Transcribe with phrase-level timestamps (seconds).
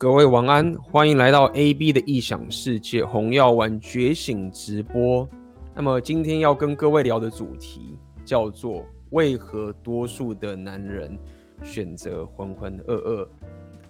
[0.00, 5.28] 各位晚安，欢迎来到 AB 的异想世界红药丸觉醒直播。
[5.74, 11.18] 那么今天要跟各位聊的主题叫做为何多数的男人
[11.64, 13.28] 选择浑浑噩噩？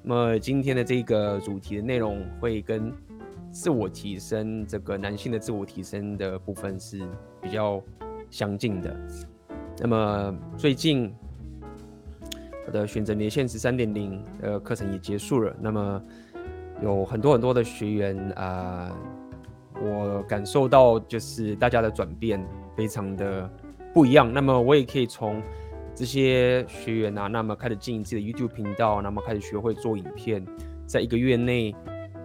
[0.02, 2.90] 那么今天的这个主题的内容会跟
[3.51, 7.06] 自我提升，这个男性的自我提升的部分是
[7.43, 7.83] 比较
[8.31, 8.97] 相近的。
[9.79, 11.13] 那么最近。
[12.72, 16.02] 的选择年限是三点零的课程也结束了，那么
[16.83, 18.97] 有很多很多的学员啊、
[19.83, 22.45] 我感受到就是大家的转变
[22.77, 23.51] 非常的
[23.93, 24.33] 不一样。
[24.33, 25.43] 那么我也可以从
[25.95, 30.45] 这些学员啊，那么开始经营自己的 YouTube 频道，那么开始学会做影片，
[30.87, 31.74] 在一个月内，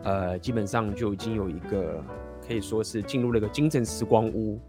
[0.04, 2.04] 呃，基本上就已经有一个
[2.48, 4.60] 可以说是进入了一个精神时光屋，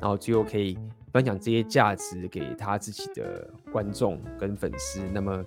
[0.00, 0.78] 然后最后可以。
[1.14, 5.00] 分享这些价值给他自己的观众跟粉丝。
[5.12, 5.44] 那么，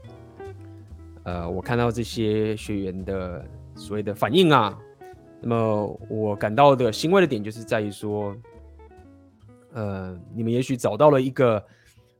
[1.24, 3.46] 呃，我看到这些学员的
[3.76, 4.80] 所谓的反应啊，
[5.42, 8.34] 那么我感到的欣慰的点就是在于说，
[9.74, 11.62] 呃，你们也许找到了一个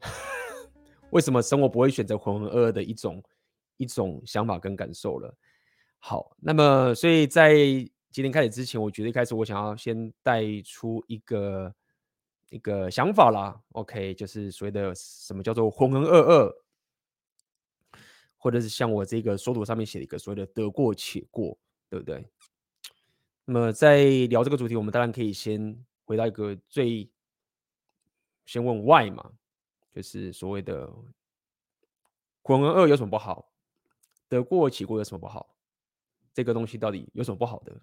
[1.12, 3.24] 为什么生活不会选择浑浑噩噩的一种
[3.78, 5.34] 一种想法跟感受了。
[6.00, 7.56] 好，那么所以在
[8.12, 11.74] 今天开始之前，我觉得一开始我想要先带出一个。
[12.50, 16.56] 一个想法啦，OK，就是所谓的什么叫做浑浑噩噩，
[18.38, 21.58] 或者是像我这个缩图上面写的一个所谓的得过且过，
[21.90, 22.26] 对不对？
[23.44, 27.10] 那么在聊这个主题，我们当然可以先回到一个最
[28.46, 29.34] 先问 Why 嘛，
[29.94, 30.88] 就是所谓的
[32.44, 33.52] 浑浑噩噩有什么不好？
[34.30, 35.54] 得过且过有什么不好？
[36.34, 37.82] 这个东西到底有什么不好的？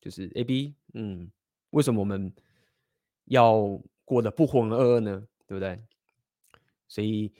[0.00, 1.28] 就是 AB，嗯，
[1.70, 2.32] 为什么我们？
[3.26, 5.82] 要过得不浑浑噩呢，对不对？
[6.88, 7.32] 所以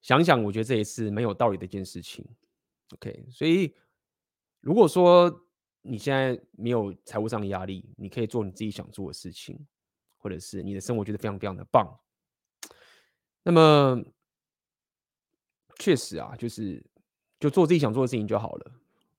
[0.00, 2.26] 想想，我觉得这也是没有道理的一件事情。
[2.94, 3.72] OK，所以
[4.60, 5.46] 如果说
[5.82, 9.64] 你现在没有财务上的压力，你可以做你自己想做的事情，
[10.16, 12.00] 或者是你的生活觉得非常非常的棒，
[13.44, 14.02] 那么
[15.78, 16.84] 确实啊，就是
[17.38, 18.72] 就做自己想做的事情就好了。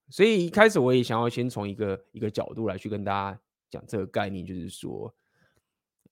[0.10, 3.40] 所以一开始我也想要先从一个一个角度来去跟大家
[3.70, 5.16] 讲这个概念，就是说。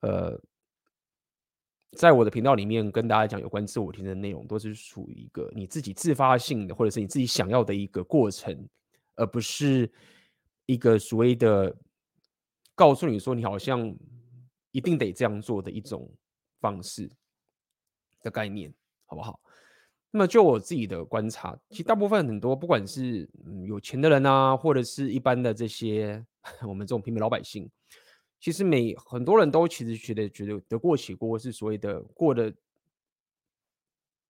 [0.01, 0.39] 呃，
[1.93, 8.67] 在我的频道里面跟大家讲有关自我提升的内容，都是属于一个你自己自发性的，或者是你自己想要的一个过程，
[9.15, 9.91] 而不是
[10.65, 11.75] 一个所谓的
[12.75, 13.95] 告诉你说你好像
[14.71, 16.07] 一定得这样做的一种
[16.59, 17.09] 方式
[18.21, 18.71] 的概念，
[19.05, 19.39] 好不好？
[20.11, 23.29] 那么就我自己的观察，其实大部分很多不管是
[23.65, 26.25] 有钱的人啊，或者是一般的这些
[26.67, 27.69] 我们这种平民老百姓。
[28.39, 32.53] 其实每很多人都其实觉得觉得得过且过是所谓的过的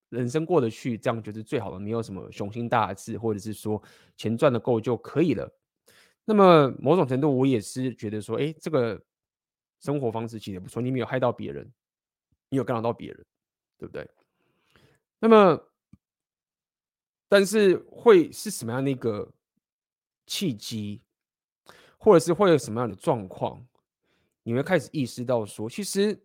[0.09, 3.81] 人生过得去，这样就是最好的，没有什么雄心大志，或者是说
[4.15, 5.51] 钱赚的够就可以了。
[6.23, 9.01] 那么某种程度，我也是觉得说，哎，这个
[9.81, 11.69] 生活方式其实不错，你没有害到别人，
[12.49, 13.25] 你有干扰到别人，
[13.77, 14.09] 对不对？
[15.19, 15.61] 那么，
[17.27, 19.29] 但是会是什么样的一个
[20.25, 21.01] 契机，
[21.97, 23.65] 或者是会有什么样的状况？
[24.47, 26.17] 你会开始意识到说，其实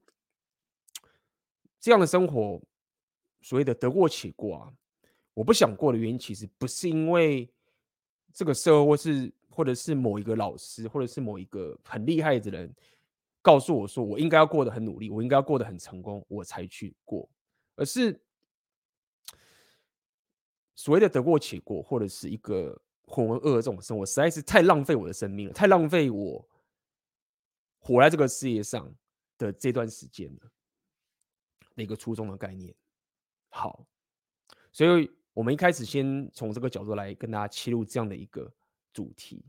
[1.80, 2.62] 这样的生活，
[3.40, 4.72] 所谓的得过且过啊，
[5.34, 7.52] 我不想过的原因，其实不是因为
[8.32, 12.72] 这个社会，或是或者是某一个老师，或者是某一个很厉害的人
[13.42, 17.28] 告诉我说，我应该要过得很努力，我应该要过得很成功，我才去过，
[17.74, 18.16] 而是
[20.76, 26.48] 所谓的得过且过，或者是一个浑浑噩噩这种生活，实在是太浪费我的生命了，太浪费我。
[27.84, 28.88] 活在这个世界上
[29.36, 30.32] 的这段时间
[31.74, 32.72] 的一个初衷的概念。
[33.48, 33.84] 好，
[34.70, 38.54] 所以我们一开始先从这个角度来跟大家切入这样的一个
[38.92, 39.44] 主题。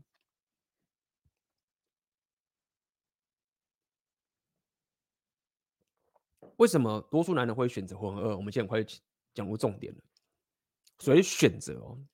[6.56, 8.36] 为什么多数男人会选择浑噩？
[8.36, 8.84] 我们现在很快
[9.32, 10.00] 讲过重点了。
[10.98, 12.04] 所以选择哦，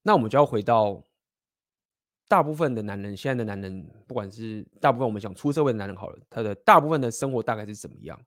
[0.00, 1.06] 那我们就要回到。
[2.26, 8.18] 大部分的男人，现在的男人，不管是大部分我们讲出社会的男人好了，他的大部分的生活大概是怎么样？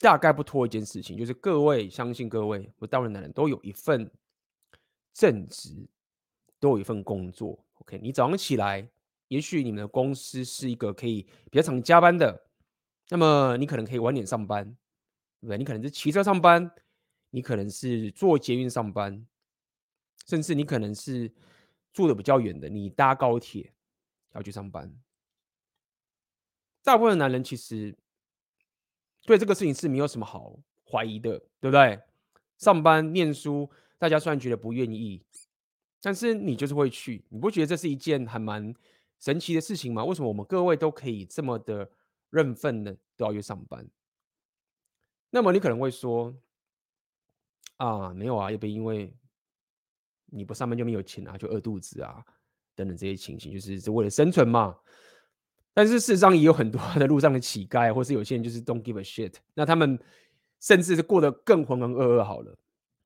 [0.00, 4.10] 大概不脱一件事情，就是各位相信各位，我大部分男人都有一份
[5.12, 5.88] 正职，
[6.58, 7.64] 都有一份工作。
[7.74, 8.88] OK，你早上起来，
[9.28, 12.46] 也许你们的公司是一个可以比较常加班的，
[13.10, 14.64] 那么你可能可以晚点上班，
[15.40, 15.58] 对不对？
[15.58, 16.70] 你可能是骑车上班，
[17.30, 19.26] 你可能是坐捷运上班，
[20.26, 21.32] 甚至你可能是。
[21.92, 23.72] 住的比较远的，你搭高铁
[24.34, 24.92] 要去上班。
[26.82, 27.96] 大部分男人其实
[29.22, 30.58] 对这个事情是没有什么好
[30.90, 32.00] 怀疑的，对不对？
[32.58, 35.24] 上班念书，大家虽然觉得不愿意，
[36.00, 38.74] 但是你就是会去，你不觉得这是一件还蛮
[39.20, 40.04] 神奇的事情吗？
[40.04, 41.90] 为什么我们各位都可以这么的
[42.30, 43.88] 认份的都要去上班？
[45.30, 46.34] 那么你可能会说，
[47.76, 49.14] 啊，没有啊，也不因为
[50.34, 52.24] 你不上班就没有钱啊，就饿肚子啊，
[52.74, 54.74] 等等这些情形，就是是为了生存嘛。
[55.74, 59.98] 但是事实上也有很多在路上的乞丐，或是有些人就是 don't give a shit，那他们
[60.60, 62.58] 甚至是过得更浑浑噩噩好了。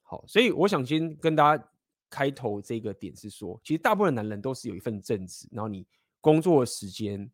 [0.02, 1.69] 好，所以我想先跟大家
[2.08, 5.87] 开头这个点是说，其实大部分男人都是有一份正职，然后你
[6.20, 7.31] 工作时间，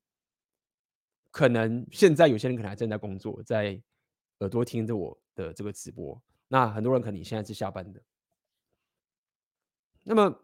[1.31, 3.81] 可能现在有些人可能还正在工作，在
[4.41, 8.03] 耳朵听着我的这个直播，那很多人可能你现在是下班的。
[10.03, 10.41] 那么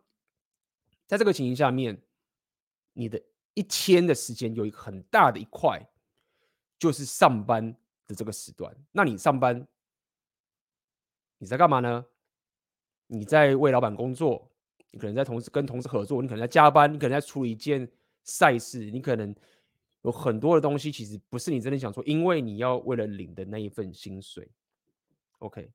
[1.07, 2.01] 在这个情形下面，
[2.93, 3.23] 你的。
[3.55, 5.85] 一天的时间有一个很大的一块，
[6.79, 7.75] 就是上班
[8.07, 8.73] 的这个时段。
[8.93, 9.67] 那你上班，
[11.39, 12.07] 你在干嘛呢？
[13.09, 14.49] 你在为老板工作，
[14.93, 17.91] 你可能在同事跟同事合作，你可能在加班，你可能在处理一件
[18.23, 19.35] 赛事，你可能
[20.03, 24.49] 有很多的东西，其实不是你真的想做，因为你要为了领的那一份薪水。
[25.39, 25.69] OK，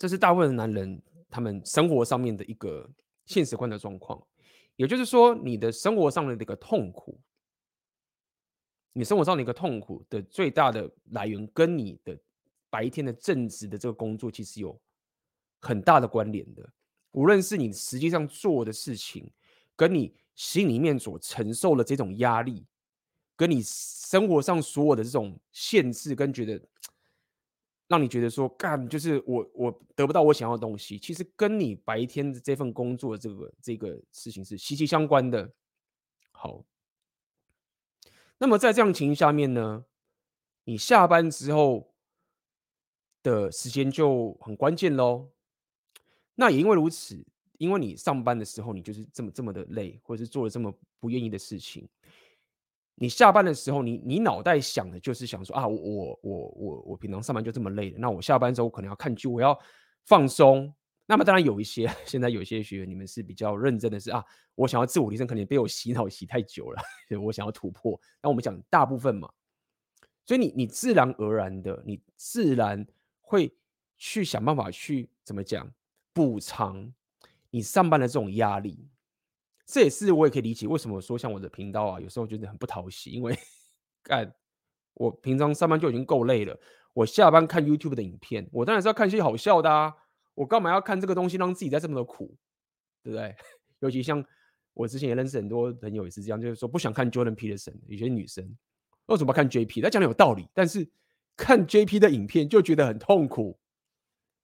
[0.00, 0.98] 这是大部分的男人
[1.28, 2.90] 他们生活上面的一个
[3.26, 4.18] 现实观的状况。
[4.76, 7.20] 也就是说，你的生活上的这个痛苦，
[8.94, 12.18] 你生活上的一个痛苦的最大的来源，跟你的
[12.70, 14.80] 白天的正职的这个工作其实有
[15.60, 16.66] 很大的关联的。
[17.10, 19.30] 无论是你实际上做的事情，
[19.76, 22.64] 跟你心里面所承受的这种压力，
[23.36, 26.58] 跟你生活上所有的这种限制，跟觉得。
[27.90, 35.52] 让你觉得说干就是我我得不到我想要的东西，其实跟你白天的这份工作这个这个事情是息息相关的。
[36.30, 36.64] 好，
[38.38, 39.84] 那么在这样情形下面呢，
[40.62, 41.92] 你下班之后
[43.24, 45.28] 的时间就很关键喽。
[46.36, 47.20] 那也因为如此，
[47.58, 51.88] 因为你上班的时候你就是这么这么的累，或者是做了这么不愿意的事情。
[53.02, 59.58] 你下班的时候，你你脑袋想的就是想说啊，我我我我我平常上班就这么累的，那我下班之后可能要看剧，我要
[60.04, 60.70] 放松。
[61.06, 64.22] 那么当然有一些， 现在有一些学员你们是比较认真的是啊，
[64.54, 66.82] 我想要自我提升，可能被我洗脑洗太久了，
[67.22, 67.98] 我想要突破。
[68.22, 69.30] 那我们讲大部分嘛，
[70.26, 72.86] 所以你你自然而然的，你自然
[73.22, 73.50] 会
[73.96, 75.72] 去想办法去怎么讲
[76.12, 76.92] 补偿
[77.50, 78.86] 你上班的这种压力。
[79.72, 83.38] 这也是我也可以理解为什么说像我的频道啊，有时候觉得很不讨喜，因为
[84.02, 84.34] 干
[84.94, 86.58] 我平常上班就已经够累了，
[86.92, 89.94] 我下班看 YouTube 的影片，我当然是要看些好笑的啊，
[90.34, 92.36] 我干嘛要看这个东西让自己在这么的苦，
[93.04, 93.36] 对不对？
[93.78, 94.24] 尤其像
[94.74, 98.44] 我之前也认识很多朋友也是这样，就是说不想看 Jordan Peterson，有些女生
[99.06, 99.80] 为什么看 JP？
[99.82, 100.90] 他讲的有道理，但是
[101.36, 103.56] 看 JP 的影片就觉得很痛苦，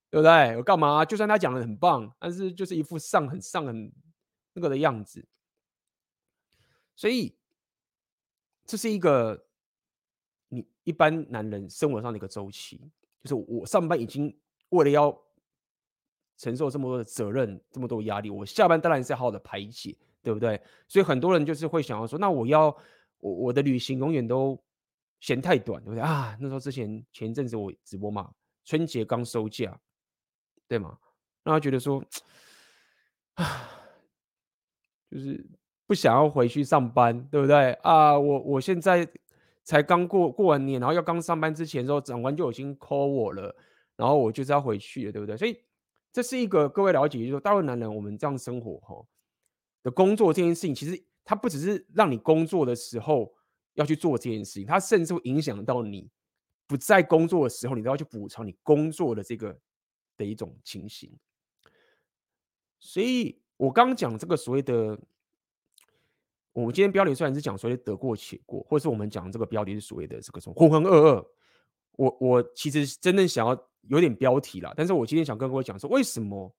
[0.08, 0.56] 对不对？
[0.56, 1.04] 我干嘛？
[1.04, 3.92] 就算他讲的很棒，但是就是一副上很上很。
[4.56, 5.22] 那个的样子，
[6.94, 7.36] 所以
[8.64, 9.46] 这是一个
[10.48, 12.80] 你一般男人生活上的一个周期，
[13.22, 14.34] 就是我上班已经
[14.70, 15.14] 为了要
[16.38, 20.58] 承受这么多的责任，这么多压力，我下班当然是要好好的排解，对不对？
[20.88, 22.74] 所以很多人就是会想要说，那我要
[23.18, 24.58] 我我的旅行永远都
[25.20, 26.34] 嫌太短，对不对啊？
[26.40, 28.32] 那时候之前前一阵子我直播嘛，
[28.64, 29.78] 春节刚收假，
[30.66, 30.98] 对吗？
[31.42, 32.02] 让他觉得说，
[33.34, 33.82] 啊。
[35.10, 35.46] 就是
[35.86, 38.18] 不想要回去上班，对不对啊？
[38.18, 39.08] 我我现在
[39.62, 43.54] 才刚过过完年，然后要刚上班之前的时候，长官就已经 call 我了，
[43.94, 45.36] 然后我就是要回去了，对不对？
[45.36, 45.56] 所以
[46.12, 49.06] 这是一个各位了解，就是说大部分男人我们这样生活哈
[49.84, 53.32] 的工作这件事情，其实它不只是让你工作的时候
[53.74, 56.10] 要去做这件事情，它甚至会影响到你
[56.66, 59.56] 不在工作的时候，你都要去补偿你工作的这个
[60.16, 61.16] 的一种情形，
[62.80, 63.40] 所以。
[63.56, 64.98] 我刚讲这个所谓的，
[66.52, 71.26] 我们今天标题虽然是讲所谓的得过且过，或者是我们讲这个标题是所谓的这个什么浑浑噩噩。
[71.92, 76.54] 我我其实真正想要有点标题啦，但是我今天想跟各位讲说，为什么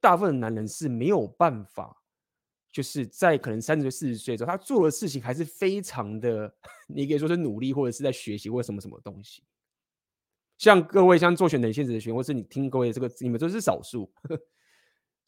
[0.00, 1.94] 大部分的男人是没有办法，
[2.72, 6.54] 就是在可能三十岁、四十岁的时候，他做的事情还是非常的，
[6.88, 9.42] 你可以说是努力，或者是在学习，或什么什么东西。
[10.56, 14.10] 像各位像做选等现实的学，或是你听各位这个，你们都是少数。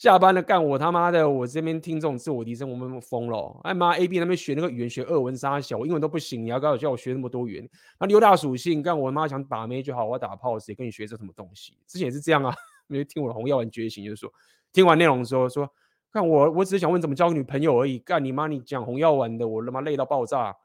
[0.03, 1.31] 下班了干我他妈的！
[1.31, 3.61] 我这边听这种自我提升，我们疯了！
[3.63, 7.71] 哎妈，A B 那边学那个语言学俄文杀小，我英文都不行，你要告诉我叫我学那么多语言？
[8.01, 11.79] 那六大属性干我妈想把妹就好，我要打炮谁跟你学这什么东西？
[11.87, 12.53] 之前也是这样啊，
[12.91, 14.29] 因为听我的红药丸觉醒，就是说
[14.73, 15.73] 听完内容的时候说，
[16.13, 20.57] 看我我只是想问怎么交个女朋友而已，干你妈你讲红药丸的，我他妈累到爆炸，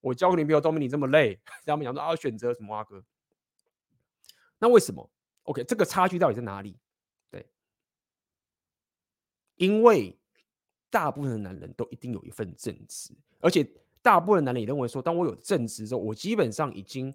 [0.00, 3.04] 我交个女朋友都没你这么累， 他们讲说啊选择什么啊哥？
[4.58, 5.08] 那为什么
[5.44, 6.76] ？OK，这个差距到底在哪里？
[9.62, 10.18] 因为
[10.90, 13.64] 大部分的男人都一定有一份正职，而且
[14.02, 17.14] 大部分男人也认为说，当我有正职之后，我基本上已经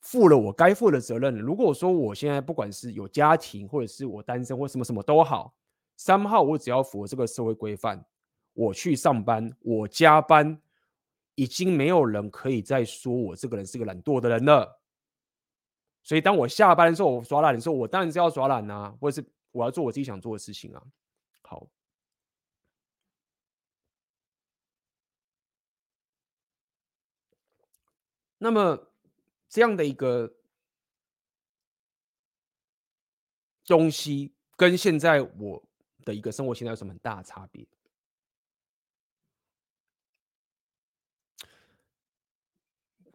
[0.00, 1.40] 负了我该负的责任了。
[1.42, 5.54] 如果说我现在不管是有家庭，或者是我单身，或什么什么都好，
[5.98, 8.02] 三号我只要符合这个社会规范，
[8.54, 10.58] 我去上班，我加班，
[11.34, 14.80] 已经没有人可以再说我这个人是个懒惰的人了。
[16.02, 20.82] 所以，当我下班的时候，我耍懒的时候，我当然是要耍懒啊，或者是我要做我自己想做的事情啊。
[21.50, 21.66] 好，
[28.38, 28.92] 那么
[29.48, 30.32] 这样的一个
[33.66, 35.60] 东西，跟现在我
[36.04, 37.66] 的一个生活现在有什么很大的差别？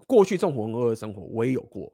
[0.05, 1.91] 过去这种浑噩的生活，我也有过。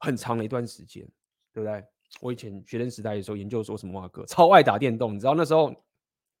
[0.00, 1.08] 很长的一段时间，
[1.52, 1.93] 对不对？
[2.20, 5.14] 我以前学生时代的时候，研究说什么哇哥，超爱打电动。
[5.14, 5.68] 你知道那时候，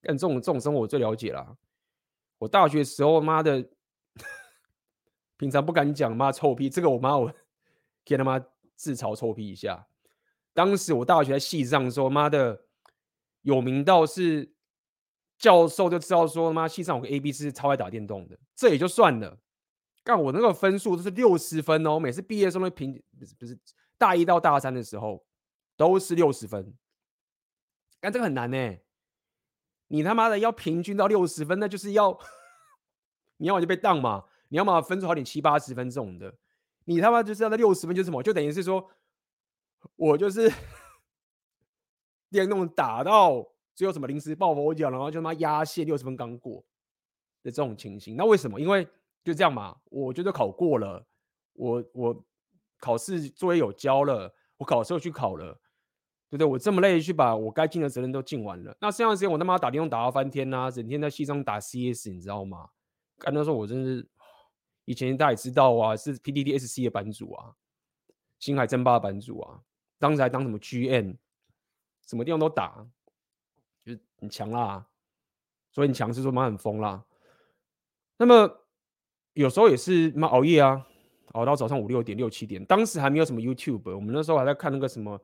[0.00, 1.56] 干这种这种生活我最了解了。
[2.38, 3.66] 我大学时候，妈的，
[5.36, 6.70] 平常不敢讲，妈臭屁。
[6.70, 7.32] 这个我妈我
[8.04, 8.38] 给他妈
[8.76, 9.86] 自嘲臭屁一下。
[10.52, 12.64] 当时我大学在系上的时候，妈的
[13.42, 14.54] 有名到是
[15.38, 19.38] 教授就知道说，妈系上有个 A B 是超爱打电动的，这也就算了。
[20.04, 23.58] 干我那个分数都是六十分哦，每次毕业的时候平不是不是
[23.96, 25.24] 大一到大三的时候
[25.76, 26.74] 都是六十分。
[28.00, 28.76] 但这个很难呢，
[29.88, 32.18] 你他妈的要平均到六十分，那就是要
[33.38, 36.34] 你要么就被当嘛，你要么分数好点七八十分这种的，
[36.84, 38.90] 你他妈就是要在六十分就是什么，就等于是说
[39.96, 40.52] 我就是
[42.30, 46.64] 电动打到最后什么临时抱佛脚，然后就他妈压线六十分刚过
[47.42, 48.60] 的这种情形，那为什么？
[48.60, 48.86] 因为
[49.22, 51.06] 就这样嘛，我觉得考过了，
[51.54, 52.24] 我我
[52.78, 55.58] 考试作业有交了，我考试又去考了，
[56.36, 56.46] 对不对？
[56.46, 62.68] 我这么累去把我该尽的责任都尽完了，那剩下的时间我他妈打电动打到翻天呐、整天在系上打 CS，你知道吗？
[63.18, 64.06] 干那时候我真是，
[64.84, 67.54] 以前大家也知道啊，是 PDDSC 的版主啊，
[68.38, 69.60] 星海争霸的版主啊，
[69.98, 71.16] 当时还当什么 GM，
[72.06, 72.86] 什么地方都打，
[73.84, 74.86] 就是很强啦，
[75.72, 77.04] 所以你强是说妈很疯啦，
[78.18, 78.60] 那么。
[79.34, 80.86] 有时候也是妈熬夜啊，
[81.32, 82.64] 熬到早上五六点、六七点。
[82.66, 85.20] 当时还没有什么 YouTube，我们那时候还在看那个什么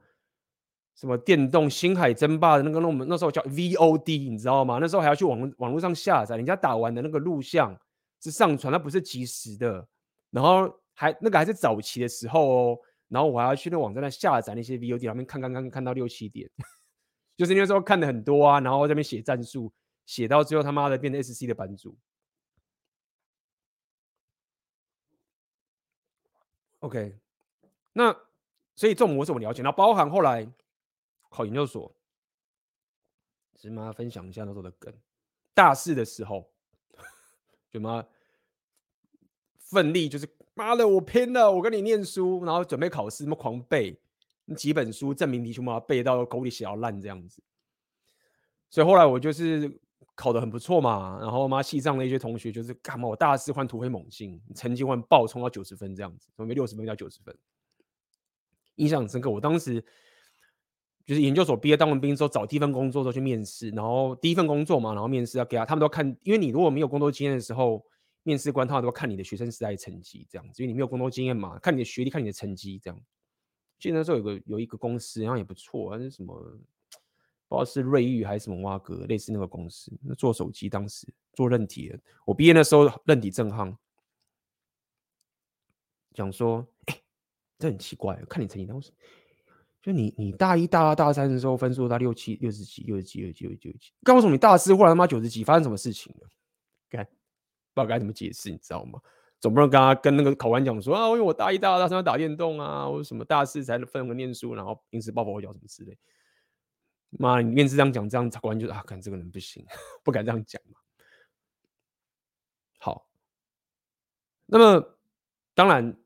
[1.01, 4.77] 什么电动星海争霸的那个，那我们那时候叫 VOD，你知道吗？
[4.83, 7.75] 那时候还要去网网络上下载，人家打完的那个录像
[8.21, 9.89] 是上传，它不是即时的。
[10.31, 12.79] 然后还那个还是早期的时候哦，
[13.09, 16.51] 然后我还要去那个网站那下载那些 VOD，那边看看看看到六七点，
[17.35, 19.73] 就是那时候看的很多啊，然后在那边写战术，
[20.05, 21.97] 写到最后他妈的变成 SC 的版主。
[26.81, 27.17] OK，
[27.95, 28.15] 那
[28.77, 30.47] 所以这种模式我了解，那包含后来
[31.31, 31.97] 考研究所，
[33.57, 34.93] 是妈分享一下那时候的梗。
[35.55, 36.53] 大四的时候，
[37.71, 38.07] 就妈
[39.57, 43.99] 奋力就是妈的我拼了，我跟你念书，然后准备考试，那么狂背
[44.55, 47.43] 几本书，证明题全部背到狗里写到烂这样子。
[48.69, 49.81] 所以后来我就是。
[50.17, 53.09] 考得很不错嘛，然后妈西藏的一些同学就是干嘛？
[53.09, 57.35] 我大四换突飞猛进，成绩换爆冲到九十分这样子，从没六十分到九十分，
[58.75, 59.31] 印象很深刻。
[59.31, 59.83] 我当时
[61.11, 67.85] 就是研究所毕业当完兵之后，找第一份工作之后去面试，然后第一份工作嘛，然后面试要给他，他们都看，因为你如果没有工作经验的时候，
[68.23, 73.01] 面试官他们都看你的学生时代成绩这样子，因为你没有工作经验嘛，看你的学历，看你的成绩这样。
[73.81, 76.41] 记得那时候有个有一个公司，然后也不错，还是什么。
[77.49, 81.99] 不知道是瑞昱还是什么蛙哥，类似那个公司，那做手机，当时做韧体的。
[82.25, 83.75] 我毕业那时候，韧体正夯，
[86.15, 86.97] 讲说，哎、
[87.59, 88.93] 这很奇怪，看你成绩，当时
[89.83, 96.29] 就你你大一、大二、大三的时候分数到六七、六十几、六十几、六十几、六十几，告诉你大四忽然他妈九十几，发生什么事情了？
[96.91, 97.17] 看，不知
[97.75, 99.01] 道该怎么解释，你知道吗？
[99.41, 105.97] 总不能跟他跟那个考官讲说啊，因为我大一、大二、大三要打电动啊，或者什么大四才能分个念书，然后平时抱抱我脚什么之类。
[107.13, 109.65] 妈，你面试这样讲，这样考官就啊，看这个人不行，
[110.05, 110.79] 不敢这样讲嘛。
[112.79, 113.09] 好，
[114.45, 114.99] 那么
[115.55, 115.97] 当然，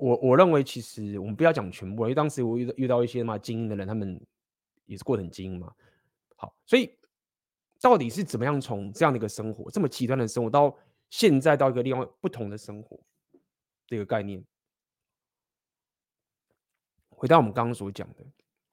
[0.00, 4.18] 我我认为其实我们不要讲全部，因为当时我遇到遇到一些嘛精英的人，他们
[4.86, 5.72] 也是过得很精英嘛。
[6.36, 6.98] 好，所以
[7.80, 10.74] 到底是怎么样从这样的一个生活，这么极端的生活，到
[11.10, 12.98] 现在到一个另外不同的生活
[13.86, 14.42] 这个概念，
[17.10, 18.24] 回到我们刚刚所讲的。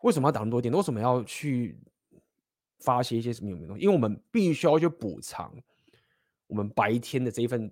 [0.02, 0.74] 为什么要打那么多点？
[0.74, 1.78] 为什么要去
[2.80, 3.84] 发泄一些什么有没有东西？
[3.84, 5.54] 因为我们必须要去补偿
[6.46, 7.70] 我们白天的这一份，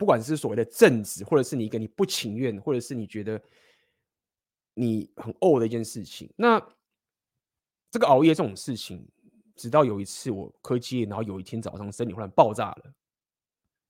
[0.00, 3.38] 不管是所谓的正职，或者是你一个你不情愿，或者是你觉得
[4.72, 6.32] 你很呕的一件事情。
[6.36, 6.58] 那
[7.90, 9.06] 这个熬夜这种事情，
[9.54, 12.84] 直到有一次我科技，然后有一天早上身体忽然爆炸了，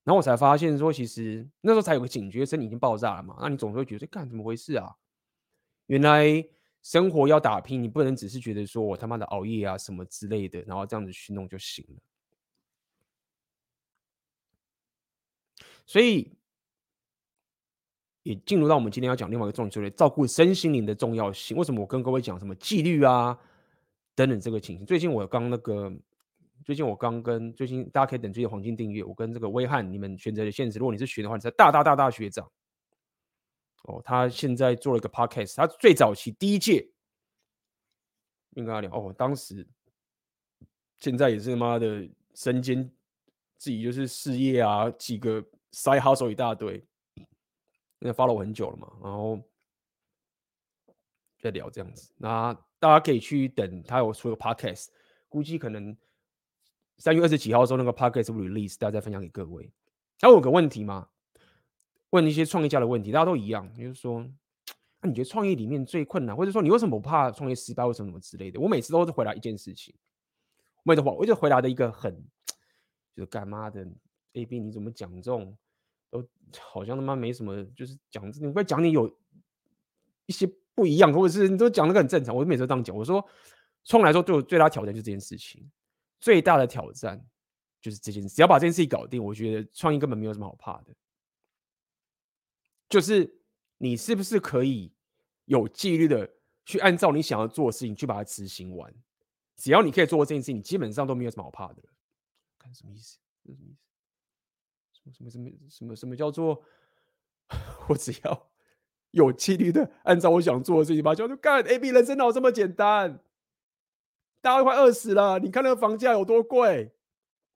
[0.03, 3.37] 然后我才发现说，其实那时候才有个警觉，身体已经爆炸了嘛。
[3.41, 4.93] 那你总是会觉得，干怎么回事啊？
[5.87, 6.45] 原来
[6.83, 12.03] 生活要打拼，你不能只是觉得说我他妈的熬夜啊什么之类的，然后这样子去弄就行了。
[15.91, 16.33] 所以
[18.23, 21.57] 也进入到我们今天要讲另外一个重点，就是照顾身心灵的重要性。
[21.57, 23.37] 为什么我跟各位讲什么纪律啊？
[24.15, 25.93] 等等，这个情形，最近我刚那个，
[26.65, 32.49] 最近我刚跟最近大家可以等这些黄金订阅，我跟这个威汉，你们选择的现实，如果你是学的话，你是大大大大学长
[33.83, 36.89] 哦，他现在做了一个 podcast，他最早期第一届，
[38.55, 39.67] 跟他聊哦，当时
[41.01, 42.89] 现在也是他妈的身兼
[43.57, 46.85] 自己就是事业啊，几个 side hustle 一大堆，
[47.99, 49.41] 那 follow 我很久了嘛，然后
[51.41, 52.57] 在聊这样子，那。
[52.83, 54.87] 大家可以去等他有出个 podcast，
[55.29, 55.95] 估计可能
[56.97, 59.71] 三月二十几号的时候那个 podcast 会 release，大家再分享给各位。
[60.19, 61.11] 还有个问题吗？
[62.09, 64.27] 问一些创业家的问题，大家都一样，就是说，
[65.03, 68.59] 那、你觉得创业里面最困难，或者说你为什么不怕创业失败，或什么什么之类的？
[68.59, 69.95] 我每次都是回答一件事情，
[70.77, 72.17] 我每次回我就回答的一个很，
[73.15, 73.87] 就是干妈的
[74.33, 75.57] AB，你怎么讲这种，
[76.11, 76.27] 都
[76.59, 79.09] 好像他妈没什么，就是讲你不会讲你有
[80.27, 80.51] 一些。
[80.73, 82.35] 不一样，或者是你都讲那个很正常。
[82.35, 83.23] 我每次都这样讲，我说，
[83.85, 85.71] 从来说对我最大挑战就是这件事情，
[86.21, 87.23] 最大的挑战
[87.83, 88.31] 就是这件事。
[88.31, 90.95] 只要把这件事情搞定，我觉得创业根本没有什么好怕的。
[92.89, 93.31] 就是
[93.77, 94.91] 你是不是可以
[95.45, 96.31] 有纪律的
[96.65, 98.91] 去按照你想要做的事情去把它执行完？
[99.57, 101.83] 只要你可以做这件事情，你基本上都没有什么好怕的。
[102.59, 103.19] 看什么意思？
[103.45, 103.90] 什么意思？
[105.13, 106.63] 什么什么什么什么叫做
[107.89, 108.51] 我只要？
[109.13, 111.61] 有纪律的按照我想做的事情吧，就干。
[111.65, 113.21] A B 人生哪有这么简单？
[114.41, 116.93] 大家都快饿死了，你看那个房价有多贵，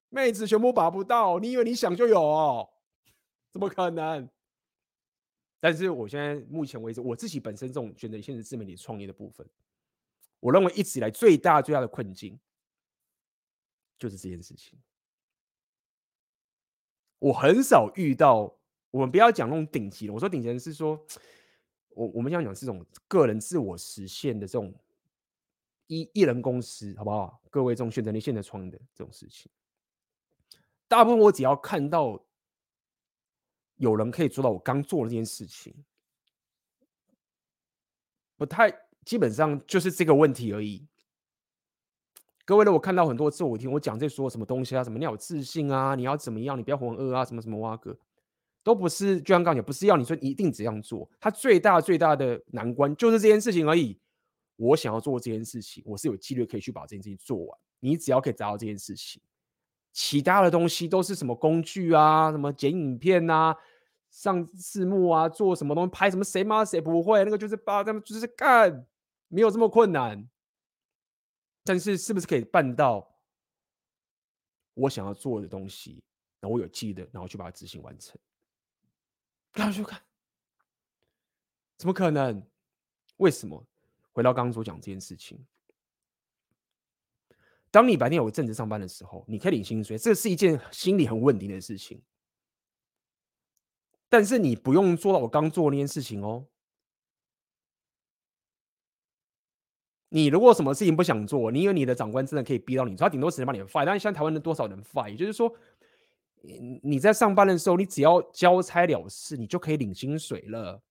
[0.08, 1.38] 妹子全部把不到。
[1.38, 2.70] 你以为你想就有哦？
[3.52, 4.28] 怎么可能？
[5.60, 9.48] 但是我现在目前为止，我自己本身这种选择现实自媒体创业的部分，
[10.40, 12.36] 我认为一直以来最大最大的困境
[13.96, 14.76] 就是这件事情。
[17.18, 18.54] 我很少遇到，
[18.90, 20.98] 我们不要讲那种顶级的，我说顶级的是说。
[21.96, 24.74] 我我们想讲这种个人自我实现的这种
[25.86, 27.40] 一一人公司，好不好？
[27.50, 29.48] 各位这种选择你现在创业的这种事情，
[30.88, 32.20] 大部分我只要看到
[33.76, 35.72] 有人可以做到我刚做的这件事情，
[38.36, 40.84] 不太基本上就是这个问题而已。
[42.44, 47.96] 各位呢，我看到很多次，我听我讲这说什么东西啊，什么你要有自信啊，你要怎么样，你不要浑噩啊，什么什么哇哥。
[48.62, 53.98] 都不是，就像刚才不是要你说一定这样做，他最大最大的难关就是这件事情而已。
[54.56, 57.58] 我想要做这件事情，我是有纪律可以去把这件事情做完。
[57.80, 59.20] 你只要可以达到这件事情，
[59.92, 63.54] 其他的东西都是什么工具啊，什么剪影片啊，
[64.10, 68.86] 上字幕啊，做什么东西，拍什么谁妈谁不会，那个就是把他们就是干，
[69.28, 70.26] 没有这么困难。
[71.64, 73.10] 但是是不是可以办到
[74.74, 76.04] 我想要做的东西，
[76.38, 78.16] 然后我有记得，然后去把它执行完成？
[79.50, 80.00] 刚去看，
[81.78, 82.46] 怎么可能？
[83.16, 83.66] 为什么？
[84.12, 85.44] 回到刚刚所讲这件事情，
[87.70, 92.02] 当你白天有个正职上班的时候，你可以领薪水，这是一件心理很稳定的事情。
[94.08, 96.46] 但是你不用做到我刚做那件事情哦。
[100.14, 103.84] 你如果什么事情不想做，你以为你的长官真的可以逼到你，他顶多只能把你 fire。
[103.84, 105.10] 但是像台湾的多少人 fire？
[105.10, 105.52] 也就是说。
[106.82, 110.82] 你在上班的时候，你只要交差了事，你就可以领薪水了。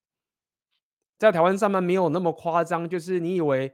[1.19, 3.71] 在台湾上班没有那么夸张，就是你以为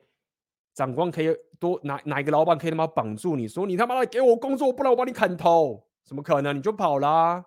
[0.74, 6.54] 长官可以多哪哪一个老板可以他妈绑住你说你他妈的给我工作，不然我帮你砍头，怎么可能？
[6.54, 7.46] 你就跑啦，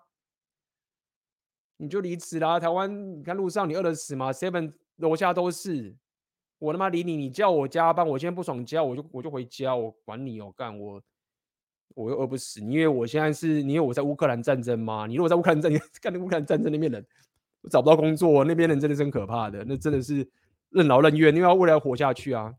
[1.77, 2.59] 你就离职啦。
[2.59, 5.95] 台湾你看路上你饿得死吗？seven 楼下都是，
[6.63, 11.03] 我他妈理你，你叫我加班，我今天不爽加，我就我就回家，我管你哦，干我。
[11.93, 13.61] 我又饿不死，你因为我现在是？
[13.61, 15.05] 你以为我在乌克兰战争吗？
[15.05, 17.05] 你如果在乌克兰战，你看那乌克兰战争那边人，
[17.61, 20.27] 我找不到工作，那边人真的是很可怕的，那真的是
[20.69, 22.55] 任劳任怨，因为要为了活下去啊。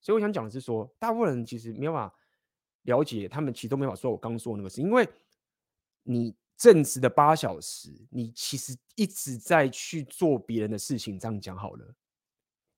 [0.00, 2.14] 所以我想讲的是说，大部分人其实没有办法
[2.82, 5.08] 了解，他们其实都没法说我刚说的那个事，因为
[6.02, 11.18] 你正职的八小时，你其实一直在去做别人的事情。
[11.18, 11.94] 这样讲好了，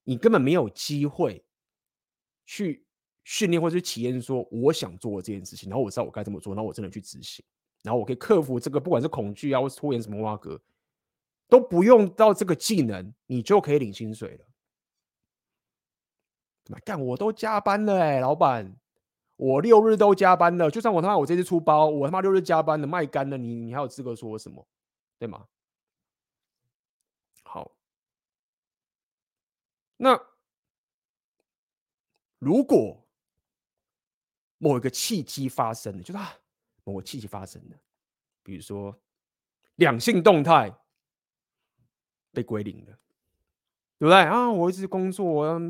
[0.04, 1.44] 你根本没有机会
[2.44, 2.84] 去。
[3.24, 7.40] 训练或者是体验，说我想做这件事情，然后我知道我该怎么做，然后我真的去执行，
[7.84, 10.60] 然后我可以克服这个不管是恐惧啊，或是拖延什么挖格，
[11.48, 14.46] 都不用到这个技能，你就可以领薪水了。
[16.84, 18.76] 干，我都加班了哎、老板，
[19.36, 20.68] 我六日都加班了。
[20.68, 24.66] 就算我他妈我这次出包，我他妈六日加班了卖干了，你你还有资格说我什么？
[25.20, 25.46] 对吗？
[27.44, 27.70] 好，
[30.04, 30.20] 那
[32.40, 33.06] 如果
[34.58, 36.34] 某一个契机发生了，就是啊，
[36.82, 37.76] 某个契机发生了，
[38.42, 39.00] 比如说
[39.76, 40.76] 两性动态
[42.32, 42.98] 被归零了，
[43.96, 44.50] 对不对啊？
[44.50, 45.60] 我一直工作，我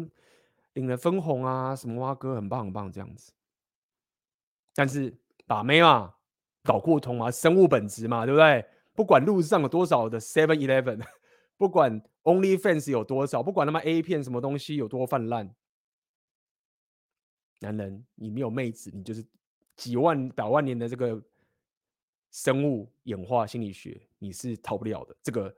[0.73, 3.35] 领了分红啊，什么哇哥很棒很棒这样子，
[4.75, 5.15] 但是
[5.45, 6.15] 把妹嘛，
[6.63, 8.67] 搞过通嘛，生物本质嘛，对不对？
[8.95, 11.07] 不管路上有多少的 Seven Eleven，
[11.59, 15.55] 不管 OnlyFans 有多少，不管他妈 A 片什么东西有多泛滥，
[17.61, 19.25] 男人你没有妹子，你就是
[19.77, 21.23] 几万百万年的这个
[22.31, 25.17] 生物演化心理学，你是逃不了的。
[25.23, 25.57] 这个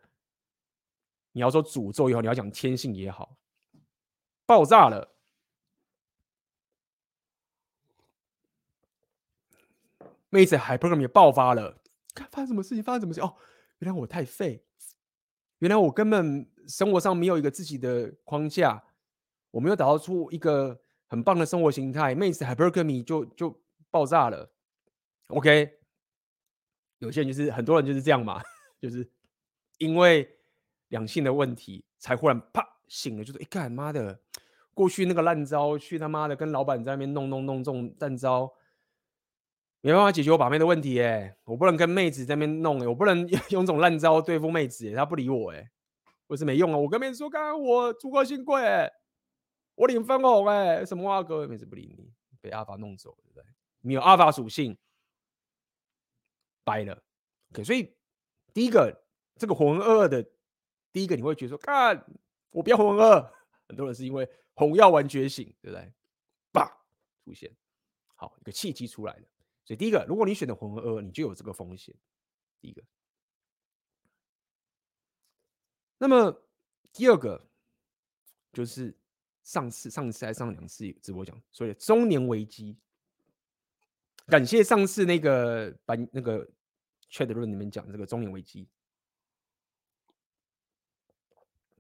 [1.33, 3.37] 你要说诅咒也好，你要讲天性也好。
[4.47, 5.15] 爆炸了！
[10.29, 11.81] 妹子 h y p e r g a m 也爆发了。
[12.15, 12.83] 看发生什么事情？
[12.83, 13.29] 发生什么事情？
[13.29, 13.37] 哦，
[13.79, 14.65] 原来我太废，
[15.65, 18.85] 原来我根本生活上没有一个自己的框架，
[19.51, 22.15] 我没有打造出一个很棒的生活形态。
[22.15, 23.59] 妹子 hypergamy 就就
[23.91, 24.53] 爆炸了。
[25.29, 25.73] OK，
[26.99, 28.43] 有些人就是很多人就是这样嘛，
[28.79, 29.11] 就是
[29.79, 30.29] 因为
[30.89, 32.63] 两性的问题，才忽然啪。
[32.87, 34.21] 醒了，就是一看，妈的，
[34.75, 38.53] 过去那个烂招，去他妈的跟老板在那边弄弄弄这种烂招，
[39.85, 45.71] 没办法解决我把妹的问题哎，我不能跟妹子在那边弄哎，我不能 用这种烂招对付妹子哎，她不理我哎，
[46.27, 48.91] 我是没用啊，我跟妹子说，刚刚我出过新贵哎，
[49.75, 53.45] 我领分红哎，什么话哥，妹子不理你，被阿法弄走，对不对？
[53.83, 54.75] 你有阿法属性，
[56.65, 57.03] 掰了
[57.53, 57.95] ，OK，所以
[58.55, 59.05] 第一个
[59.37, 60.27] 这个浑浑噩噩的，
[60.93, 62.05] 第一个你会觉得说，看。
[62.53, 63.31] 我不要浑浑噩噩，
[63.67, 65.93] 很多人是因为红药丸觉醒，对不对？
[66.53, 66.71] 吧，
[67.25, 67.53] 出现，
[68.15, 69.23] 好一个契机出来了。
[69.65, 71.95] 所以第一个，如果你选择浑浑噩噩，你就有这个风险。
[72.61, 72.83] 第一个，
[75.99, 76.43] 那么
[76.93, 77.49] 第二个
[78.53, 78.97] 就是
[79.43, 82.77] 上次、上次还上两次直播讲，所以中年危机。
[84.27, 86.47] 感谢上次那个把那个
[87.11, 88.69] chat room 里面讲这个中年危机。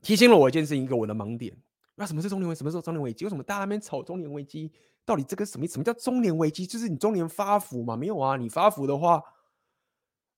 [0.03, 1.57] 提醒了我一件事情，一个我的盲点。
[1.97, 2.55] 那什么是中年危？
[2.55, 3.25] 什么时候中年危机？
[3.25, 4.73] 为什么大家那边吵中年危机？
[5.05, 5.67] 到底这个什么？
[5.67, 6.67] 什么叫中年危机？
[6.67, 7.97] 就是你中年发福嘛？
[7.97, 9.23] 没有啊，你发福的话，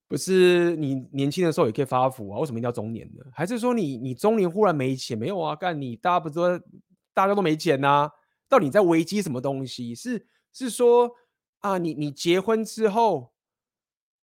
[0.08, 2.38] 不是你年轻的时候也可以发福啊？
[2.40, 3.22] 为什么一定要中年呢？
[3.32, 5.16] 还是说你你中年忽然没钱？
[5.16, 6.60] 没有啊，干你大家不是说
[7.14, 8.10] 大家都没钱呐、啊？
[8.48, 9.94] 到底在危机什么东西？
[9.94, 11.10] 是是说
[11.60, 13.32] 啊，你你结婚之后？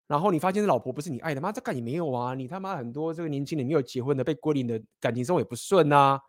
[0.08, 1.54] 然后你发现老婆不是你爱的吗？
[1.54, 2.36] 这干也没有啊！
[2.36, 6.22] 你他妈很多这个年轻人没有结婚的被归零的感情生活也不顺啊，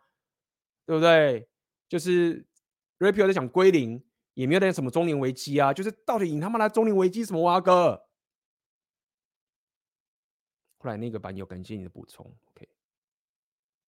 [0.85, 1.47] 对不对？
[1.87, 2.45] 就是
[2.99, 5.73] Rapio 在讲归零，也没有那什么中年危机啊。
[5.73, 8.07] 就是到底你他妈来中年危机什么哇哥？
[10.79, 12.67] 后来那个版友感谢你的补充，OK，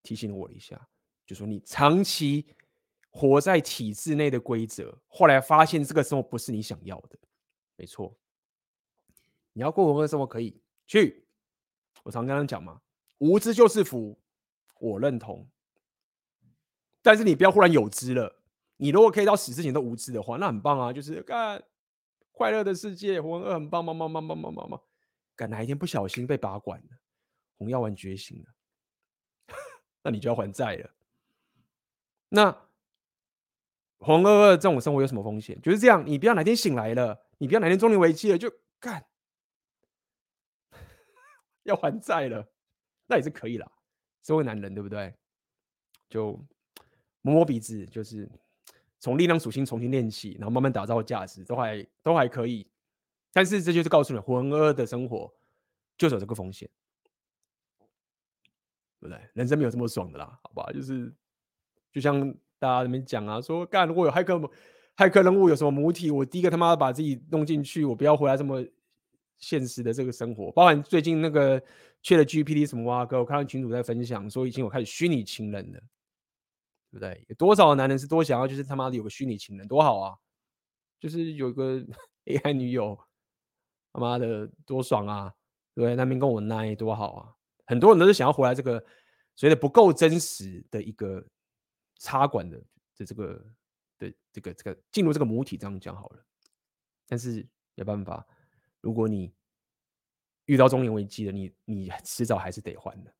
[0.01, 0.87] 提醒了我一下，
[1.25, 2.45] 就说你长期
[3.09, 7.19] 活在体制内的规则，后来发现这个生活不是你想要的，
[7.75, 8.17] 没错。
[9.51, 11.27] 你要过浑噩生活可以去，
[12.03, 12.81] 我常跟他们讲嘛，
[13.17, 14.17] 无知就是福，
[14.79, 15.45] 我认同。
[17.05, 18.35] 但是你不要忽然有知了，
[18.77, 21.63] 你如果可以到死之前都无知的话，那很棒啊，就是干
[22.31, 24.81] 快乐的世界，浑噩很棒，棒棒棒棒棒棒棒。
[25.35, 26.97] 干哪一天不小心被拔管了，
[27.59, 29.53] 红药丸觉醒了，
[30.01, 30.89] 那你就要还债了。
[32.29, 32.69] 那
[33.99, 35.61] 红二二这种生活有什么风险？
[35.61, 39.05] 就是这样，你不要哪天醒来了，你不要哪天中年危机了，就干。
[41.65, 42.51] 要还债了，
[43.05, 43.71] 那也是可以啦。
[44.23, 45.13] 身为男人，对不对？
[46.09, 46.43] 就
[47.25, 48.29] 摸摸鼻子，就是
[48.99, 52.67] 从力量属性重新练起，然后慢慢打造价值，都还都还可以。
[53.33, 55.33] 但是这就是告诉你，浑噩的生活
[55.97, 56.69] 就是有这个风险，
[58.99, 59.19] 对不对？
[59.33, 60.71] 人生没有这么爽的啦，好吧？
[60.71, 61.11] 就是
[61.91, 64.35] 就像大家那边讲啊，说干如果有骇客
[64.95, 68.63] 骇客任务有什么母体，我第一个他妈把自己弄进去，我不要回来这么。
[69.37, 71.61] 现实的这个生活，包含最近那个
[72.01, 75.83] 缺了 GPT 什么哇哥，我看到群主在分享，说已经有开始虚拟情人了，
[76.95, 77.25] 对不对？
[77.27, 80.15] 有多少男人是多想要，就是他妈的有个虚拟情人，多好啊！
[80.97, 81.85] 就是有个
[82.23, 82.97] AI 女友，
[83.91, 85.33] 他妈的多爽啊！
[85.73, 85.93] 对不对？
[85.93, 87.35] 那边跟我奶多好啊！
[87.65, 88.79] 很多人都是想要回来这个
[89.35, 91.21] 所谓的不够真实的一个
[91.99, 92.57] 插管的
[92.95, 93.45] 的这个
[93.97, 96.25] 的这个这个进入这个母体，这样讲好了，
[97.07, 98.25] 但是没办法。
[98.79, 99.33] 如果你
[100.45, 103.13] 遇到中年危机了，你你迟早还是得还的，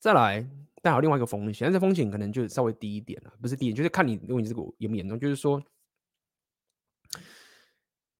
[0.00, 0.44] 再来，
[0.82, 5.62] 但还有另外一个风险，但是风险可能就稍微低一点了，不是低一点，就是看你如果你这个严不严重，就是说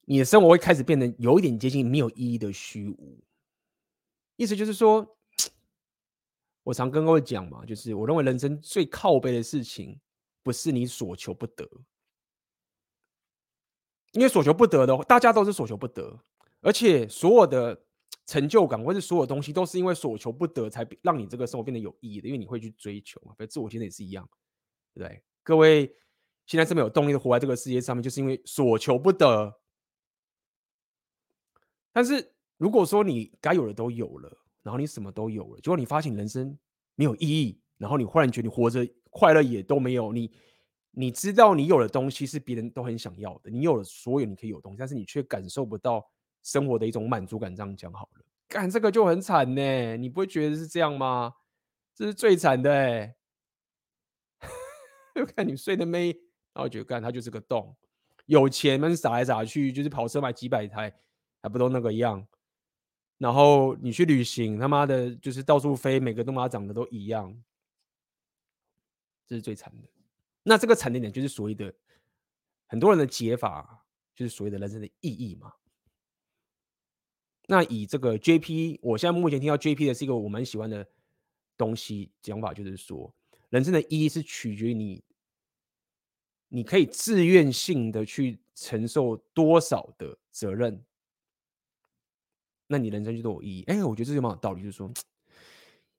[0.03, 3.19] 你的生活会开始变得有一点接近没有意义的虚无。
[4.37, 5.16] 意思就是说，
[6.62, 9.99] 我常跟各位讲嘛，就是我认为人生最靠背的事情，
[10.43, 11.66] 不是你所求不得，
[14.12, 16.19] 因为所求不得的，大家都是所求不得，
[16.61, 17.83] 而且所有的
[18.31, 23.35] 成就感或是所有东西，都是因为所求不得，才让你这个生活变得有意义的，因为你会去追求嘛。
[23.47, 24.29] 自我其实也是一样，
[24.95, 25.23] 对不对？
[25.43, 25.93] 各位
[26.47, 29.61] 现在这么有动力的活在这个世界上面，就是因为所求不得。
[31.93, 32.33] 但是。
[32.61, 34.31] 如果说你该有的都有了，
[34.62, 36.59] 然后你什么都有了，结果你发现人生
[36.95, 40.31] 没有意义，然后你忽然觉得你活着快乐也都没有，你
[40.90, 46.07] 你知道你有的东西是别人都很想要的，你有了所有你可以有东西，但是你却感受不到
[46.42, 47.55] 生活的一种满足感。
[47.55, 51.35] 这样讲好了，干这个就很惨呢，你不会觉得是这样吗？
[51.94, 53.14] 这是最惨的哎，
[55.14, 56.09] 就 看你睡得美，
[56.55, 57.76] 然后觉得干他就是个洞，
[58.24, 60.94] 有钱们撒来撒去，就是跑车买几百台，
[61.42, 62.26] 还不都那个样。
[63.18, 67.38] 然后你去旅行，他妈的，就是到处飞，每个都妈长得都一样，
[69.26, 69.88] 这是最惨的。
[70.42, 71.70] 那这个惨的点就是所谓的
[72.66, 75.53] 很多人的解法，就是所谓的人生的意义嘛。
[77.50, 80.86] 那以这个 JP，我现在目前听到 JP 的是一个我蛮喜欢的
[81.56, 83.12] 东西讲法，就是说
[83.48, 85.02] 人生的意义是取决于你，
[86.46, 90.80] 你可以自愿性的去承受多少的责任。
[92.68, 93.64] 那你人生就都有意义。
[93.64, 94.88] 哎、我觉得这就蛮有道理，就是说，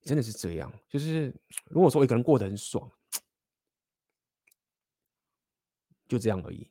[0.04, 0.72] 真的是这样。
[0.88, 1.36] 就是
[1.66, 2.90] 如果说一个人过得很爽，
[6.08, 6.66] 就这样而已。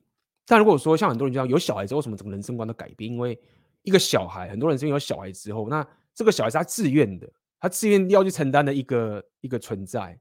[0.47, 3.11] 但如果说像很多人这样有小孩之后，为什么整个人生观都改变？
[3.11, 3.39] 因为
[3.83, 10.19] 一个小孩，很多人是因为有小孩之后，那这个小孩是他自愿的，他自愿要去承担的一个一个存在。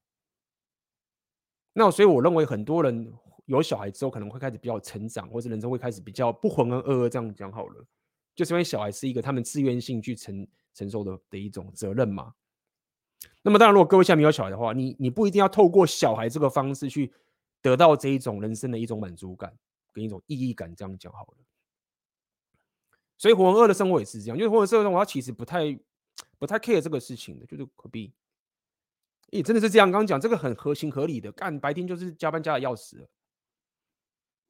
[1.73, 3.13] 那所以我认为很多人
[3.47, 7.09] 有小孩之后，可能会开始比较成长，或者人生会开始比较不浑浑噩噩。
[7.09, 7.87] 这样讲好了。
[8.35, 12.33] 就是因为小孩是一个他们自愿性去承承受的的一种责任嘛。
[13.43, 17.13] 那么当然，如果各位下面有小孩的话，你你不一定要透过小孩这个方式去
[17.61, 19.53] 得到这一种人生的一种满足感
[19.93, 20.75] 跟一种意义感。
[20.75, 21.50] 这样讲好了。
[23.21, 25.79] 所以浑噩的生活也是这样，因为浑噩生活他，其实不太
[26.39, 28.11] 不太 care 这个事情的，就是何必？
[29.31, 29.91] 咦，真的是这样？
[29.91, 33.07] 刚刚讲这个很合情合理的，干白天就是加班加的要死了，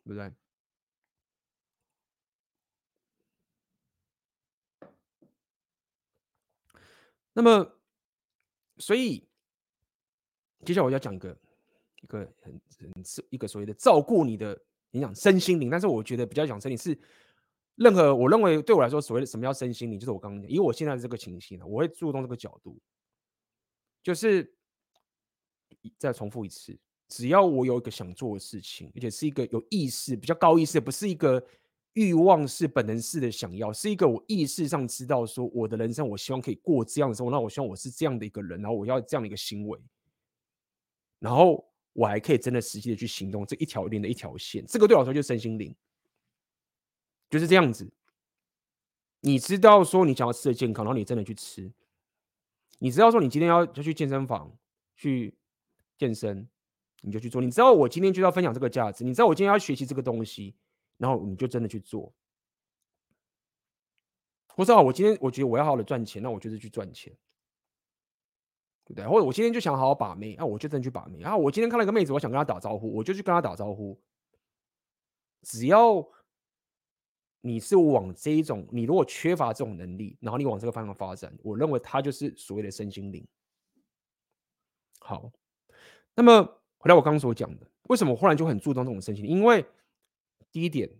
[0.04, 0.32] 对不对？
[7.32, 7.72] 那么，
[8.78, 9.26] 所以
[10.64, 11.36] 接下来我要讲一个
[12.02, 14.56] 一个很很是一个所谓的照顾你的，
[14.92, 16.96] 你讲身心灵，但是我觉得比较讲身体是
[17.80, 22.78] 任何我认为对我来说，所谓的什么叫身心灵，就是我刚刚讲，以我现在的这个情形呢，我会注重这个角度，
[24.02, 24.54] 就是
[25.98, 31.44] 再重复一次，只要我有一个想做的事情，而且是一个有意识、比较高意识，不是一个。
[31.94, 39.76] 欲望式本能式的想要，是一个我意识上知道说我的人生，我希望可以过这样的生活，那我希望我是这样的一个人，然后我要这样的一个行为，
[41.18, 45.74] 然后我还可以真的实际的去行动，这一条连的一条线，这个对我来说就是身心灵，
[47.30, 47.90] 就是这样子。
[49.20, 51.72] 你知道说你想要吃的健康，然后你真的去吃，
[52.80, 54.54] 你知道说你今天要就去健身房
[54.94, 55.34] 去
[55.96, 56.46] 健身，
[57.00, 57.40] 你就去做。
[57.40, 60.54] 你知道我今天就要分享这个价值，你知道我今天要学习这个东西。
[61.00, 62.12] 然后你就真的去做，
[64.48, 67.10] 或者我今天我觉得我要好好的赚钱，那我就是去赚钱，
[68.84, 69.06] 对不对？
[69.08, 71.18] 或者我今天就想好好把妹，那我就真的去把妹。
[71.20, 73.98] 然后我今天看到一个妹子，我想跟她打招呼，我就去跟她打招呼。
[75.40, 76.06] 只要
[77.40, 83.26] 你是往这一种，你如果缺乏这种能力，然后你往这个方向发展，我认为它就是所谓的身心灵。
[84.98, 85.32] 好，
[86.14, 86.42] 那么
[86.78, 89.36] 回到我刚刚所讲的，为什么我忽然就很注重这种身心灵？
[89.36, 89.64] 因为
[90.52, 90.90] 第一点，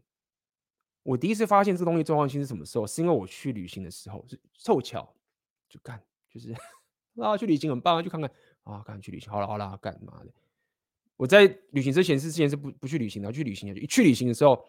[1.02, 2.86] 我第一次发现这东西重要性是什么时候？
[2.86, 5.14] 是因为我去旅行的时候，是凑巧
[5.68, 6.54] 就干，就是
[7.20, 8.30] 啊，去旅行很棒啊，去看看
[8.62, 10.32] 啊，干去旅行，好了好了，干嘛的？
[11.16, 14.66] 我在旅行之前是之前是不不去旅行的，去旅行的，一去旅行的时候，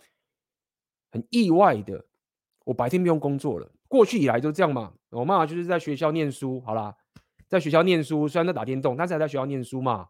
[1.12, 2.06] 很意外的，
[2.64, 3.72] 我白天不用工作了。
[3.88, 6.96] 过去以来就这样嘛，我妈妈就是在学校念书，好啦，
[7.48, 10.08] 在学校念书，虽然在打电动，但是还在学校念书嘛，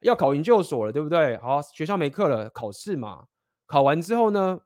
[0.00, 1.36] 要考研究所了，对不对？
[1.38, 3.28] 好，学校没课了，考试嘛。
[3.66, 4.60] 考完之后呢，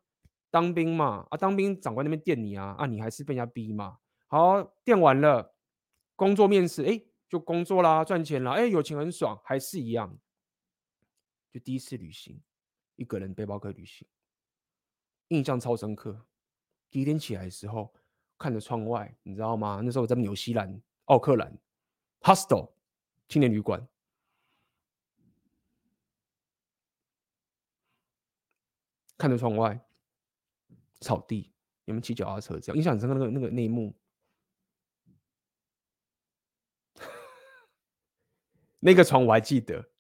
[0.50, 3.98] 当兵嘛，啊，当兵长官那边电你啊，啊，你还是被人家逼嘛。
[4.28, 5.54] 好，电完了，
[6.16, 10.18] 工作面试，哎，就工作啦，赚钱啦，哎，有钱很爽，还是一样。
[11.52, 12.40] 就第一次旅行，
[12.96, 14.08] 一个人背包客旅行，
[15.28, 16.26] 印象超深刻。
[16.90, 17.92] 第一天起来的时候，
[18.38, 19.80] 看着窗外，你知道吗？
[19.84, 21.58] 那时候我在纽西兰奥克兰
[22.20, 22.72] ，hostel，
[23.28, 23.86] 青年旅馆，
[29.18, 29.80] 看着窗外，
[31.00, 31.52] 草地，
[31.84, 33.94] 你们骑脚踏车这样，印象很深刻那个那个内幕，
[38.80, 39.90] 那个床我还记得。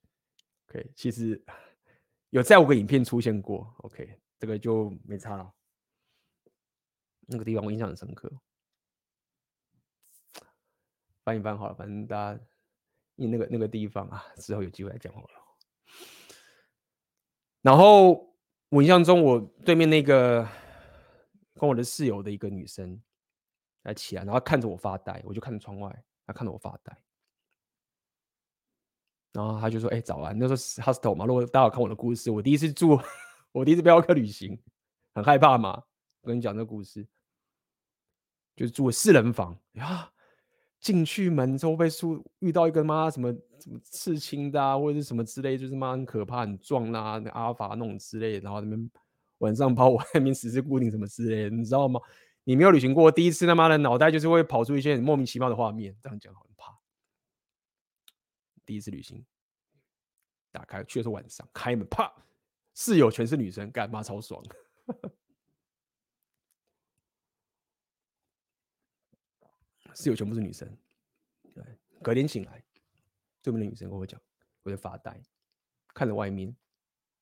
[0.68, 1.44] OK，其实
[2.30, 3.74] 有在我个影片出现过。
[3.78, 5.52] OK，这个就没差了。
[7.28, 8.30] 那个地方我印象很深刻。
[11.24, 12.40] 翻一翻好了，反正大家
[13.16, 15.28] 因那个那个地方啊，之后有机会来讲好了。
[17.62, 18.32] 然后
[18.68, 20.46] 我印象中，我对面那个
[21.54, 23.02] 跟我的室友的一个女生
[23.82, 26.96] 来起来，然后看着我发呆，我就看着窗外，她看着我发呆。
[29.32, 32.96] 然后她就说：“哎、早安。”那时候 hostel 嘛，如果大家看我的故事，我第一次住，
[33.56, 34.58] 我第一次背包客旅行，
[35.14, 35.82] 很害怕嘛。
[36.20, 37.06] 我跟你讲这个故事，
[38.54, 40.12] 就是住四人房呀。
[40.78, 48.90] 进去门之后被树遇到一个妈什么什么刺青的啊，或者是什么之类，就是妈很可怕、很壮啊，那阿法那种之类，然后那边
[49.38, 51.98] 晚上跑外面十字固定什么之类的，你知道吗？
[52.44, 56.76] 你没有旅行过，第一次他妈的脑袋就是会跑出一些很莫名其妙的画面，这样讲很怕。
[58.66, 59.24] 第一次旅行，
[60.52, 62.12] 打开去的是晚上，开门啪，
[62.76, 64.40] 室友全是女生，干妈超爽。
[69.94, 70.76] 室友全部是女生，
[71.54, 71.64] 对，
[72.02, 72.62] 隔天醒来，
[73.40, 74.20] 对面的女生跟我讲，
[74.62, 75.18] 我在发呆，
[75.94, 76.54] 看着外面，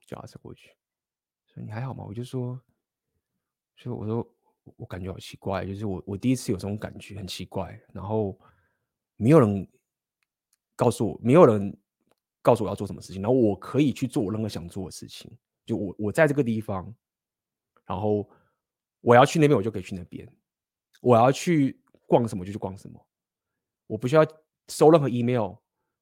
[0.05, 0.77] 叫她走过去，
[1.47, 2.03] 说你还好吗？
[2.05, 2.61] 我就说，
[3.77, 4.29] 所以我说
[4.77, 8.37] 我感觉好奇怪，就是我我第一次有这种感觉，很奇怪，然后
[9.15, 9.69] 没有人
[10.75, 11.81] 告诉我，没有人
[12.45, 15.29] 告诉我要做什么事情，然后我可以去做我任何想做的事情，
[15.67, 16.95] 就我我在这个地方，
[17.85, 18.29] 然后
[19.01, 20.33] 我要去那边，我就可以去那边，
[21.01, 21.81] 我要去。
[22.07, 23.01] 逛什么就去逛什么，
[23.87, 24.25] 我不需要
[24.69, 25.55] 收任何 email，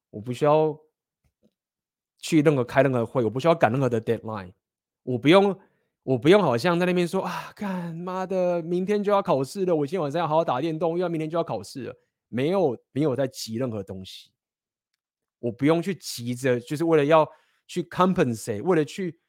[0.09, 0.77] 我不需要
[2.19, 4.51] 去任何开任何会，我不需要赶任何的 deadline，
[5.03, 5.57] 我不用，
[6.03, 11.95] 我不用好像在那边说啊，干妈的，明天就要考试了，我今天晚上要好好打电动，因为明天就要考试了，
[12.27, 14.29] 没有没有在急任何东西，
[15.43, 17.29] 我不用去急着，就是为了要
[17.67, 19.19] 去 compensate，为了去，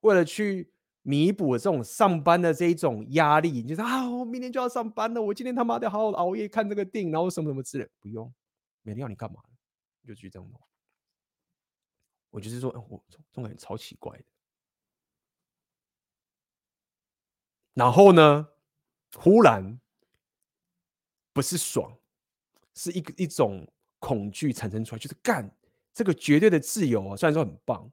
[0.00, 0.72] 为了去。
[1.02, 8.30] 弥补这种上班的这一种压力，就是啊，我明天就要上班了，我今天他妈的好好熬夜看这个电影，然后什么什么之类，不用，
[8.82, 9.40] 每天要你干嘛？
[10.02, 10.60] 你就去这样弄。
[12.28, 14.24] 我就是说，我这种感觉超奇怪的。
[17.72, 18.46] 然后呢，
[19.16, 19.80] 忽然
[21.32, 21.96] 不是爽，
[22.74, 23.66] 是一个一种
[23.98, 25.50] 恐惧产生出来，就是干
[25.98, 27.90] 这个绝对的自由啊，虽然说很棒。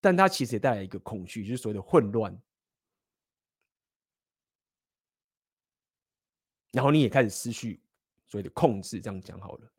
[0.00, 2.40] 但它其实也带来一个恐惧，就是所谓的混乱，
[6.70, 7.80] 然后你也开始失去
[8.28, 9.00] 所谓的控制。
[9.00, 9.72] 这样讲好了，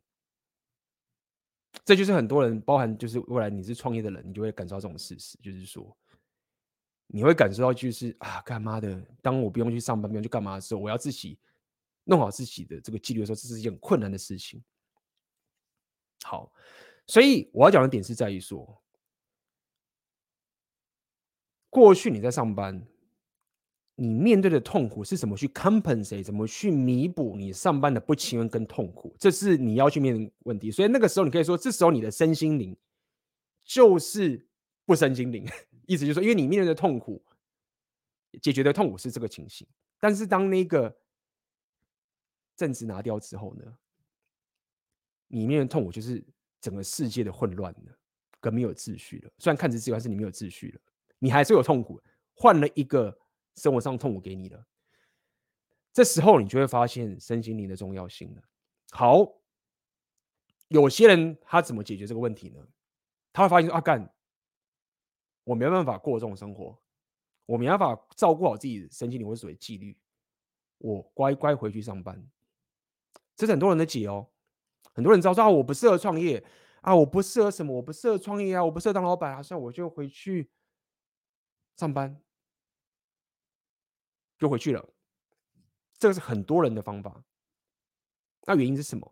[1.86, 5.96] 这就是很多人，包含就是未来你是创业的人，你就会感受到这种事实，就是说
[7.06, 9.02] 你会感受到就是啊，干嘛的？
[9.22, 11.38] 当我不用去上班，不用去干嘛的时候，我要自己
[12.04, 14.62] 弄好自己的这个纪律的时候，这是一件很困难的事情。
[16.22, 16.52] 好，
[17.10, 18.80] 所以我要讲的点是在于说。
[21.68, 22.86] 过去你在上班，
[23.96, 29.12] 你面对的痛苦是怎么去 compensate，怎么去弥补你上班的不情愿跟痛苦？
[29.18, 30.70] 这是你要去面临问题。
[30.70, 32.76] 所以那个时候，你可以说，这时候你的身心灵
[33.64, 34.48] 就是
[34.84, 35.44] 不身心灵，
[35.86, 37.20] 意思就是说，因为你面对的痛苦，
[38.40, 39.66] 解决的痛苦是这个情形。
[39.98, 40.96] 但是当那个
[42.54, 43.64] 正职拿掉之后呢，
[45.26, 46.24] 你面对的痛苦就是
[46.60, 47.98] 整个世界的混乱了，
[48.40, 49.30] 跟没有秩序了。
[49.38, 50.80] 虽然看似自由，但是你没有秩序了。
[51.18, 52.00] 你还是有痛苦，
[52.34, 53.18] 换了一个
[53.56, 54.66] 生活上痛苦给你了。
[55.92, 58.42] 这时候你就会发现身心灵的重要性了。
[58.90, 59.26] 好，
[60.68, 62.66] 有些人他怎么解决这个问题呢？
[63.32, 64.12] 他会发现说：“啊，干，
[65.44, 66.78] 我没办法过这种生活，
[67.44, 69.98] 我没办法照顾好自己身心灵或所谓纪律，
[70.78, 72.24] 我乖乖回去上班。”
[73.36, 74.29] 这是很多人的解哦。
[75.00, 76.44] 很多人知道说：“啊，我不适合创业
[76.82, 80.50] 啊，我不适合什么，我不适合创业啊，我不适合当老板啊，所以我就回去。”
[81.78, 82.20] 上班
[84.38, 84.86] 就回去了，
[85.98, 87.24] 这个是很多人的方法。
[88.44, 89.10] 那原因是什么？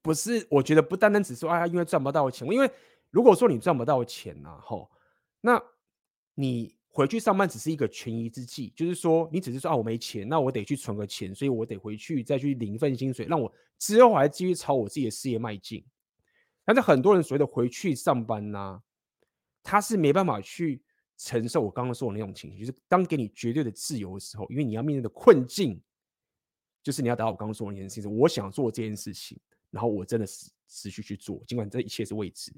[0.00, 2.46] 不是，我觉得不单单只说啊，因为赚不到钱。
[2.48, 2.70] 因为
[3.10, 4.88] 如果说你赚不到钱呐，吼，
[5.40, 5.60] 那
[6.34, 15.84] 你回去上班只是一个权宜之计，就是说你只是说啊，我没钱，那我得去存个钱，所以我得回去再去领一份薪水，让我之后还继续朝我自己的事业迈进。
[16.64, 18.80] 但是很多人所谓的回去上班呐，
[19.62, 20.80] 他是没办法去。
[21.18, 25.80] 承受我刚刚说的那种情绪，就是当给你绝对的自由的时候，因为你要面对的困境，
[26.82, 28.10] 就是你要达到我刚刚说的那件事情。
[28.10, 29.38] 我想做这件事情，
[29.70, 32.50] 然后我真的是持续去做，尽管这一切是未知。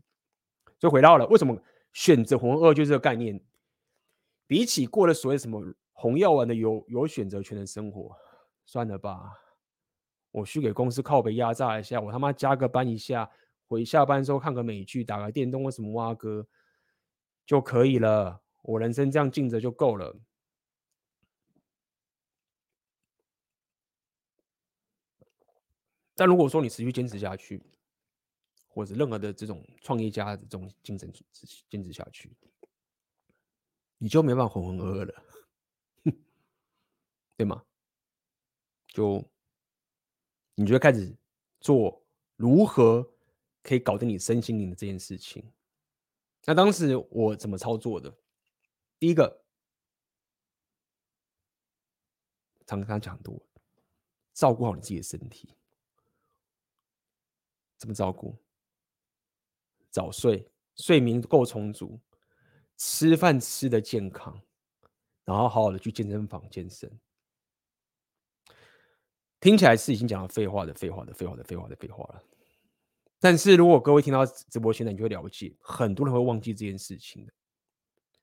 [0.80, 1.60] 所以回到了为什么
[1.92, 3.38] 选择红二就是这个概念，
[4.46, 8.14] 比起过了所谓什么红药丸的有有选择权的生活，
[8.64, 9.32] 算了吧，
[10.30, 13.30] 我去给公司靠北压榨一下，我他妈加个班一下，
[13.66, 16.46] 回下班之后看个美剧，打个电动或什么蛙哥
[17.46, 20.14] 就可以了，我人生这样静着就够了。
[26.16, 27.60] 但如果说你持续坚持下去，
[28.68, 31.12] 或者任何的这种创业家的这种精神
[31.68, 32.36] 坚持下去，
[33.98, 35.24] 你就没办法浑浑噩噩了，
[37.36, 37.64] 对吗？
[38.88, 39.24] 就
[40.54, 41.16] 你就开始
[41.60, 42.04] 做
[42.36, 43.08] 如何
[43.62, 45.52] 可以搞定你身心灵的这件事情。
[46.44, 48.14] 那当时我怎么操作的？
[48.98, 49.44] 第一个，
[52.66, 53.40] 常跟他讲多，
[54.32, 55.54] 照顾好你自己的身体。
[57.78, 58.36] 怎么照顾？
[59.90, 61.98] 早睡，睡眠够充足，
[62.76, 64.40] 吃饭吃得健康，
[65.24, 66.90] 然后好好的去健身房健身。
[69.40, 72.22] 听起来是已经讲了废话的废话的废话的废话的废话了。
[73.20, 77.32] 但是如果各位听到直播现在，你就会了解，很多人会忘记这件事情的。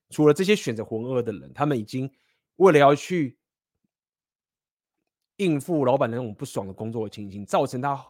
[0.10, 2.12] 除了这些选择浑噩的人，他们已经
[2.58, 3.38] 为了要去
[5.38, 8.06] 应付老板那种不爽的工作情形，造成他。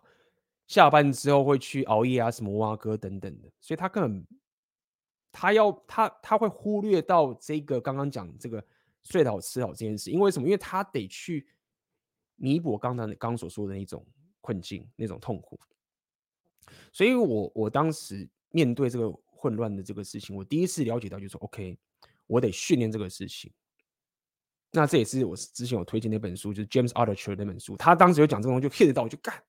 [0.68, 4.26] 下班之后会去熬夜啊，什么挖哥等等的，所以他根本
[5.32, 8.64] 他要他他会忽略到这个刚刚讲这个
[9.04, 10.48] 睡得好吃好这件事，因为什么？
[10.48, 11.48] 因为他得去
[12.36, 14.06] 弥补刚才刚所说的那种
[14.42, 15.60] 困境、那种痛苦。
[16.92, 21.78] 所以我我当时面对这个混乱的这个事情，我第一次了解到就是说，OK，
[22.28, 23.52] 我得训练这个事情。
[24.72, 29.44] 那这也是我之前有推荐那本书，就是 James Altucher 那本书，他当时有讲这个东西，就 hit 到我就干。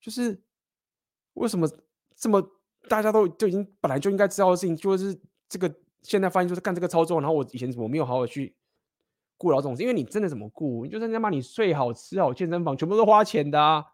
[0.00, 0.40] 就是
[1.34, 1.68] 为什么
[2.14, 2.40] 这么
[2.88, 5.18] 大家都就已经本来就应该知道的事情，就是
[5.48, 5.72] 这个
[6.02, 8.54] 现在发现就是干这个操作，然后我以前怎么没有好好去
[9.36, 9.82] 顾到这种事？
[9.82, 10.84] 因为你真的怎么顾？
[10.84, 13.84] 你就是他妈你睡好吃好健身房全部都花钱的啊！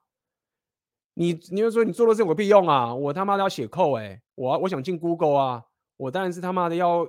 [1.15, 2.95] 你你就说你做了这有屁用啊？
[2.95, 4.23] 我他妈的要写扣哎！
[4.35, 5.65] 我我想进 Google 啊！
[5.97, 7.09] 我当然是他妈的要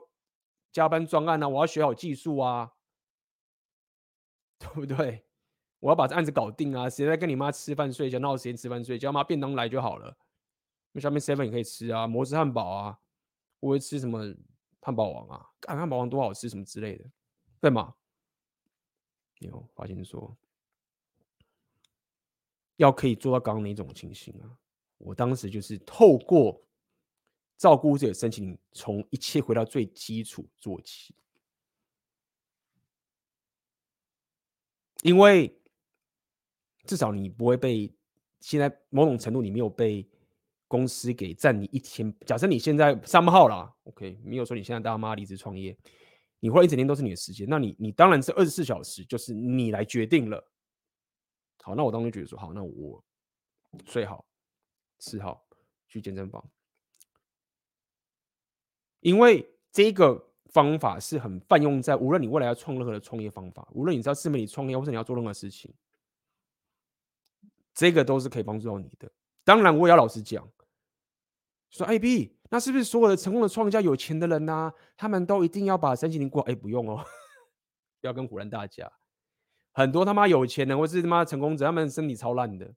[0.72, 1.48] 加班专案啊！
[1.48, 2.72] 我要学好技术啊，
[4.60, 5.26] 对不对？
[5.80, 6.90] 我要把这案子搞定啊！
[6.90, 8.18] 谁在跟你妈吃饭睡觉？
[8.20, 9.12] 闹时间吃饭睡觉？
[9.12, 10.16] 妈便当来就好了。
[11.02, 13.00] 下面 seven 也可以吃啊，摩斯汉堡啊，
[13.60, 14.36] 我会吃什么
[14.82, 15.50] 汉堡王啊？
[15.60, 17.06] 干汉堡王多好吃什么之类的，
[17.60, 17.96] 对吗？
[19.40, 20.36] 有发现说
[22.78, 24.58] 要可以做到刚刚那种情形啊？
[24.98, 26.62] 我当时就是透过
[27.58, 31.16] 照顾自己的身心，从一切回到最基础做起，
[35.04, 35.54] 因为。
[36.86, 37.94] 至少你不会被
[38.40, 40.10] 现在某种程度你没有被
[40.68, 42.14] 公司给占你一天。
[42.26, 45.78] 假设你现在三号了，OK，没有说你现在大妈离职创业，
[46.40, 50.46] 你会一整天都是你的时间，那你你当然是二十四小时，就是你来决定了。
[51.64, 53.04] 好，那我当时觉得说，好，那我
[53.86, 54.26] 睡好，
[55.00, 55.46] 吃好，
[55.88, 56.50] 去健身房，
[59.02, 65.74] 因为这个方法是很泛用在无论你未来要创任何的创业方法，无论你知道自媒体创业或者你要做任何事情。
[67.74, 69.12] 这个都是可以帮助到你的。
[69.44, 70.50] 当然，我也要老实讲，
[71.70, 76.42] 说 AB，那是不是所有的成功的创业家、有钱的人呐、他们都一定要把身心灵过？
[76.44, 77.04] 哎，不用哦，
[78.02, 78.92] 不 要跟唬烂大家。
[79.74, 82.74] 很多他妈有钱人或是他妈成功者，他们身体超烂的，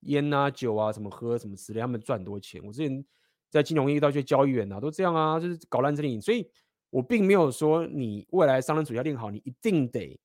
[0.00, 2.60] 烟啊、酒啊，什么喝什么之类，他们赚很多钱。
[2.64, 3.04] 我之前
[3.48, 6.20] 在金融业遇到一些交易员啊，都这样啊，就是搞烂身体。
[6.20, 6.50] 所以
[6.90, 10.20] 我并没有说你未来商人主要练好，你一定得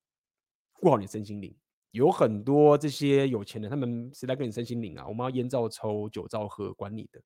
[0.73, 1.55] 过好你的身心灵。
[1.91, 7.21] 有很多这些有钱人，他们是来跟你身心灵啊，我们要烟照抽，酒照喝，管你的。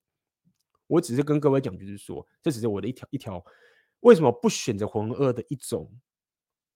[0.92, 3.42] 我只是跟各位讲，就是说，这只是我的一条一条，
[4.00, 5.90] 为什么不选择浑噩的一种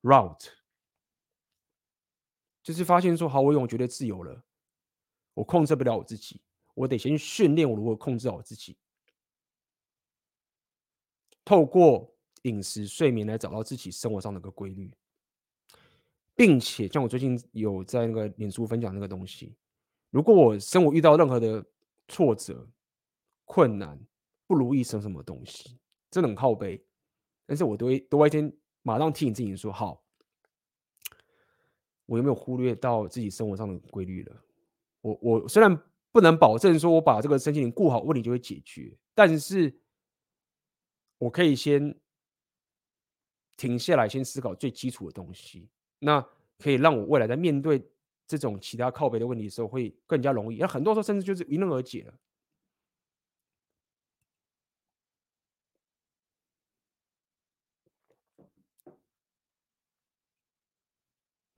[0.00, 0.48] route？
[2.62, 4.42] 就是发现说，好，我永远觉得自由了，
[5.34, 6.40] 我控制不了我自己，
[6.74, 8.78] 我得先训练我如何控制好我自己，
[11.44, 14.90] 透过饮食、睡眠来找到自己生活上的一个规律。
[16.34, 19.54] 并且像我最近有在那个脸书分享那个东西，
[20.08, 21.62] 如果我生活遇到任何的
[22.08, 22.66] 挫折、
[23.46, 23.98] 困难、
[24.46, 25.78] 不如意，什么什么东西，
[26.10, 26.84] 真的很靠背，
[27.46, 30.04] 但是我都会都会先马上提醒自己说：好，
[32.04, 34.36] 我有没有忽略到自己生活上的规律了？
[35.00, 35.80] 我我虽然
[36.12, 39.72] 不能保证说我把这个身心灵顾好，问题就会解决，但是
[41.18, 41.98] 我可以先
[43.56, 45.68] 停下来，先思考最基础的东西。
[45.98, 46.20] 那
[46.58, 47.82] 可以让我未来在面对
[48.26, 50.58] 这种其他靠背的问题的时候，会更加容易。
[50.58, 52.14] 那很多时候甚至就是迎刃而解了。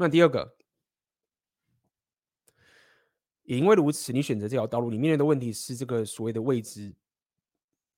[0.01, 0.57] 那第二个，
[3.43, 6.95] 也因为如此，你选择这条道路，你面临的问题是这个所谓的未知，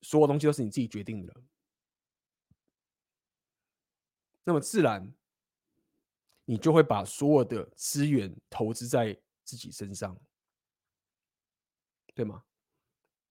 [0.01, 1.37] 所有东西都是你自己决定的。
[4.45, 5.13] 那么自然，
[6.47, 10.19] 你就会把所有的资源投资在自己身上，
[12.15, 12.43] 对吗？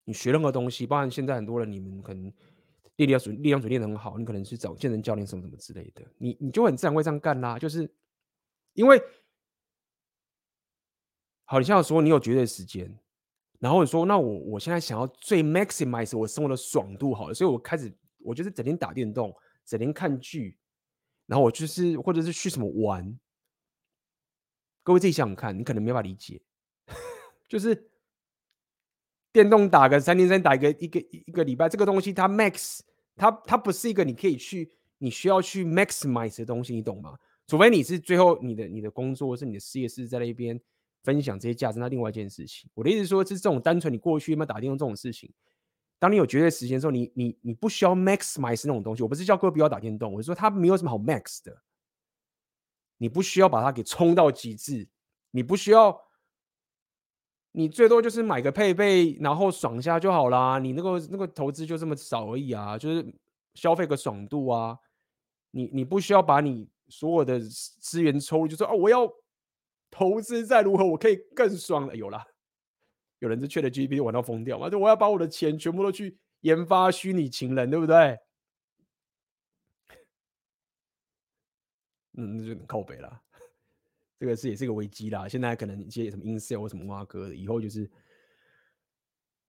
[0.03, 2.31] 你学任何东西，包含现在很多人，你们可能
[2.97, 7.91] 力量组力量准练得很好，你可能去找健身教练什么什么之类的，你你就很自然会这样干啦，就是。
[8.73, 9.01] 因为，
[11.45, 12.97] 好，你像说你有绝对时间，
[13.59, 20.57] 然后你说，那我我现在想要最 maximize 我生活的爽度，好了，所以我开始我就是整天打电动，整天看剧，
[21.25, 23.19] 然后我就是或者是去什么玩。
[24.81, 26.41] 各位自己想想看，你可能没法理解，
[27.49, 27.91] 就是
[29.31, 32.79] 电动打个三天三打一个一个一个礼拜，这个东西它 max
[33.15, 37.19] 它它不是一个你可以去你需要去 maximize 的东西，你懂吗？
[37.49, 40.61] 除非你是最后你的你的工作是你的事业是在那边
[41.03, 42.69] 分享这些价值，那另外一件事情。
[42.75, 45.33] 我的意思说，是这种单纯你过去有没有打电动这种事情，
[45.97, 49.01] 当你有绝对时间的时候，你你你不需要 maximize 那种东西。
[49.01, 51.59] 我不是叫各位不要打电动，我是说它没有什么好 max 的，
[52.99, 54.87] 你不需要把它给冲到极致，
[55.31, 55.99] 你不需要，
[57.53, 60.59] 你最多就是买个配备，然后爽一下就好啦。
[60.59, 63.11] 你那个那个投资就这么少而已啊，就是
[63.55, 64.77] 消费个爽度啊，
[65.51, 66.69] 你你不需要把你。
[66.89, 69.09] 所有的资源抽入，就说啊，我要
[69.91, 71.95] 投资再如何，我可以更爽了。
[71.95, 72.23] 有了，
[73.19, 74.69] 有人是 ChatGPT 玩到疯掉嘛？
[74.69, 78.19] 就我要把我的钱全部都去研发虚拟情人，对不对？
[82.17, 83.21] 嗯，那就很靠北了。
[84.19, 85.27] 这个是也是一个危机啦。
[85.29, 87.89] 现在可能一些什么 Incel 或什么挖哥，以后就是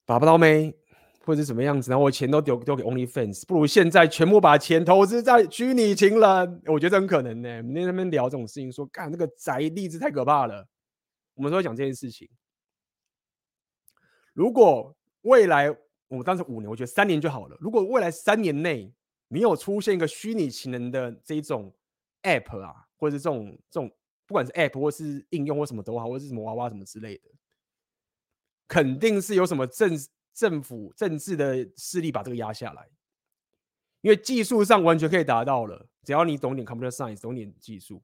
[0.05, 0.73] 把不到妹。
[1.31, 7.59] 或者什么样子，然后我钱都丢丢给 OnlyFans，不如现在全部把钱投资在虚拟情人，我觉得很可能呢、欸。
[7.59, 10.67] 我们那边聊这种事情，说干那个宅例子太可怕了。
[11.35, 12.29] 我们说讲这件事情，
[14.33, 15.71] 如果未来
[16.09, 17.57] 我们当时五年，我觉得三年就好了。
[17.61, 18.93] 如果未来三年内
[19.29, 21.73] 没有出现一个虚拟情人的这一种
[22.25, 23.89] App 啊，或者是这种这种
[24.27, 27.31] 不管是 App 或是应用或什么都好，或是什么娃娃什么之类的，
[28.67, 29.97] 肯定是有什么正。
[30.33, 32.89] 政府政治的势力把这个压下来，
[34.01, 38.03] 因为技术上完全可以达到了，只要你懂点 computer science，懂点技术，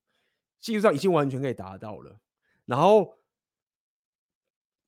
[0.61, 2.21] 技术上已经完全可以达到了。
[2.65, 3.19] 然后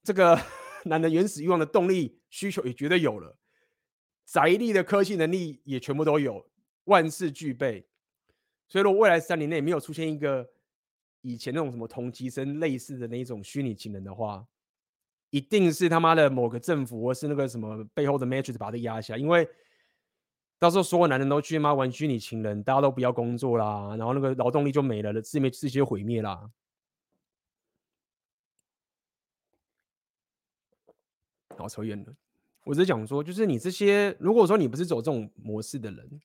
[0.03, 0.39] 这个
[0.85, 3.39] 男人原始欲望的动力需求也绝对有了，
[4.27, 6.51] 宅力的科技能力也全部都有，
[6.85, 7.89] 万事俱备。
[8.69, 10.51] 所以说，未来三年内没有出现一个
[11.23, 14.47] 以前那种什么同级生类似的那一种虚拟情人的话。
[15.31, 19.49] 一定是他妈的某个政府，或是那个什么背后的 Matrix 把它压下，因为
[20.59, 26.51] 到时候所有男人都去妈玩虚拟情人，大家都不要工作啦，然后那个劳动力就没了，世界世界就毁灭啦。
[31.57, 32.15] 好，扯远了，
[32.65, 36.21] 我只是讲说，就是你这些，如果说你不是走这种模式的人，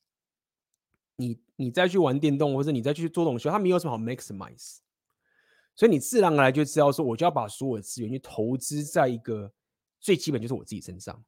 [1.15, 4.82] 你你再去玩电动，或者你再去做东西，他没有什么好 maximize。
[5.75, 9.51] 所以你自然而然就知道说，我就要把所有的资源去投资在一个
[9.99, 11.23] 最基本就是我自己身上。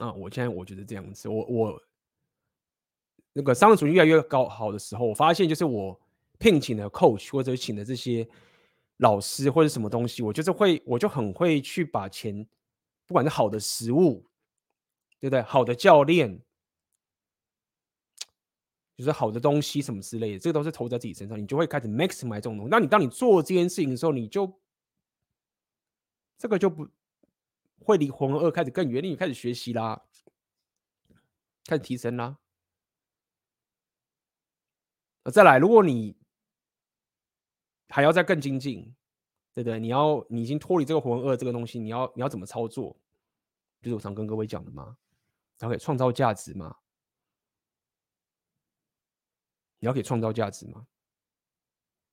[0.00, 1.82] 啊，我现在我觉得这样子，我我
[3.32, 6.00] 那个商业属性越来越高好的时候，我发现就是我
[6.38, 8.26] 聘请的 coach 或者请的这些
[8.98, 12.46] 老师或者什么东西，我就是会，我就很会去把钱，
[13.06, 14.24] 不管是好的食物，
[15.20, 15.42] 对不对？
[15.42, 16.40] 好的教练。
[18.98, 22.68] 就是好的东西什么之类的，这个都是投在自己身上，你就会开始 maximize 这种东西。
[22.68, 24.60] 那你当你做这件事情的时候，你就
[26.36, 26.88] 这个就不
[27.78, 30.02] 会离浑噩开始更远，你开始学习啦，
[31.64, 32.38] 开始提升啦。
[35.32, 36.16] 再来，如果你
[37.90, 38.92] 还要再更精进，
[39.54, 39.78] 对不对？
[39.78, 42.96] 你要你已经脱离这个浑噩这个东西，你要你要怎么操作？
[43.80, 44.96] 就是我常跟各位讲的嘛，
[45.56, 46.74] 才可以创造价值嘛。
[49.78, 50.86] 你要可以创造价值吗？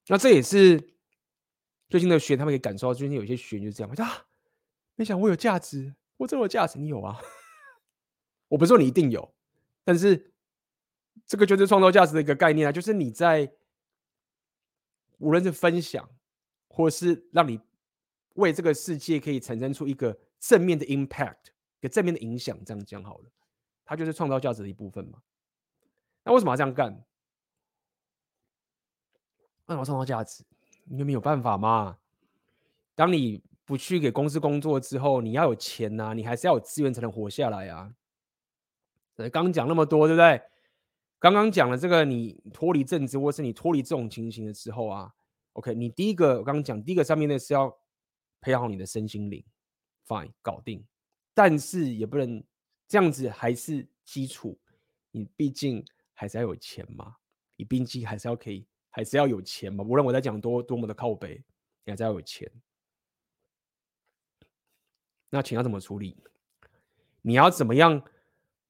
[0.07, 0.80] 那这也是
[1.89, 4.26] 最近的学员，他们可以感受到，最近有些学员就是这样，啊，
[4.95, 7.20] 没想我有价值，我这么有价值，你有啊？
[8.49, 9.34] 我不是说你一定有，
[9.84, 10.32] 但是
[11.26, 13.51] 这个就是创造价值的一个概念啊，就是你在
[15.18, 16.07] 无论是分享，
[16.68, 17.59] 或是让你
[18.36, 21.47] 为这个世界可以产生出一个正面的 impact，
[21.80, 23.32] 一个正面的影响，这样讲好了，
[23.86, 25.22] 它就是创造价值的一部分嘛。
[26.24, 27.05] 那为什么要这样干？
[29.68, 30.43] 那我创造价值，
[30.84, 31.97] 你有没有办法吗？
[32.93, 37.93] 当你不去给公司工作之后，你要有钱呐、你还是要有资源才能活下来啊。
[39.32, 40.41] 刚讲那么多，对不对？
[41.18, 45.11] 刚刚讲了这个，你脱离政治，或是你脱离这种情形的时候啊
[45.53, 47.76] ，OK，你第一个我刚刚讲，第一个上面的是要
[48.41, 49.43] 培养好你的身心灵
[50.07, 50.86] ，Fine，搞定。
[51.34, 52.43] 但是也不能
[52.88, 54.59] 这样子，还是基础，
[55.11, 57.16] 你毕竟还是要有钱嘛，
[57.55, 59.84] 你毕竟还是要可以，还是要有钱嘛。
[59.84, 61.36] 无论我在讲多多么的靠北，
[61.84, 62.50] 你还是要有钱。
[65.30, 66.18] 那钱要怎么处理？
[67.22, 68.02] 你要怎么样？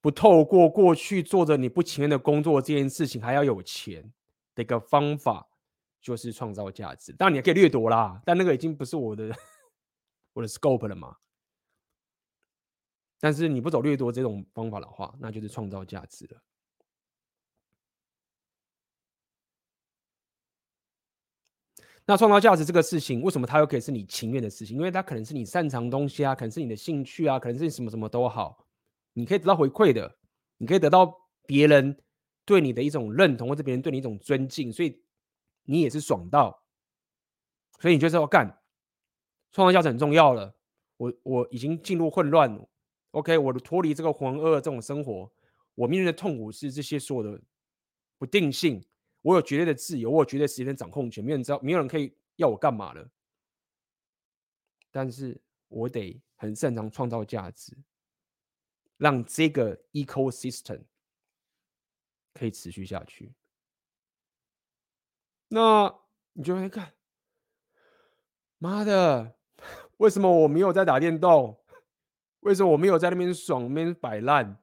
[0.00, 4.12] 不透过过去做着你不情愿的工作这件事情，还要有钱
[4.52, 5.48] 的一个方法，
[6.00, 7.12] 就是创造价值。
[7.12, 9.32] 当然你也可以掠夺啦，但那个已经不是我的
[10.32, 11.16] 我的 scope 了嘛。
[13.20, 16.42] 但是你不走掠夺这种方法的话，那就是创造价值了。
[22.08, 24.76] 那创造价值这个事情，为什么它又可以是你情愿的事情？
[24.76, 28.64] 因为它可能是你擅长的东西啊，可能是你的兴趣啊，可能是你什么什么都好。
[29.12, 30.16] 你可以得到回馈的，
[30.56, 31.12] 你可以得到
[31.46, 31.98] 别人
[32.44, 35.02] 对你的一种认同，或者别人对你一种尊敬，所以
[35.64, 36.62] 你也是爽到，
[37.80, 38.56] 所以你就是要干，
[39.50, 40.54] 创造价值很重要了。
[40.98, 42.56] 我我已经进入混乱
[43.10, 45.28] ，OK，我脱离这个浑噩这种生活，
[45.74, 47.40] 我面对的痛苦是这些所有的
[48.16, 48.84] 不定性。
[49.26, 53.10] 我有绝对的自由，我有绝对时间掌控权，没有人知道，没有人可以要我干嘛了。
[54.92, 57.76] 但是我得很擅长创造价值。
[58.98, 60.80] 让这个 ecosystem
[62.32, 63.34] 可以持续下去。
[65.48, 65.94] 那
[66.32, 66.94] 你就会看，
[68.56, 69.36] 妈的，
[69.98, 71.62] 为什么我没有在打电动？
[72.40, 74.62] 为什么我没有在那边爽，那边摆烂？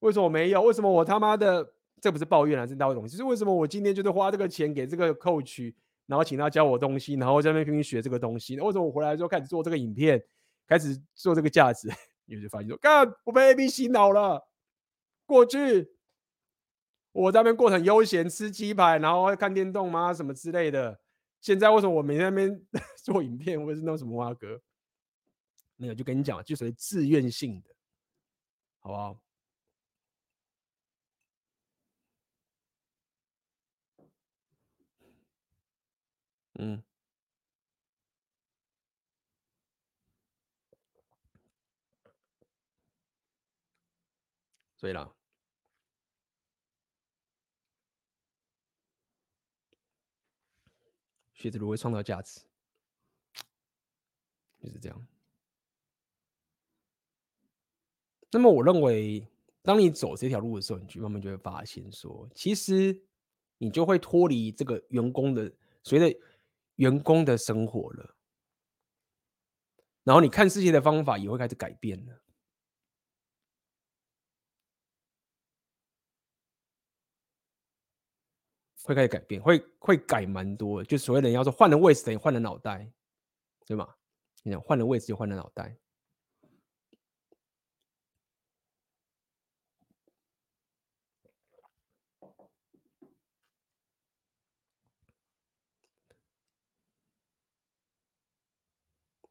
[0.00, 0.62] 为什么我没有？
[0.62, 3.00] 为什么我他妈的，这不是抱怨啊，是道理。
[3.02, 5.72] 就是为什么我今天就是花这个钱给这个 coach，
[6.06, 8.58] 然后请他教我东西，然后在那边拼命学这个东西？
[8.58, 10.20] 为什么我回来之后开始做这个影片，
[10.66, 11.88] 开始做这个价值？
[12.26, 14.48] 你就发现说，干，我被 AB 洗脑了。
[15.26, 15.92] 过去
[17.12, 20.12] 我在那边过很悠闲，吃鸡排，然后看电动吗？
[20.12, 21.00] 什么之类的。
[21.40, 22.66] 现在为什么我每天在那边
[23.04, 24.60] 做影片，或者是弄什么蛙哥？
[25.76, 27.70] 那个就跟你讲，就属于自愿性的，
[28.80, 29.16] 好不好？
[36.58, 36.82] 嗯。
[44.80, 45.14] 对了，
[51.34, 52.40] 学着如何创造价值，
[54.60, 55.06] 就是这样。
[58.32, 59.24] 那么，我认为，
[59.62, 63.00] 当你走这条路的时候，你就慢慢就会发现，说，其实
[63.58, 65.52] 你就会脱离这个员工的
[65.84, 66.18] 随着
[66.76, 68.16] 员工的生活了，
[70.04, 72.18] 然后你看世界的方法也会开始改变了。
[78.84, 82.92] 会开始改变，会会改蛮多的，就所谓的人要说换了位置等于换了脑袋，
[83.64, 83.94] 对吗？
[84.42, 85.76] 你讲换了位置就换了脑袋，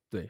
[0.10, 0.30] 对。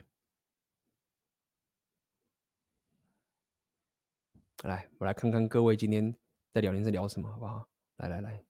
[4.64, 6.16] 来，我来看看各位今天
[6.54, 7.68] 在聊天在聊什么，好不好？
[7.98, 8.44] 来来来。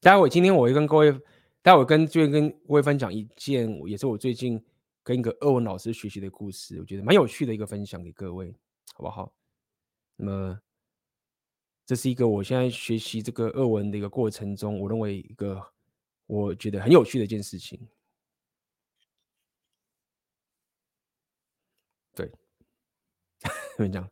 [0.00, 1.20] 待会今天我会跟各位，
[1.62, 4.62] 待会跟就会跟各位分享一件，也是我最近
[5.02, 8.52] 跟一个俄文老师学习的故事，我觉得蛮有趣的一个分享给各位，
[8.94, 9.32] 好不好？
[10.16, 10.60] 那么
[11.84, 15.60] 这是一个我现在学习这个俄文的一个过程中，我认为一个
[16.26, 17.78] 我觉得很有趣的一件事情。
[22.14, 22.30] 对，
[23.78, 24.08] 跟你讲，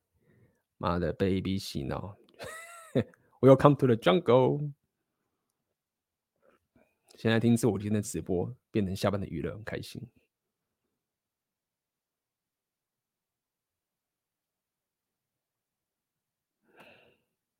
[0.84, 2.14] 妈的被 AB 洗脑
[3.40, 4.70] ，Welcome to the jungle。
[7.16, 10.06] 现在听自我今天的直播，变成下班的娱乐，很开心。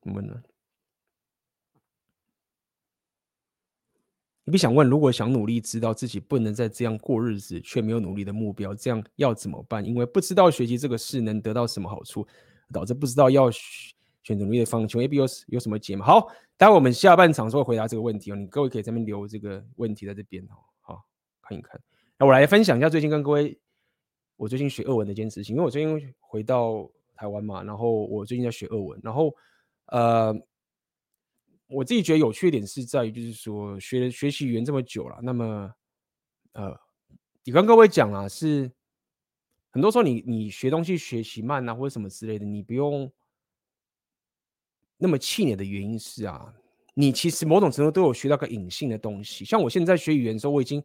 [0.02, 0.42] 怎么呢？
[4.44, 9.82] 你不想问，如果想努力，知道自己不能再这样过日子，却没有努力的目标，这样要怎么办？
[9.82, 12.28] 因为不知道学习这个事能得到什么好处，
[12.72, 15.02] 导致不知道要选择努力的方向。
[15.02, 16.06] A B 有有什么解吗？
[16.06, 16.28] 好。
[16.56, 21.04] 待会我们下半场时候回答这个问题哦，你各位可以在这边留这个问题在这边哦，好，
[21.42, 21.80] 看一看。
[22.16, 23.58] 那我来分享一下最近跟各位，
[24.36, 29.34] 我最近学俄文的一件事情，因为我最近回到台湾嘛，然后我最近在学俄文，然后
[29.86, 30.32] 呃，
[31.66, 35.74] 我自己觉得有趣一点是在于，就是说学学习语言这么久了，那么
[36.52, 36.72] 呃，
[37.42, 38.70] 你跟各位讲啊，是
[39.74, 43.10] 很多时候你你学东西学习慢啊，或者什么之类的，你不用
[44.96, 46.54] 那么气馁的原因是啊，
[46.94, 49.44] 你其实某种程度都有学到个隐性的东西。
[49.44, 50.80] 像我现在学语言的时候，我已经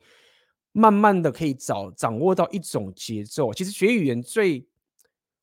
[0.72, 3.54] 慢慢的可以找掌握到一种节奏。
[3.54, 4.68] 其实学语言最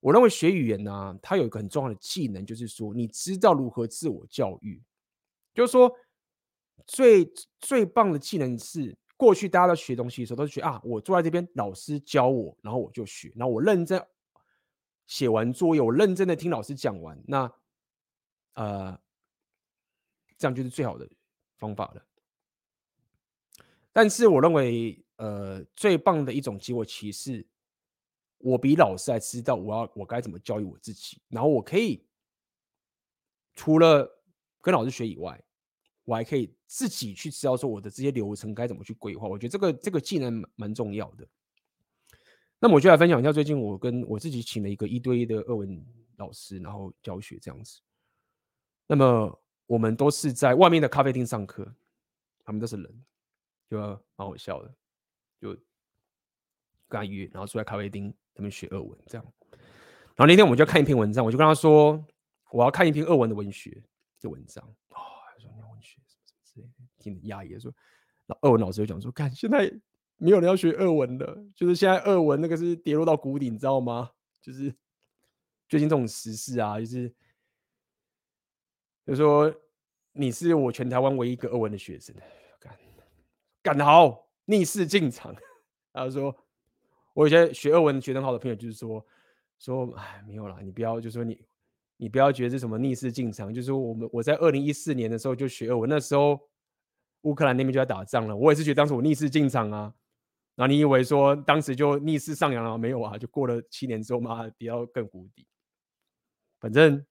[0.00, 4.82] 我认为学语言呢、啊，它有一个很重要的技能，就是说你知道如何自我教育。
[5.54, 5.90] 就是说，
[6.84, 14.04] 最最棒的技能是过去大家在学东西的时候，都是学啊，我坐在这边，老师教我，然后我就学，然后我认真
[15.06, 17.52] 写完作业，我认真的听老师讲完，那
[18.54, 19.00] 呃，
[20.36, 21.08] 这样就是最好的
[21.56, 22.06] 方法了。
[23.92, 27.46] 但是我认为，呃，最棒的一种结果，其实。
[28.38, 32.06] 我比老师还知道我要我该怎么教育我自己，然后我可以
[33.54, 34.22] 除了
[34.60, 35.42] 跟老师学以外，
[36.06, 39.28] 我还可以自己去知道说我的这些流程该怎么去规划。
[39.28, 41.28] 我觉得这个这个技能蛮重要的。
[42.58, 45.84] 那么我就来分享一下最近我跟我自己请了一个一对一的俄文
[46.16, 47.82] 老师，然后教学这样子。
[48.86, 51.70] 那么我们都是在外面的咖啡厅上课，
[52.42, 53.04] 他们都是人，
[53.68, 54.74] 就蛮好笑的，
[55.38, 55.50] 就
[56.88, 58.14] 跟他约，然后坐在咖啡厅。
[58.38, 59.24] 他们学俄文这样，
[60.14, 62.04] 然后那天我们就看一篇文章，我就跟他说，
[62.52, 63.82] 我要看一篇俄文的文学
[64.20, 64.62] 的文章。
[64.90, 66.74] 哦，他说念文学什么什么之类的，
[67.14, 67.60] 挺压抑的。
[67.60, 67.72] 说，
[68.26, 69.72] 那二文老师就讲说，看现在
[70.16, 74.10] 没有人要学二文的，就是现在二文那个是跌落到谷底，你知道吗？
[74.40, 74.74] 就是
[75.68, 77.12] 最近这种时事啊，就是
[79.06, 79.54] 就说
[80.12, 82.14] 你是我全台湾唯一一个二文的学生，
[82.58, 82.78] 干
[83.62, 85.34] 干得好，逆势进场。
[85.92, 86.36] 他说。
[87.16, 89.02] 我有些学二文学得好的朋友，就是说，
[89.58, 91.40] 说，哎，没有啦，你不要，就是说你，
[91.96, 96.38] 你不要觉得是什么逆势进场，就是说我们我在二零一四年的时候就学二文，那时候
[97.26, 99.94] 乌克兰那边就在打仗了，我也是觉得当时我逆势进场啊，
[100.54, 102.78] 然后你以为说当时就逆势上扬了？
[102.78, 105.46] 没有啊，就过了七年之后嘛，比较更谷底。
[106.58, 107.04] 反正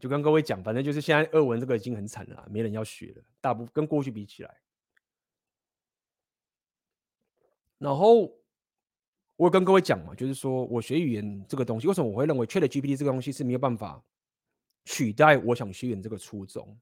[0.00, 4.60] 就跟各位讲，反正就是现在俄文这个已经很惨了，没人要学了，大部跟过去比起来，
[7.78, 8.32] 然后。
[9.36, 14.00] 我跟各位讲嘛，就是说我学语言这个东西，为什么我会认为 ChatGPT 这个东西是没有办法
[14.84, 16.78] 取代我想学语言这个初衷？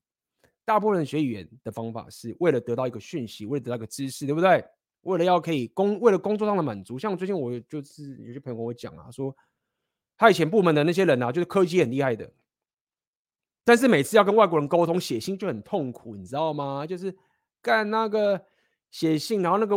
[0.65, 4.65] 大部分人学语言的方法是为了得到一个讯息，为了得到一个知识，对不对？
[5.03, 6.99] 为了要可以工，为了工作上的满足。
[6.99, 9.37] 像最近我就是有些朋友跟我讲啊，说
[10.17, 12.31] 他以前部门的那些人啊，就是科技很厉害的，
[13.65, 16.87] 但是每次要跟外国人沟通写信就很痛苦，你知道吗？
[16.87, 17.17] 就是
[17.61, 18.45] 干那个
[18.91, 19.77] 写信，然后那个。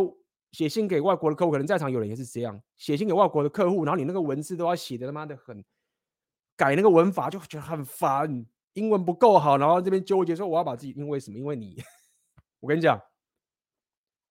[0.52, 2.58] 写信给外国的客户，可能在场有人也是这样。
[2.78, 5.62] 写信给外国的客户，然后你那个文字都要写的他妈的很，
[6.56, 8.46] 改那个文法就觉得很烦，
[8.76, 11.38] 英文不够好，然后这边纠结说我要把自己，因为什么？
[11.38, 11.82] 因为你，
[12.60, 13.00] 我跟你讲，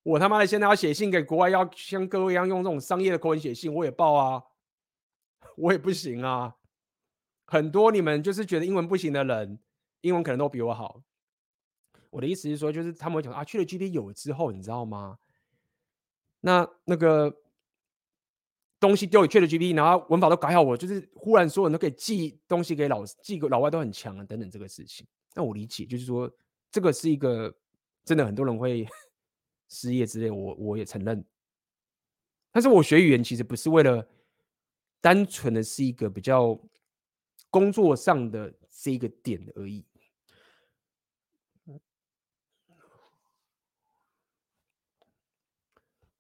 [0.04, 4.44] 我他妈的现在要写信给国外，要像各位一样用这种商业的口吻写信，我也报啊，
[5.58, 6.56] 我也不行啊。
[7.48, 9.60] 很多你们就是觉得英文不行的人，
[10.02, 11.02] 英文可能都比我好。
[12.12, 15.18] 我的意思是说，就是他们会讲啊，去了 GPT 有之后，你知道吗？
[16.42, 17.42] 那那个
[18.80, 25.06] 东西丢给 ChatGPT，然后文法都改好，我就是忽然所有人都可以寄东西给老，寄给老外都很强啊，等等这个事情。
[25.34, 26.32] 那我理解，就是说
[26.72, 27.54] 这个是一个
[28.04, 28.88] 真的很多人会
[29.70, 31.24] 失业之类，我我也承认。
[32.52, 34.08] 但是我学语言其实不是为了
[35.02, 36.58] 单纯的是一个比较
[37.50, 39.84] 工作上的这一个点而已。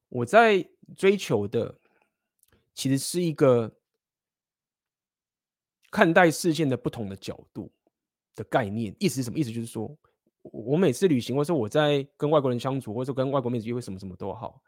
[0.09, 1.77] 我在追求的，
[2.75, 3.73] 其实是一个
[5.89, 7.71] 看待事件的不同的角度
[8.35, 8.95] 的概念。
[8.99, 9.39] 意思是什么？
[9.39, 9.97] 意思就是说，
[10.43, 14.61] 我每次旅行，或者说我在跟外国人相处，或者说跟外国妹子约会，什么什么都好。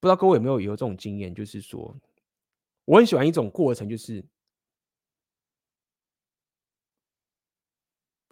[0.00, 1.32] 不知道各位有没有有这种经验？
[1.32, 1.94] 就是说，
[2.86, 4.24] 我很喜欢一种过程，就是。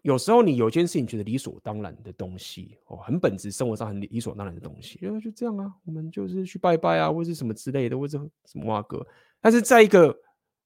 [0.05, 9.05] 有时候你有件事情觉得理所当然的东西哦，很本质生活上很理所当然的东西，因为就这样啊，我们就是去拜拜啊，或者是什么之类的，或者什么哇哥。
[9.41, 10.15] 但是在一个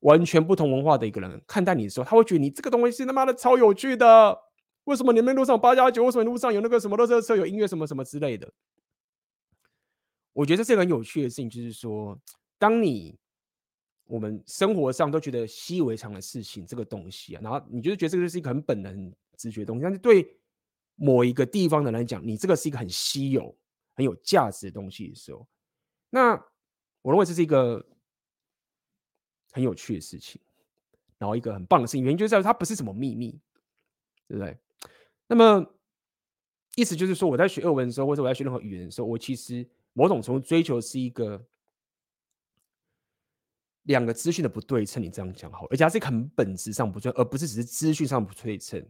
[0.01, 4.37] 完全不同文化的一个人看待你的时候，他会觉得你这个东西是他妈的超有趣的。
[4.87, 6.05] 为什么你们路上八加九？
[6.05, 7.37] 为什么路上有那个什么垃圾车？
[7.37, 8.53] 有音乐什么什么之类的？
[10.33, 12.19] 我觉得这是一个很有趣的事情，就是说，
[12.59, 13.17] 当你。
[14.11, 20.37] 我们生活上都觉得习以为常的事情，这个东西啊，然后你就是觉得这个是一个很本能、直觉的东西，但是对
[20.97, 23.57] 某一个地方的人来讲，你这个是一个很稀有、
[23.95, 25.49] 很有价值的东西的时候，
[26.11, 26.33] 那
[27.01, 27.87] 我认为这是一个
[29.53, 30.41] 很有趣的事情，
[31.17, 32.03] 然后一个很棒的事情。
[32.03, 33.41] 原因就在于它不是什么秘密，
[34.27, 34.59] 对不对？
[35.29, 35.65] 那么
[36.75, 41.47] 意思就是说，我在学俄文的时候，或者我在学任何语言的时候，我其实某种程度追求是一个
[43.85, 45.03] 两个资讯的不对称。
[45.03, 48.85] 你这样讲好，而且它是很本质上不对，而不是只是资讯上不对称。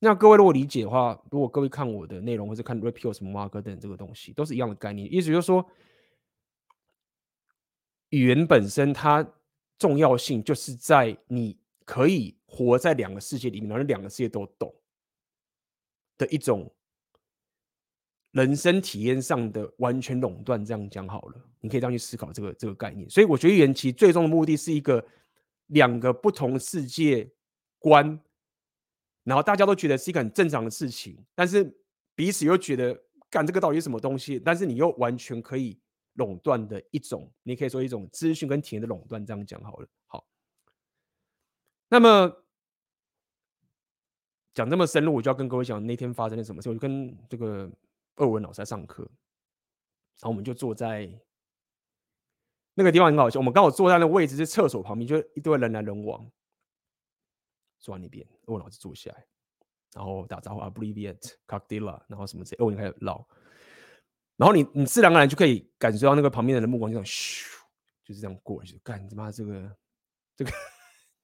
[0.00, 5.12] 那各位如果理解的话，如果各位看我的内容，或者看 Repeal 什么挖哥等这个东西，都是一样的概念。
[5.12, 5.68] 意思就是说，
[8.10, 9.28] 语言本身它
[9.76, 14.72] 重要性就是在你可以活在两个世界里面，然后两个世界都懂
[16.16, 16.72] 的一种
[18.30, 20.64] 人生体验上的完全垄断。
[20.64, 23.10] 这样讲好了，你可以这样去思考这个这个概念。
[23.10, 25.04] 所以我觉得语言其实最终的目的是一个
[25.66, 27.28] 两个不同世界
[27.80, 28.20] 观。
[29.28, 31.62] 然后大家都觉得是一个很正常的事情，但是
[32.14, 32.98] 彼此又觉得
[33.28, 34.40] 干这个到底是什么东西？
[34.40, 35.78] 但是你又完全可以
[36.14, 39.24] 垄断的一种，你可以说一种资讯跟体验的垄断。
[39.26, 40.26] 这样讲好了，好。
[41.90, 42.34] 那么
[44.54, 46.70] 讲这么深入，我就要跟各位讲那天发生了什么事。
[46.70, 47.70] 我就跟这个
[48.16, 51.06] 二文老师在上课，然后我们就坐在
[52.72, 56.26] 那个地方很好笑，我们刚好坐在那个位置是厕所旁边，就一堆人来人往。
[57.80, 59.26] 坐在那边，我然后坐下来，
[59.94, 63.26] 然后打招呼 abbreviate c o c k t a i l 然后什么之类，我就开始唠。
[64.36, 67.44] 然后你你自然而然就可以感受到那个旁边人的目光就这样咻，
[68.04, 69.76] 就是这样过去，干他妈这个
[70.36, 70.50] 这个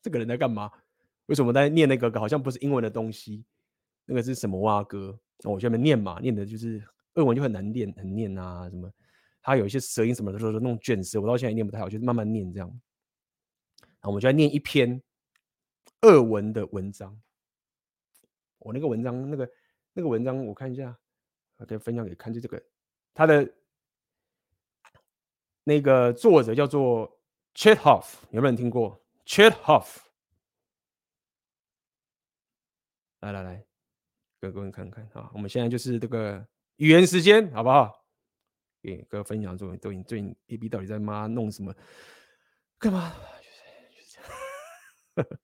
[0.02, 0.70] 这个人在干嘛？
[1.26, 3.44] 为什么在念那个好像不是英文的东西？
[4.04, 5.18] 那个是什么蛙歌？
[5.44, 6.78] 我下面念嘛，念的就是
[7.14, 8.90] 日文就很难念，很念啊什么。
[9.40, 12.68] 他有一些舌音什么的，说那种卷舌，我到现在也念不太好，就是慢慢念这样。
[13.78, 15.02] 然后我们就在念一篇，
[16.04, 17.18] 俄文的文章，
[18.58, 19.50] 我那个文章，那个
[19.94, 20.94] 那个文章，我看一下，
[21.56, 22.62] 我可以分享给看，就这个，
[23.14, 23.50] 他的
[25.64, 27.10] 那个作者叫做
[27.54, 29.96] Chethoff，有没有人听过 Chethoff？
[33.20, 33.64] 来来来，
[34.42, 36.46] 给各位看看啊，我们现在就是这个
[36.76, 38.04] 语言时间，好不好？
[38.82, 41.74] 给各位分享作品，都最近 AB 到底在妈弄什么？
[42.78, 43.10] 干嘛？
[43.40, 43.62] 就是
[43.96, 44.18] 就是
[45.16, 45.40] 这样。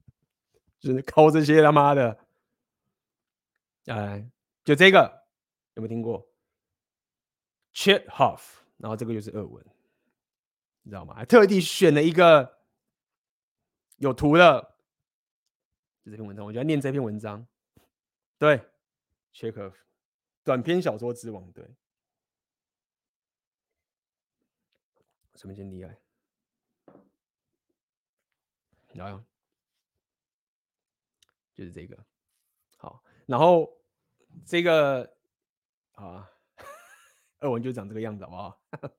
[0.81, 2.19] 就是靠这些他妈的，
[3.85, 4.29] 哎，
[4.65, 5.27] 就这个
[5.75, 6.27] 有没有听过
[7.75, 8.41] ？Chethoff，
[8.79, 9.65] 然后这个就是俄文，
[10.83, 11.15] 你知道吗？
[11.15, 12.59] 还特地选了一个
[13.97, 14.75] 有图的，
[16.03, 17.47] 就这篇文章，我就要念这篇文章。
[18.39, 18.61] 对
[19.35, 19.75] ，Chethoff，
[20.43, 21.65] 短篇小说之王，对，
[25.35, 25.97] 什么先厉害？
[28.95, 29.25] 来啊！
[31.61, 31.95] 就是这个，
[32.79, 33.71] 好，然后
[34.47, 35.03] 这个
[35.93, 36.27] 啊，
[37.39, 38.59] 二文就长这个样子，好不好？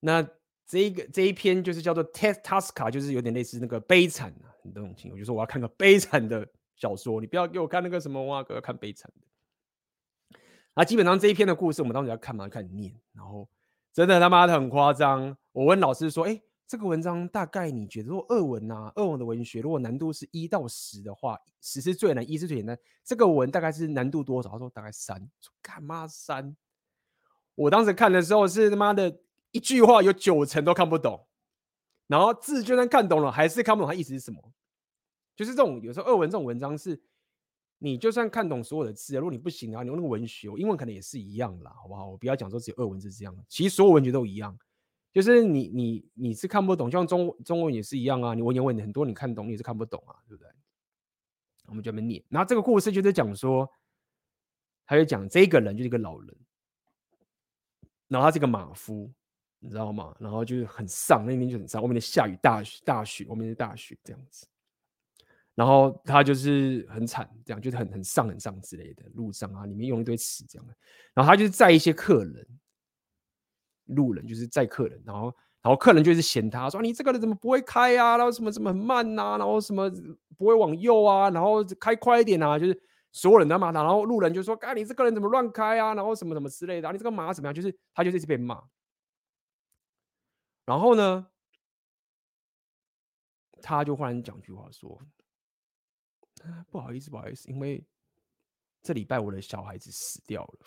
[0.00, 0.28] 那
[0.66, 2.04] 这个这一篇就是叫做
[2.42, 5.12] 《Tosca》，就是有点类似那个悲惨啊，你懂情？
[5.12, 6.44] 我就说我要看个悲惨的
[6.74, 10.38] 小说，你不要给我看那个什么哇，哥看悲惨的。
[10.74, 13.48] 啊，基本上这一篇的故事，我们当时要看嘛，看念，然后
[13.92, 15.36] 真的他妈的很夸张。
[15.52, 16.42] 我问老师说，哎。
[16.68, 22.78] 这个文章大概你觉得，如果俄文啊，俄文的文学，如果难度是一到十的话，十是最难，一是最简单。
[23.02, 24.50] 这个文大概是难度多少？
[24.50, 25.18] 他说大概三。
[25.40, 26.54] 说干嘛三？
[27.54, 29.18] 我当时看的时候是他妈的
[29.50, 31.26] 一句话有九成都看不懂，
[32.06, 34.52] 然后字就算看懂了，还是看不懂它意思是什么。
[35.34, 37.00] 就是这种有时候俄文这种文章是，
[37.78, 42.06] 你就算看懂所有的字，如果你不行的话，你用那个文学，英文可能也是一样啦，好不好？
[42.10, 44.54] 我不要讲说只有俄文是这样，其实所有文学都一样。
[45.12, 48.34] 就是你你你是看不懂，像中中文也是一样啊。
[48.34, 50.50] 你文言文很多你看懂，你是看不懂啊，对不对？
[51.66, 52.22] 我们就这么念。
[52.28, 53.68] 然后这个故事就是讲说，
[54.86, 56.36] 他就讲这个人就是一个老人，
[58.06, 59.10] 然后他是个马夫，
[59.58, 60.14] 你知道吗？
[60.20, 64.46] 然后就是很丧，那天就很丧，外面的下雨大雪大雪，外面的大雪这样子。
[65.54, 70.76] 然后他就是很惨，这样就是很很丧很丧之类的，路上啊里面用一堆词这样的。
[71.14, 72.46] 然后他就是载一些客人。
[73.88, 78.16] 路人就是载客人，然后然后客人就是嫌他说，你这个人怎么不会开啊？
[78.16, 79.38] 然后什么什么很慢呐、啊？
[79.38, 79.90] 然后什么
[80.36, 81.28] 不会往右啊？
[81.30, 82.58] 然后开快一点啊！
[82.58, 87.54] 就是所有人都骂他，然后路人就说：“哎，你这个人怎么乱开啊？”然后什么什么之类的，你这个马怎么样？
[87.54, 88.62] 就是他就是一直被骂。
[90.64, 91.26] 然后呢，
[93.60, 95.00] 他就忽然讲句话说
[96.70, 97.84] ：“不好意思，不好意思，因为
[98.82, 100.58] 这礼拜我的小孩子死掉了，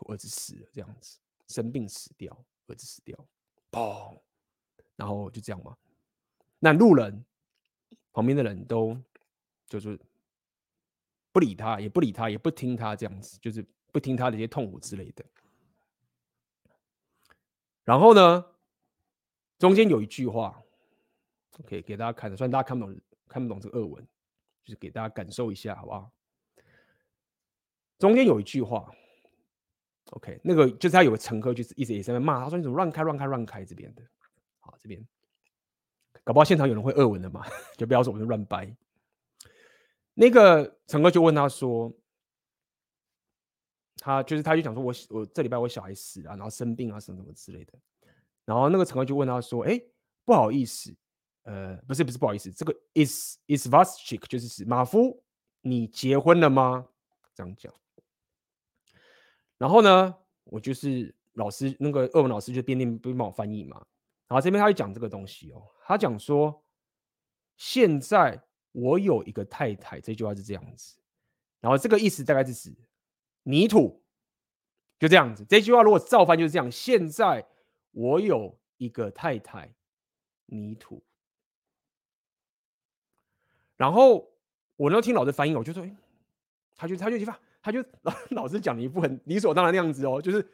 [0.00, 1.18] 我儿子死了，这样子
[1.48, 2.34] 生病死掉。”
[2.68, 3.16] 儿子死掉，
[3.70, 4.18] 砰，
[4.96, 5.76] 然后就这样嘛。
[6.58, 7.24] 那路人
[8.12, 8.96] 旁边的人都
[9.66, 9.98] 就是
[11.32, 15.24] 不理他，也不理他，也不听他这样子，就是不听他的一些痛苦之类的。
[17.84, 18.44] 然后呢，
[19.58, 20.62] 中间有一句话，
[21.66, 24.06] 可以给大家看的，虽然大家看不懂，看不懂这个俄文，
[24.64, 26.10] 就是给大家感受一下，好不好？
[27.98, 28.92] 中间有一句话
[30.10, 34.02] ，OK，那个就是他有个乘客就是一直也在那骂，他说你怎么乱开乱开乱开这边的，
[34.60, 35.06] 好这边，
[36.24, 37.44] 搞不好现场有人会恶文的嘛，
[37.76, 38.74] 就不要说我们乱掰。
[40.14, 41.92] 那个乘客就问他说，
[43.98, 47.72] 他就是他就讲说我我这礼拜我小孩死了，然后生病啊什么什么之类的，
[48.44, 49.80] 然后那个乘客就问他说，哎，
[50.24, 50.92] 不好意思，
[51.44, 55.22] 呃，不是不是不好意思，这个 is is Vaschik 就是是马夫，
[55.60, 56.88] 你结婚了吗？
[57.34, 57.72] 这样讲。
[59.58, 63.84] 然后呢，我就是老师，那个俄文老师就边念边帮我翻译嘛。
[64.26, 66.62] 然后这边他就讲这个东西哦，他讲说，
[67.56, 68.40] 现在
[68.72, 70.96] 我有一个太太，这句话是这样子。
[71.60, 72.72] 然后这个意思大概是指
[73.42, 74.00] 泥土，
[74.98, 75.44] 就这样子。
[75.44, 77.44] 这句话如果照翻就是这样：现在
[77.90, 79.74] 我有一个太太，
[80.46, 81.02] 泥土。
[83.76, 84.30] 然后
[84.76, 85.84] 我呢听老师翻译，我就说，
[86.76, 87.40] 他就他就一发。
[87.68, 90.50] 他就老 老师讲了一副很理所当然的样子哦，就是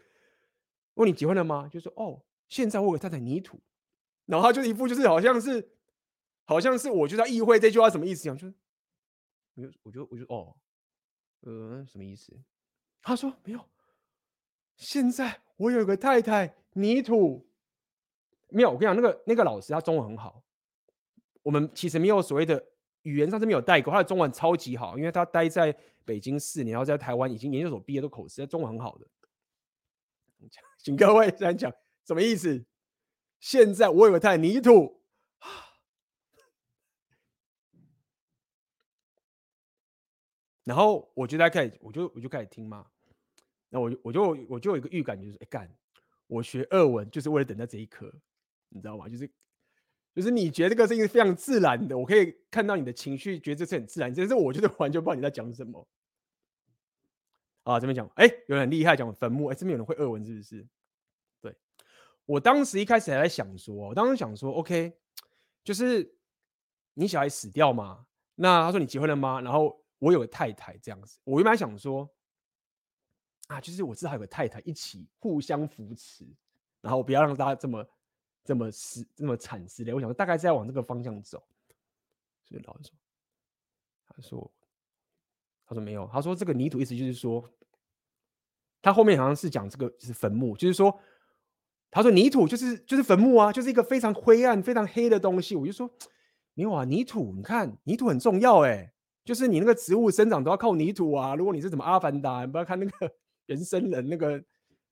[0.94, 1.68] 问你结婚了吗？
[1.68, 3.60] 就说哦，现在我有个太太泥土，
[4.26, 5.70] 然后他就一副就是好像是
[6.44, 8.54] 好像是我就在意会这句话什么意思一样，就是
[9.54, 10.56] 我就我就我就哦，
[11.42, 12.32] 呃，什么意思？
[13.00, 13.64] 他说没有，
[14.76, 17.46] 现在我有个太太泥土，
[18.48, 18.72] 没有。
[18.72, 20.42] 我跟你讲，那个那个老师他中文很好，
[21.42, 22.64] 我们其实没有所谓的
[23.04, 25.74] 语言上是没有代沟，他的中文超级好，因为他待在。
[26.06, 29.08] 北京四年，然后在台湾已经研究所毕业，都口吃，中文很好的。
[30.76, 31.72] 请各位来讲
[32.04, 32.62] 什么意思？
[33.40, 35.00] 现在我有个太泥土，
[40.64, 42.86] 然后我就在开始，我就我就开始听嘛。
[43.70, 45.74] 那我就我就我就有一个预感，就是哎干，
[46.26, 48.12] 我学俄文就是为了等待这一刻，
[48.68, 49.08] 你知道吗？
[49.08, 49.26] 就是
[50.14, 55.86] 就是你觉得这个事情是非常自然的，我可以看到你的情绪，觉得这是很自然，但是我就是完全不知道你在讲什么。
[57.64, 60.66] 啊，这边讲，哎，有人很厉害，讲坟墓，哎，这边有人会俄文是不是？
[61.40, 61.56] 对，
[62.26, 64.92] 我当时一开始还在想说，我当时想说，OK，
[65.64, 66.14] 就是
[66.92, 69.40] 你小孩死掉嘛，那他说你结婚了吗？
[69.40, 72.08] 然后我有个太太这样子，我原本想说，
[73.48, 76.26] 啊，就是我至少有个太太一起互相扶持，
[76.82, 77.82] 然后不要让大家这么
[78.44, 81.42] 这么死这么惨之类，我想说大概是在往这个方向走，
[82.44, 82.92] 所以老实说，
[84.06, 84.52] 他说。
[85.66, 87.42] 他说没有，他说这个泥土意思就是说，
[88.82, 91.00] 他后面好像是讲这个是坟墓，就是说，
[91.90, 95.56] 他说泥土就是就是坟墓啊，就是一个非常灰暗、非常黑的东西。
[95.56, 95.90] 我就说
[96.52, 98.92] 没有啊，泥土，你看泥土很重要哎，
[99.24, 101.34] 就是你那个植物生长都要靠泥土啊。
[101.34, 103.10] 如果你是什么阿凡达，你不要看那个
[103.46, 104.44] 原生人那个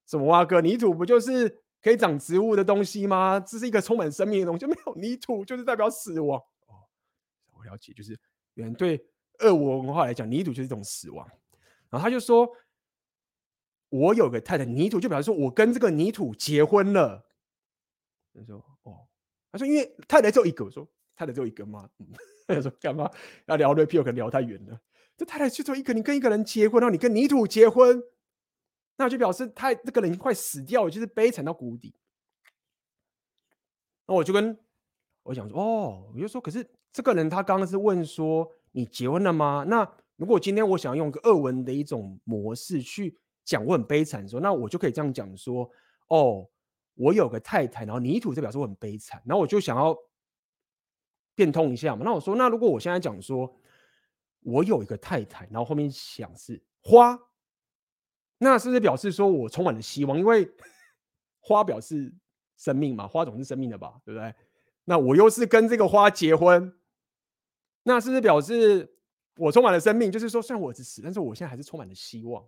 [0.07, 3.41] 什么蛙哥，泥土不就是可以长植物的东西吗？
[3.41, 6.39] 这是一个充满生命的东西，没有泥土就是代表死亡。
[6.66, 6.87] 哦，
[7.53, 8.18] 我了解，就是
[8.55, 9.05] 原对。
[9.39, 11.26] 俄文文化来讲，泥土就是一种死亡。
[11.91, 12.49] 然后他就说
[13.89, 17.26] ：“我有个太太，泥土就表示说我跟这个泥土结婚了。”
[18.33, 19.09] 他说：“哦。”
[19.51, 22.07] 他说：“因为太太只有一个。”我说：“太太只有一个吗？”嗯、
[22.47, 23.11] 他说：“干嘛
[23.47, 23.99] 要聊的屁？
[23.99, 24.78] 我可能聊太远了。
[25.16, 28.01] 这太太就只有一个，你跟一个人结婚，然后你跟泥土结婚，
[29.03, 31.95] 那就表示他这个人快死掉了，就是悲惨到谷底。”
[34.07, 34.59] 那我就跟
[35.23, 39.67] 我讲说：“哦，我就说，可是这个人他刚刚是问说。”你结婚了吗？
[39.69, 39.87] 那
[40.17, 45.71] 如果今天我想要用个二文的一种模式去讲我很悲惨的时候，那我就可以这样讲说：
[46.09, 46.49] 哦，
[46.95, 49.95] 我有个太太，然后泥土就表示我很悲惨，然后我就想要
[51.35, 52.01] 变通一下嘛。
[52.03, 53.55] 那我说，那如果我现在讲说
[54.41, 57.21] 我有一个太太，然后后面想是花，
[58.43, 60.18] 那是不是表示说我充满了希望？
[60.18, 60.51] 因为
[61.38, 62.12] 花表示
[62.57, 64.34] 生命嘛，花总是生命的吧，对不对？
[64.84, 66.76] 那我又是跟这个花结婚。
[67.84, 68.97] 那是不是表示
[69.36, 70.11] 我充满了生命？
[70.11, 72.45] 就是说，虽然我是死，但是我现在还是充满了希望。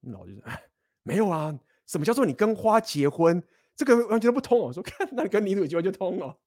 [0.00, 0.62] 老师说：“哎，
[1.02, 3.42] 没有啊，什么叫做你跟花结婚？
[3.74, 6.38] 这个完全不通。”我说：“看，那你跟泥土结婚就通了。”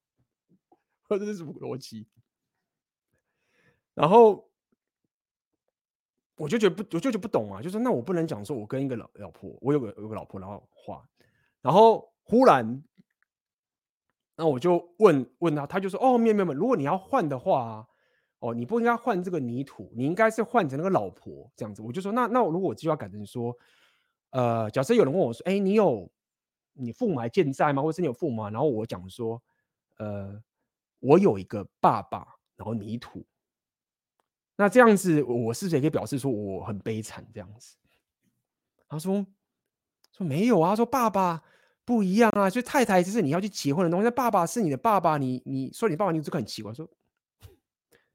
[1.08, 2.08] 或者是什么逻辑？
[3.94, 4.49] 然后
[6.40, 7.60] 我就觉得不，我就觉得不懂啊。
[7.60, 11.06] 就是那我不能讲说，我跟一个老老婆，我有个有个老婆，然后花，
[11.60, 12.82] 然后忽然。
[14.36, 17.86] 那我就问问他，他就说：“哦，没有没有，如果你要换的话，
[18.38, 23.54] 哦，你不应该换这个泥土，你应该是换成那个老婆这样子。”我就说：“那那如果我就要改成说，
[24.30, 26.10] 呃，假设有人问我说，哎，你有
[26.72, 27.82] 你父母还健在吗？
[27.82, 28.48] 或者是你有父母吗？
[28.48, 29.42] 然后我讲说，
[29.98, 30.42] 呃，
[31.00, 32.26] 我有一个爸爸，
[32.56, 33.22] 然后泥土。
[34.60, 37.76] 那这样子，我是不是也可以表示说我很悲惨这样子？”
[38.88, 39.26] 他说
[40.16, 41.42] ：“说没有啊，说爸爸。”
[41.82, 44.04] 不一样啊，所以太太就是你要去结婚的东西。
[44.04, 46.72] 那爸爸是你的爸爸，你你说你爸爸，你这个很奇怪。
[46.72, 46.88] 说，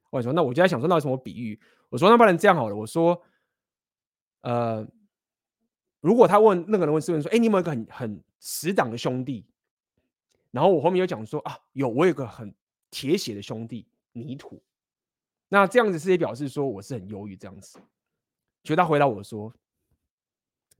[0.08, 1.60] 我说那我就在想说那有什么比喻？
[1.90, 3.20] 我说那不然这样好了，我说，
[4.40, 4.86] 呃，
[6.00, 9.44] 如果他问那个人问诗人说，哎，你有没有一个很很死党的兄弟？
[10.52, 12.54] 然后我后面又讲说啊，有，我有个很
[12.90, 14.62] 铁血的兄弟泥土。
[15.48, 17.78] 那这样子是也表示说我是很忧郁这样子。
[18.62, 19.52] 结果他回答我说，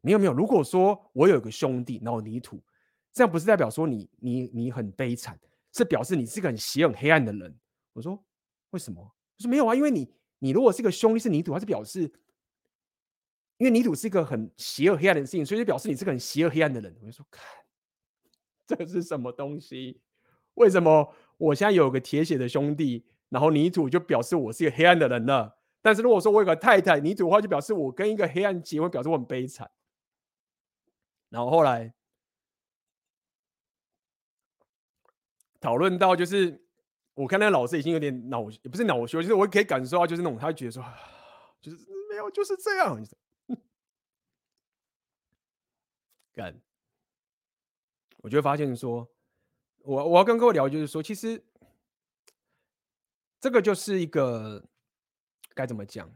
[0.00, 2.60] 没有没有，如果说我有个兄弟，然后泥土，
[3.12, 5.38] 这样不是代表说你你你很悲惨，
[5.72, 7.56] 是表示你是个很邪恶黑暗的人。
[7.92, 8.20] 我说
[8.70, 9.00] 为什么？
[9.00, 12.00] 我说没有啊，因为你你如果是个兄弟是泥土，它是表示，
[13.58, 16.94] 因为泥土是一个很邪恶黑暗的事情，所以就表示你是个很邪恶黑暗的人。
[17.00, 17.44] 我就说看，
[18.66, 20.00] 这是什么东西？
[20.54, 25.52] 为什么我现在有个铁血的兄弟，然后泥土就表示我是一个黑暗的人呢？
[25.82, 29.70] 但是如果说我有个太太泥土的话，就表示我跟一个黑暗结婚，表示我很悲惨。
[31.28, 31.92] 然后后来。
[35.58, 36.62] 讨论到就是，
[37.14, 40.84] 我看那个老师已经有点恼，也不是恼羞，就是我可以感受到，就是那种他觉得说，
[41.60, 43.02] 就是没有，就是这样。
[46.34, 46.60] 干，
[48.18, 49.10] 我就会发现说，
[49.78, 51.42] 我我要跟各位聊，就是说，其实
[53.40, 54.64] 这个就是一个
[55.54, 56.10] 该怎么讲？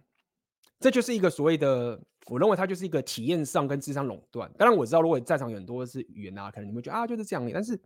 [0.78, 4.52] 这就是一个所谓的，我认为它就是一个体验上跟智商垄断。
[4.58, 7.80] 当然我知道，如果在场有很多是语言啊，可能你们觉得啊就是这样，但是。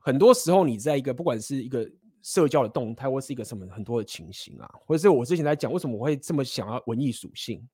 [0.00, 1.86] 很多时候，你在一个不管是一个
[2.22, 7.68] 社交的动态，或是一个什么很多的情形啊，或者是我之前在讲，为什么我会这么想要文艺属性？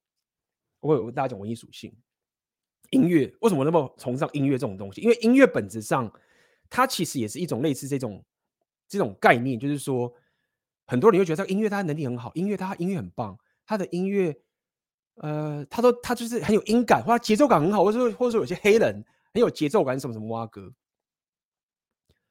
[0.81, 1.95] 我会跟大家讲文艺属性，
[2.91, 5.01] 音乐为什么那么崇尚音乐这种东西？
[5.01, 6.13] 因为音乐本质上，
[6.69, 8.25] 它其实也是一种类似这种
[8.89, 10.13] 这种概念，就是说，
[10.87, 14.37] 很多人会觉得这个音乐他能力很好，音乐他音乐很棒，他的音乐，
[15.17, 20.73] 呃，他说他就是很有音感，或者节奏感很好，或者说或者说有些黑人很有节奏感，什么什么哇歌。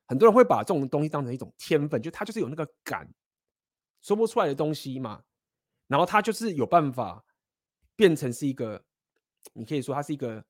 [0.06, 3.10] 很多人会把这种东西当成一种天分，就他就是有那个感，
[4.01, 5.24] 说不出来的东西嘛。
[5.88, 7.24] 然后他就是有办法
[7.95, 8.84] 变成是一个，
[9.54, 10.43] 你可以说他是一个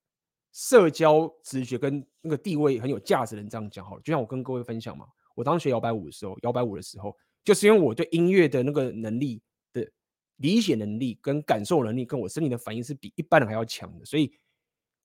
[0.52, 3.50] 社交直觉跟那个地位很有价值的人。
[3.50, 9.90] 这样讲好了，就像我跟各位分享嘛，我当时学摇摆舞的时候，摇摆舞的时候，就是因为我对音乐的那个能力的
[10.38, 14.32] 理解能力跟感受能力，跟我身体的反应是比一般人还要强的，所以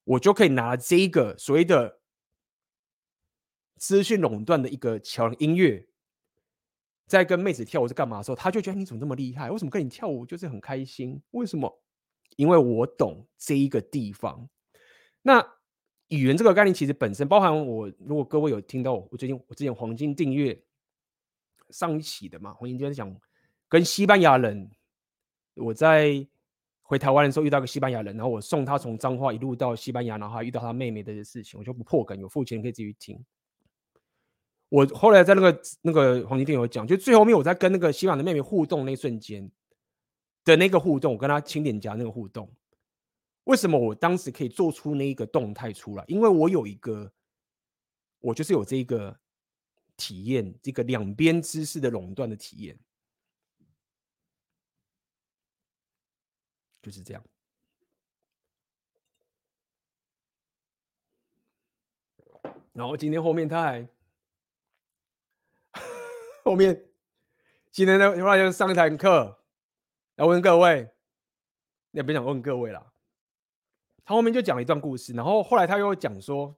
[0.05, 1.99] 我就可以拿这一个所谓的。
[3.81, 5.87] 资讯垄断的一个桥音乐，
[7.07, 9.53] 在跟妹子跳舞是干嘛的时候，他就觉得你怎么那么厉害？
[9.53, 11.23] 为什么跟你跳舞就是很开心？
[11.31, 11.81] 为什么？
[12.35, 14.51] 因为我懂这一个地方。
[15.23, 15.41] 那
[16.09, 20.59] 语言这个概念其实本身包含我，如果各位有听到我最近我之前黄金订阅
[21.71, 23.15] 上一期的嘛，黄金就是讲
[23.69, 24.71] 跟西班牙人，
[25.55, 26.27] 我在
[26.83, 33.23] 回台湾的时候遇到个西班牙人，然后我送他从彰化一路到西班牙，然后还遇到他妹妹的事情，我就不破梗，有付钱可以继续听。
[34.71, 39.51] 我后来在那个那个黄金店有讲，就最后面我在跟那个西班牙的妹妹互动那瞬间
[40.45, 42.51] 的那个互动，我跟她亲脸颊那个互动，
[43.49, 46.05] 为什么我当时可以做出那一个动态出来？
[46.07, 47.11] 因为我有一个，
[48.21, 49.19] 我就是有这一个
[49.97, 52.79] 体验，这个两边知识的垄断的体验，
[56.83, 57.25] 就是这样。
[62.75, 63.89] 然后今天后面他还。
[66.45, 66.87] 后面
[67.73, 69.43] 今天的话就上一堂课，
[70.17, 70.91] 要问各位，
[71.93, 72.93] 也不想问各位了。
[74.09, 76.57] 他后面就讲了一段故事，然后后来他又讲说，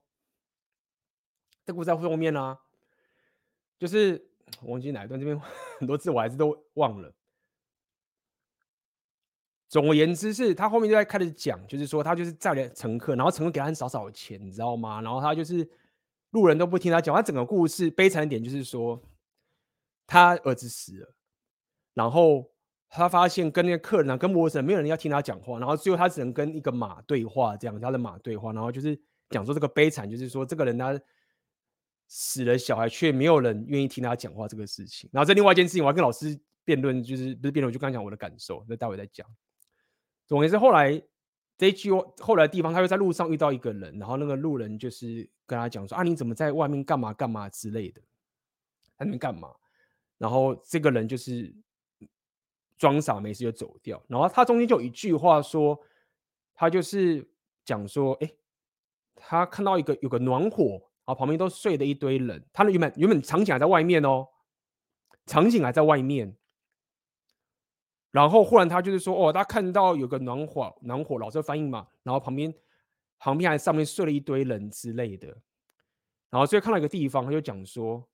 [1.65, 2.57] 这故事在后面、啊，
[3.77, 4.25] 就是
[4.61, 5.37] 我忘记哪一段，这边
[5.77, 7.13] 很多字我还是都忘了。
[9.67, 15.01] 总而言之，是他后面就在开始讲，就是说他就是载了乘客，然后乘客给他很少少的钱，你知道吗？
[15.01, 15.69] 然后他就是
[16.29, 18.97] 路人都不听他讲，他整个故事悲惨一点就是说。
[20.07, 21.13] 他儿子死了，
[21.93, 22.49] 然后
[22.93, 28.99] 他发现跟那个客人啊，跟陌生人没有人要听他讲话，然后最后他只能跟一个马对话，这样他的马对话，然后就是
[29.29, 30.99] 讲说这个悲惨，就是说这个人他
[32.07, 35.09] 死了小孩，却没有人愿意听他讲话这个事情。
[35.13, 39.25] 然后在另外一件事情，我还跟老师辩论，就是不是辩论，我就刚讲我的感受，那待会再讲。
[40.27, 41.01] 总而言之，后来
[41.57, 48.01] 这一句后来的地方，他又在路上遇到一个人，然后那个路人就是跟他讲说啊，你怎么在外面干嘛干嘛之类的，
[48.97, 49.49] 在那边干嘛？
[50.17, 51.55] 然后这个人就是
[52.81, 54.01] 装傻没事就走掉。
[54.07, 55.79] 然后他中间就有一句话说，
[56.55, 57.29] 他就是
[57.63, 58.31] 讲说，哎，
[59.13, 62.43] 他看到一个有个暖火，啊，旁边都睡了一堆人。
[62.51, 64.27] 他原本原本场景还在外面哦，
[65.27, 66.35] 场景还在外面。
[68.09, 71.87] 然后忽然他就是说，哦，他看到有个暖火，暖火，老师翻译嘛。
[72.01, 72.51] 然后旁边
[73.19, 75.27] 旁边还上面睡了一堆人之类的。
[76.31, 78.09] 然后所以看到一个地方，他就讲说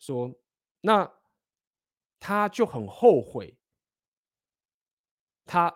[0.00, 0.34] 说。
[0.84, 1.08] 那
[2.24, 3.52] 他就很后悔，
[5.44, 5.74] 他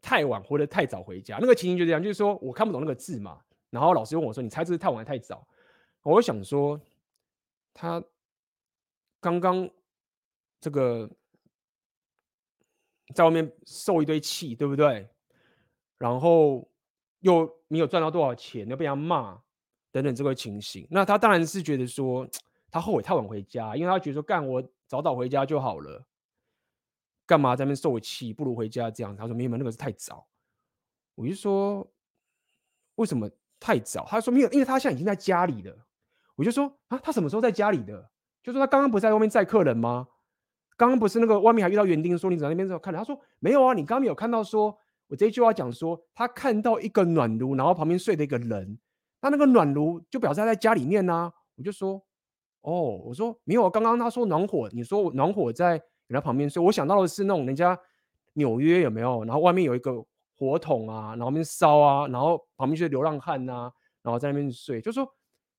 [0.00, 1.38] 太晚或者太早回家。
[1.40, 5.44] 那个情形就这样，就是说我看不懂那个字嘛，然后老师问我说：“你猜这是太晚还是太早？”
[6.04, 6.80] 我想说，
[7.74, 8.00] 他
[9.18, 9.68] 刚刚
[10.60, 11.10] 这个
[13.12, 15.08] 在外面受一堆气，对不对？
[15.98, 16.70] 然后
[17.18, 19.36] 又没有赚到多少钱，又被他骂
[19.90, 22.24] 等等这个情形，那他当然是觉得说
[22.70, 26.06] 他后悔太晚回家，因为他觉得说干我早早回家就好了，
[27.26, 28.32] 干嘛在那边受气？
[28.32, 29.14] 不如回家这样。
[29.14, 30.26] 他说没有，那个是太早。
[31.14, 31.86] 我就说
[32.96, 34.04] 为什么太早？
[34.08, 35.86] 他说没有，因为他现在已经在家里了。
[36.34, 38.10] 我就说啊，他什么时候在家里的？
[38.42, 40.08] 就说他刚刚不是在外面载客人吗？
[40.76, 42.98] 刚刚不是那个外面还遇到园丁说你在那边时候看的？
[42.98, 44.78] 他说没有啊，你刚刚有看到说。
[45.10, 48.78] 我这一句话讲说，他看到一个暖炉，然后旁边睡的一个人，
[49.22, 51.32] 那那个暖炉就表示他在家里面呢、啊。
[51.56, 52.06] 我就说，
[52.62, 55.70] 哦，我说没有，刚刚他说暖火，你说暖火在
[56.06, 57.78] 人家旁边睡，我想到的是那种人家
[58.34, 59.24] 纽约有没有？
[59.24, 60.04] 然后外面有一个
[60.36, 63.72] 火桶啊，然后面烧啊，然后旁边就是流浪汉呐、啊，
[64.02, 64.80] 然后在那边睡。
[64.80, 65.08] 就说，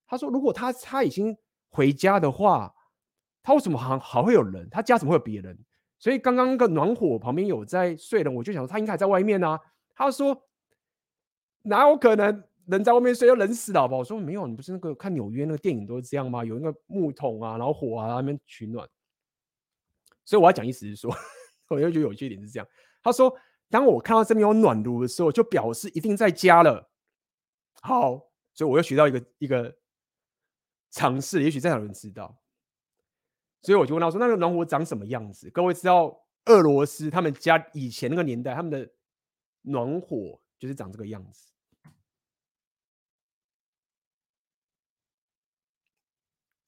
[0.08, 1.36] 他说如果他他已经
[1.70, 2.74] 回家的话，
[3.42, 4.68] 他为什么还还会有人？
[4.70, 5.58] 他家怎么会有别人？
[5.98, 9.60] 所以刚刚那个暖火旁边有在睡的，我就想说他应该还在外面、啊。
[9.94, 10.46] 他说
[11.64, 13.98] 哪有可能人在外面睡要冷死了吧？
[13.98, 16.46] 我说没有，你不是那个看纽约那个电影都是这样吗？
[16.46, 18.88] 有那个木桶啊，然后火啊，那边取暖。
[20.24, 21.12] 所以我要讲意思是说，
[21.70, 22.68] 我就觉得有趣一点是这样。
[23.02, 23.36] 他说，
[23.70, 26.90] 当我看到这边有暖炉的时候，就表示一定在家了。
[27.82, 29.76] 好，所以我又学到一个一个
[30.92, 32.38] 尝试，也许再有人知道。
[33.62, 38.90] 所以我就问他说：“那个暖火长什么样子？”各位知道，俄罗斯他们家以前那个年代，他们的
[39.64, 41.49] 暖火就是长这个样子。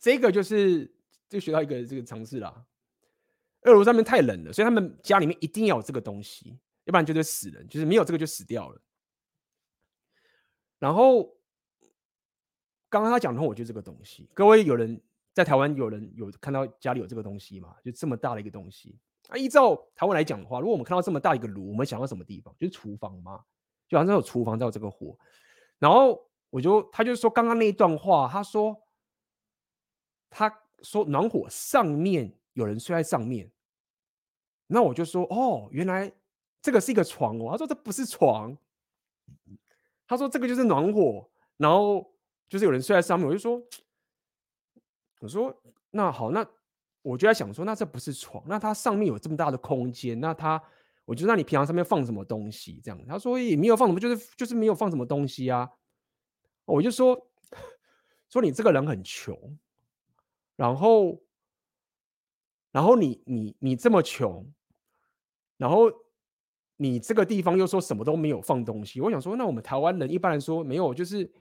[0.01, 0.93] 这个就是
[1.29, 2.65] 就学到一个这个常识啦。
[3.61, 8.81] 俄罗斯那边太冷了，所以他们家里面一定要有这个东西，要不然就会死人，就是没有这个就死掉了。
[10.79, 11.33] 然后
[12.89, 15.01] 刚刚他讲的话，我就这个东西，各位有人。
[15.33, 17.73] 在台湾有人有看到家里有这个东西吗？
[17.81, 18.99] 就这么大的一个东西。
[19.29, 22.53] 啊，依照台湾来讲的话，如果我们看到这么大一个炉，我们想到什么地方？
[22.59, 23.41] 就是厨房嘛，
[23.87, 25.17] 就好像有厨房在有这个火。
[25.79, 28.77] 然后我就他就说刚刚那一段话，他说
[30.31, 30.51] 他
[30.81, 33.51] 说暖火上面有人睡在上面。
[34.65, 36.11] 那我就说哦，原来
[36.63, 37.49] 这个是一个床哦。
[37.51, 38.57] 他说这不是床，
[40.07, 42.11] 他说这个就是暖火，然后
[42.49, 43.27] 就是有人睡在上面。
[43.27, 43.61] 我就说。
[45.19, 45.55] 我说
[45.91, 46.43] 那好，那
[47.03, 50.59] 我就在想说，那这不是床，那它上面有这么大的空间，那它，
[51.05, 52.81] 我就那你平常上面放什么东西？
[52.83, 55.69] 这样，他说也没有放什么，就是就是没有放什么东西啊。
[56.65, 57.15] 我就说
[58.31, 59.37] 说你这个人很穷，
[60.61, 61.19] 然后
[62.71, 64.45] 然后你你你这么穷，
[65.57, 65.91] 然后
[66.77, 69.01] 你这个地方又说什么都没有放东西。
[69.01, 71.31] 我想说，那我们台湾人一般来说没有，就是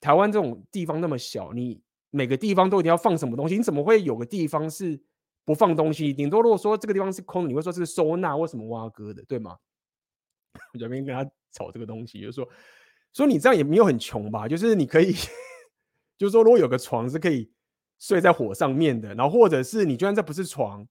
[0.00, 1.80] 台湾这种地方那么小，你。
[2.14, 3.56] 每个地方都一定要放什么东西？
[3.56, 5.00] 你怎么会有个地方是
[5.46, 6.12] 不放东西？
[6.12, 9.56] 顶多如果说这个地方是空，你会说是收纳或什么挖哥的，对吗？
[10.74, 12.46] 我这边跟他吵这个东西，就是说，
[13.14, 14.46] 说你这样也没有很穷吧？
[14.46, 15.14] 就是你可以，
[16.18, 17.50] 就是说，如果有个床是可以
[18.02, 20.84] 睡在火上面的，然后或者是你就算这不是床，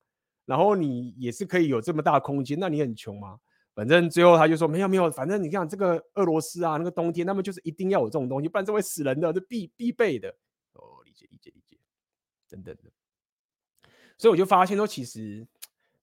[0.45, 3.37] 然后你也是可以有这么大空间，那你很穷吗？
[3.75, 10.29] 反正最后他就说没有没有，反正你看这个俄罗斯啊，那个冬天他们就是一定要有这种东西，不然这会死人的，这必必备的。
[10.71, 11.77] 哦理解理解理解，
[12.49, 12.89] 等等的，
[14.17, 15.45] 所以我就发现说，其实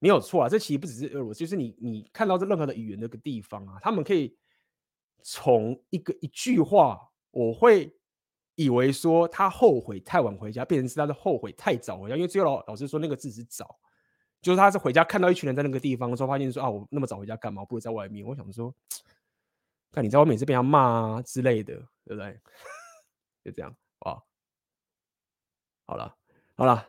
[0.01, 0.49] 没有错啊。
[0.49, 4.37] 这其实不只是俄罗斯，就是你你看到这任何的语言那个地方啊，他们可以
[5.23, 7.98] 从一个一句话，我会
[8.59, 12.17] 以为说他后悔太晚回家，变成是他的后悔太早回家。
[12.17, 13.79] 因为最后老老师说那个字是早，
[14.43, 17.65] 就是他是回家看到一群人在那个地方的时候，发现说啊，我那么早回家干嘛？
[17.65, 18.27] 不如在外面。
[18.27, 18.75] 我想说，
[19.93, 21.75] 看你在外面是被他骂啊之类的，
[22.05, 22.37] 对不对？
[23.47, 24.19] 就这样啊。
[25.87, 26.17] 好了，
[26.57, 26.85] 好了，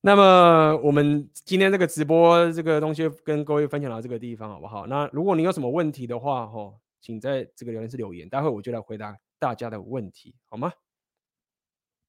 [0.00, 4.88] 那么我们今天这个直播这个东西跟各位分享到这个地方，好不好？
[4.88, 10.72] 那如果你有什么问题的话，吼，请在这个留言室留言，待会我就来回答大家的问题，好吗？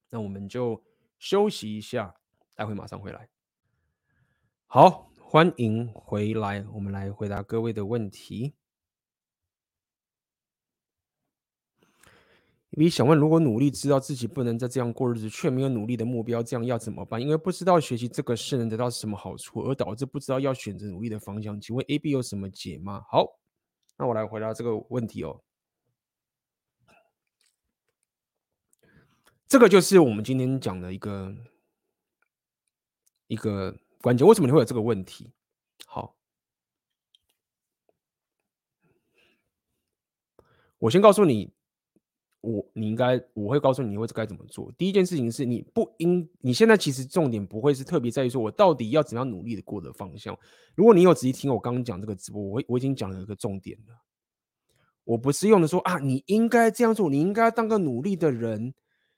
[0.10, 0.82] 那我们就
[1.20, 2.16] 休息一下，
[2.54, 3.28] 待会马上回来。
[4.68, 8.56] 好，欢迎回来，我们来回答各位的问题。
[12.70, 17.22] 你想问，如果努力知道自己不能再这样过日子，却没有努力的目标，这样要怎么办？
[17.22, 21.60] 因为不知道学习这个事能得到什么好处，而导致不知道要选择努力的方向。
[21.60, 23.04] 请问 A、B 有什么解吗？
[23.12, 23.28] 好，
[23.98, 25.44] 那我来回答这个问题哦。
[29.56, 31.34] 这个就是我们今天讲的一个
[33.28, 34.28] 一个关键。
[34.28, 35.32] 为什么你会有这个问题？
[35.88, 36.14] 好，
[40.78, 41.54] 我先告诉你。
[42.42, 44.70] 我你应该我会告诉你会该怎么做。
[44.74, 50.38] 第一件事情是你不应你现在其实重点不会是特别在于说我到底要怎样努力的过的方向。
[50.76, 53.96] 如果你有仔细听我刚刚讲这个直播，我我已经讲了一个重点了。
[55.06, 58.74] 我不是用的说啊，你应该这样做，你应该当个努力的人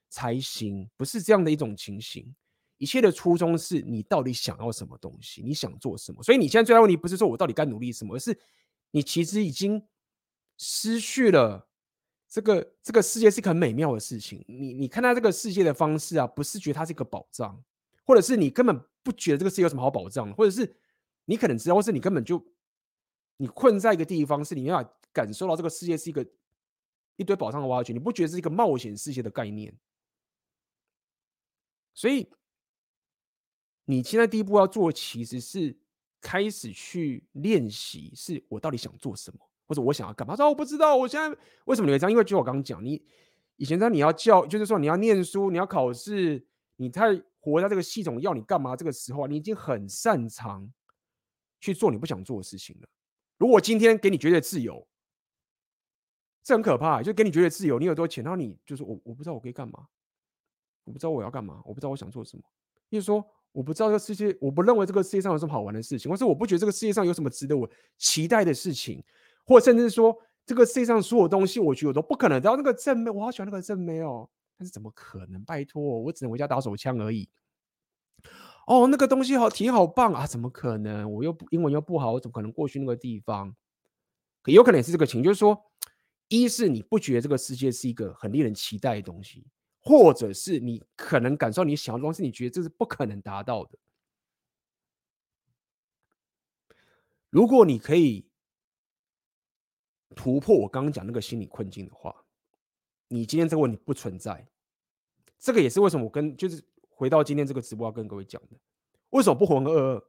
[0.09, 2.33] 才行，不是这样的一种情形。
[2.77, 6.21] 一切的初衷是你到底想要什么东西，你想做什么。
[6.21, 8.37] 所以你现在最大问题不是说我到底该努力什么，而是
[8.91, 9.83] 你其实已经
[10.57, 11.67] 失去了。
[12.29, 14.43] 这个这个世界是一个很美妙的事情。
[14.47, 17.63] 你你看待这个世界的方式啊，不是觉得它是一个宝藏，
[18.03, 20.75] 或者是你根本不觉得这个世界有什么好宝藏，或者是
[21.23, 22.45] 你可能知道，或是你根本就
[23.37, 26.23] 你困在一个地方，是你没法感受到这个世界是一个
[27.15, 29.73] 一堆宝藏的挖掘，你不觉得是一个冒险世界的概念。
[31.97, 32.29] 所以
[33.85, 35.75] 你现在第一步要做，其实是
[36.21, 39.39] 开始去练习，是我到底想做什么。
[39.65, 40.33] 或者我想要干嘛？
[40.33, 42.11] 说我不知道，我现在为什么你会这样？
[42.11, 43.03] 因为就我刚刚讲，你
[43.55, 48.75] 以前在你要教，就是说你要念书，你要考试，你太活在这个系统要你干嘛？
[48.77, 50.71] 这个时候啊，你已经很擅长
[51.59, 52.87] 去做你不想做的事情了。
[53.37, 54.87] 如果今天给你绝对自由，
[56.43, 58.23] 这很可怕，就给你绝对自由，你有多少钱？
[58.23, 59.85] 然后你就是我，我不知道我可以干嘛，
[60.87, 62.43] 我不知道我要干嘛，我不知道我想做什么。
[62.89, 69.03] 就是说，我不知道这个世界，我不认为这个世界上有什么好玩的事情，或是我不觉得这个世界上有什么值得我期待的事情。
[69.45, 72.41] 或甚至说，这个世界上所有东西，我觉得我都不可能。
[72.41, 75.43] 然后那个正妹，我好喜欢那个正妹哦，但是怎么可能？
[75.43, 77.27] 拜托，我只能回家打手枪而已。
[78.67, 80.25] 哦，那个东西好，挺好棒啊！
[80.25, 81.11] 怎么可能？
[81.11, 83.53] 我又不英文又不好，我怎么可能过去那个地方？
[84.41, 85.57] 可有可能也是这个情，就是说，
[86.27, 89.45] 一是你不觉得这个世界是一个很令人期待的东西，
[89.87, 93.77] 或者是你可能感受你想要的东西，你觉得这是不可能达到的。
[97.29, 98.25] 如果你可以。
[100.15, 102.15] 突破我刚刚讲那个心理困境的话，
[103.09, 104.47] 你今天这个问题不存在。
[105.37, 108.57] 这个也是为什么我跟就是回到今天这个直播要跟各位讲的，
[109.09, 110.03] 为什么不浑噩噩？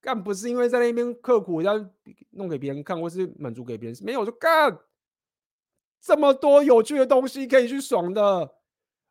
[0.00, 1.78] 干不是因为在那边刻苦要
[2.30, 4.76] 弄给别人看，或是满足给别人，没有就干。
[6.00, 8.54] 这么多有趣的东西可以去爽的，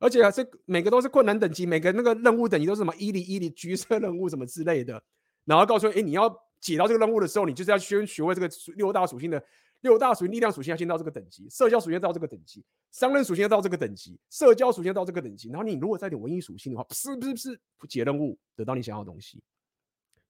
[0.02, 5.02] 而且还是每个都是困难等级，每个那个任务等级都是什么伊犁伊犁橘色任务什么之类的，
[5.46, 6.30] 然后告诉你，哎，你要
[6.60, 9.42] 解到这个任务的时候，你就是要先学会这个六大属性的。
[9.82, 15.50] 六大属性，力量属性要先到这个等级，社交属性要到这个等级，商人属性要到这个等级，社交属性要到这个等级。
[15.50, 17.60] 然后你如果再点文艺属性的话，不是不是不是，
[17.90, 19.42] 解任务得到你想要的东西。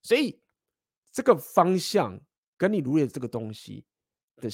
[0.02, 0.39] 所以
[1.11, 2.18] 这个方向
[2.56, 3.84] 跟你努力的这个东西
[4.38, 4.49] 的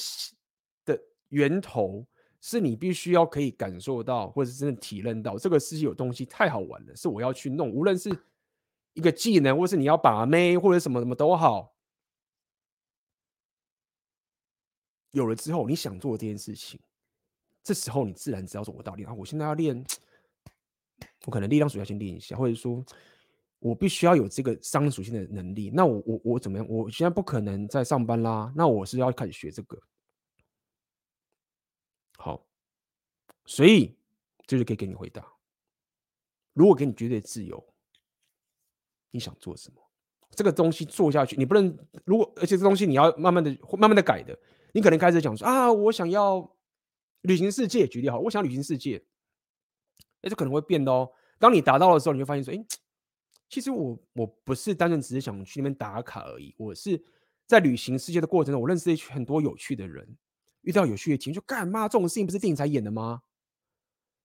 [0.84, 1.00] 的
[1.30, 2.04] 源头，
[2.50, 7.70] 是你必须要可以感受到，或者是真的体认到这个世界有东西太好玩了，是我要去弄。
[7.70, 8.10] 无论是
[8.94, 11.76] 一个技能，或是你要把妹，或者什么什么都好。
[15.12, 16.80] 有了之后，你想做这件事情，
[17.62, 19.86] 这时候你自然知道说，我到底啊，我现在要练，
[21.26, 22.82] 我可能力量属性要先练一下，或者说，
[23.60, 25.70] 我必须要有这个商属性的能力。
[25.70, 26.66] 那我我我怎么样？
[26.70, 29.78] 我现在不可能在上班啦，那我是要开始学这个。
[32.18, 32.46] 好，
[33.46, 33.98] 所以
[34.46, 35.26] 这就可以给你回答。
[36.54, 37.74] 如果给你绝对自由，
[39.12, 39.82] 你想做什么？
[40.32, 41.76] 这个东西做下去，你不能。
[42.04, 44.38] 如果而且这东西你要慢慢的、慢慢的改的。
[44.74, 46.56] 你可能开始讲说啊，我想要
[47.22, 49.04] 旅行世界，举例好，我想旅行世界，
[50.22, 51.10] 哎，这可能会变的哦。
[51.40, 52.66] 当你达到的时候，你会发现说，哎，
[53.50, 57.02] 其实我我不是单纯只是想去那边打卡而已，我是
[57.48, 60.16] 在旅行世界的过程中，我认识一群很多有趣的人，
[60.68, 61.88] 遇到有趣的情，就干嘛？
[61.88, 63.24] 这种事情不是电影才演的吗？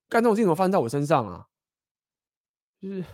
[0.09, 1.49] 干这种事情怎么发生在我身上啊？
[2.81, 3.05] 就是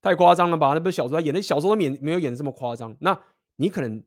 [0.00, 0.72] 太夸张了吧？
[0.74, 2.96] 那不是小说演的，小说都演没有演的这么夸张。
[3.00, 3.22] 那
[3.56, 4.04] 你可能。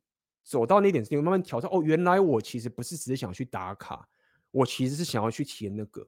[0.47, 1.67] 走到那点，你会慢慢调整。
[1.71, 4.07] 哦，原来我其实不是只是想去打卡，
[4.51, 6.07] 我其实是想要去体验那个。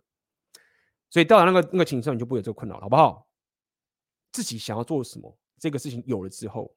[1.10, 3.28] 所以到了那个那个情况，你就不会有这个困扰了，好不好？
[4.32, 6.72] 自己想要做什么，这个事情有了之后，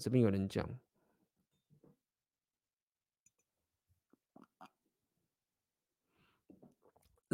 [0.00, 0.68] 这边有人讲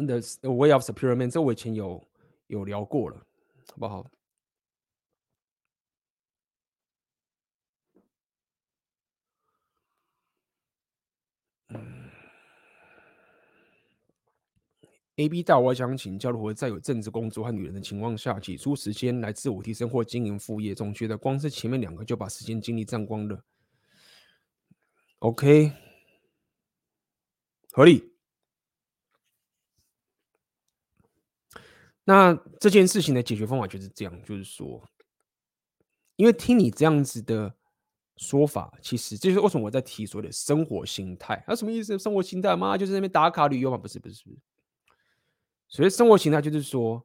[0.07, 2.07] ，The Way of Superior Man，这我以前有
[2.47, 3.17] 有聊过了，
[3.67, 4.05] 好不好
[15.17, 20.73] ？A B 大，我想请教如何在有正职工作和女人的情况下，挤出时间来自我提升或经营副业？
[20.73, 23.43] 总觉得光是前面两个就把时间精力占光了。
[25.19, 25.71] OK，
[27.71, 28.10] 合理。
[32.11, 34.85] 那这件事情的解决方法就是这样，就是说，
[36.17, 37.55] 因为听你这样子的
[38.17, 41.41] 说法，其实这就是为什么我在提所谓的生活心态。
[41.47, 41.97] 那、什么意思？
[41.97, 43.77] 生活心态嘛，就是那边打卡旅游嘛？
[43.77, 44.37] 不是，不是，不是。
[45.69, 47.01] 所谓生活心态，就是说，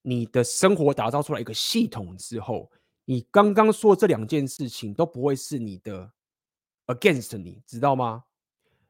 [0.00, 2.72] 你的生活打造出来一个系统之后，
[3.04, 6.10] 你刚刚说这两件事情都不会是你的
[6.86, 8.24] against 你，知道吗？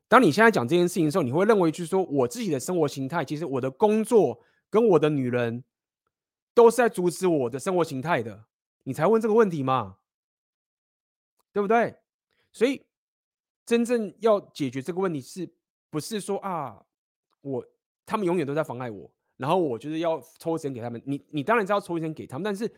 [0.06, 4.40] 当你现在讲这件事情的时候，你会认为就是说，我自己的生活形态，其实我的工作
[4.70, 5.64] 跟我的女人
[6.54, 8.46] 都是在阻止我的生活形态的，
[8.84, 9.98] 你才问这个问题嘛，
[11.52, 11.96] 对不对？
[12.52, 12.84] 所以
[13.64, 15.48] 真正要解决这个问题，是
[15.90, 16.84] 不是说啊，
[17.40, 17.66] 我
[18.04, 21.02] 他们永远都在妨碍我，然后我就是要抽钱给他们？
[21.04, 22.72] 你你当然是要抽钱给他们，但是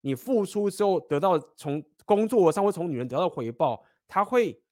[0.00, 4.62] 你付出之后得到从工作上或从女人得到回报，他会。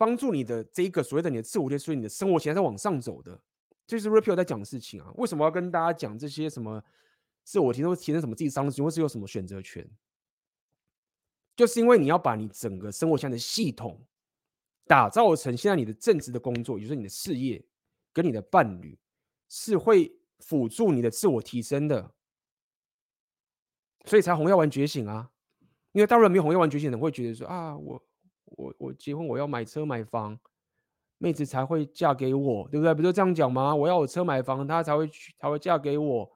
[0.00, 3.42] 帮助你的这一个所谓的你的自我提升，所以你的生活形态在往上走的，
[3.88, 5.10] 就是 Rapio 在讲的事情啊。
[5.16, 6.80] 为什么要跟大家讲这些什么
[7.42, 9.84] 自我提升、提升什么自己上进，或是有什么选择权？
[11.56, 14.00] 就是因为你要把你整个生活现在的系统
[14.86, 17.64] 打造成现在你的正职的工作，也就是你的事业
[18.12, 18.96] 跟你的伴侣
[19.48, 22.14] 是会辅助你的自我提升的，
[24.04, 25.32] 所以才红药丸觉醒啊。
[25.92, 28.04] 因为大部分没有红药丸觉醒的人会觉得说啊，我。
[28.52, 30.36] 我我结婚，我要买车买房，
[31.18, 32.94] 妹子才会嫁给我，对不对？
[32.94, 33.74] 不就这样讲吗？
[33.74, 36.30] 我要有车买房，她才会去，才会嫁给我。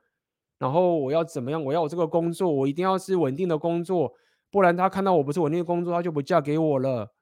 [0.59, 1.63] 然后我要怎么样？
[1.65, 4.13] 我要有这个工作，我一定要是稳定的工作，
[4.51, 7.13] 不然她看到我不是稳定的工作，她就不嫁给我了，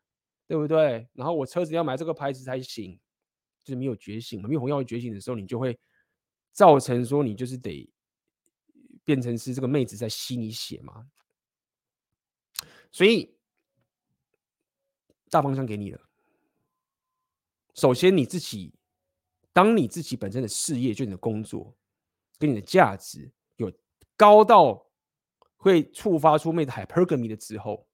[0.47, 1.09] 对不对？
[1.15, 2.99] 然后我车子要买这个牌子才行，
[3.62, 4.49] 就是没有觉醒嘛。
[4.49, 5.78] 没有红药觉醒的时候，你就会
[6.53, 7.91] 造成说你就是得
[9.05, 11.07] 变成是这个妹子在吸你血嘛。
[12.91, 13.35] 所以。
[15.32, 16.10] 大方向给你了。
[17.74, 18.74] 首先，你自己，
[19.52, 21.74] 当你自己本身的事业，就你的工作，
[22.38, 23.72] 跟你的价值有
[24.16, 24.86] 高到
[25.56, 27.86] 会触发出妹子 hypergamy 的时候，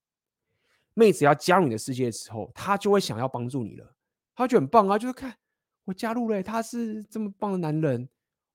[0.95, 3.95] 妹子要加入你的世界的时候，她就会想要帮助你了。
[4.35, 5.37] 她就很棒啊，就是看
[5.85, 8.09] 我加入了，他是这么棒的男人，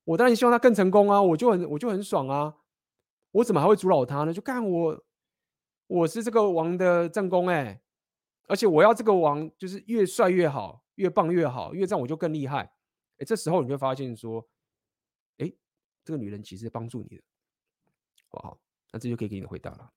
[0.03, 2.53] 我当然希望他更成功啊，我就很我就很爽啊，
[3.31, 4.33] 我怎么还会阻扰他呢？
[4.33, 5.03] 就看我，
[5.87, 7.81] 我是这个王的正宫哎。
[8.47, 12.71] 而且我要这个王，就是越帅越好，越棒越好，越这样我就更厉害。
[13.17, 14.47] 哎，这时候你会发现说，
[15.37, 15.51] 哎，
[16.03, 17.23] 这个女人其实帮助你的，
[18.29, 18.59] 好好，
[18.91, 19.91] 那这就可以给你的回答了。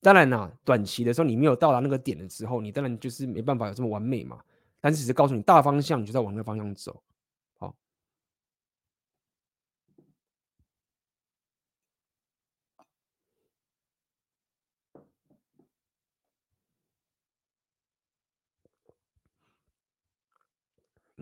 [0.00, 4.42] 当然啦，短期的时候你没有到达那个点的时候，你当然就是没办法有这么完美嘛。
[4.80, 7.02] 但是只是告诉你大方向，你就在往那个方向走。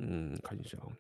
[0.03, 0.93] 嗯，看一下哦。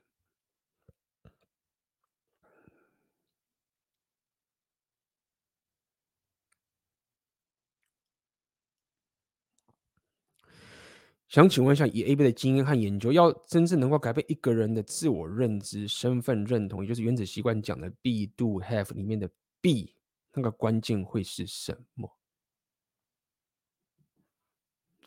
[11.28, 19.94] 想请问一下，以 AB 的经验和研究，要真正能够改变一个人的自我认知、身份认同，也就是原子习惯讲的 “be do have” 里面的 “be”，
[20.32, 22.18] 那个关键会是什么？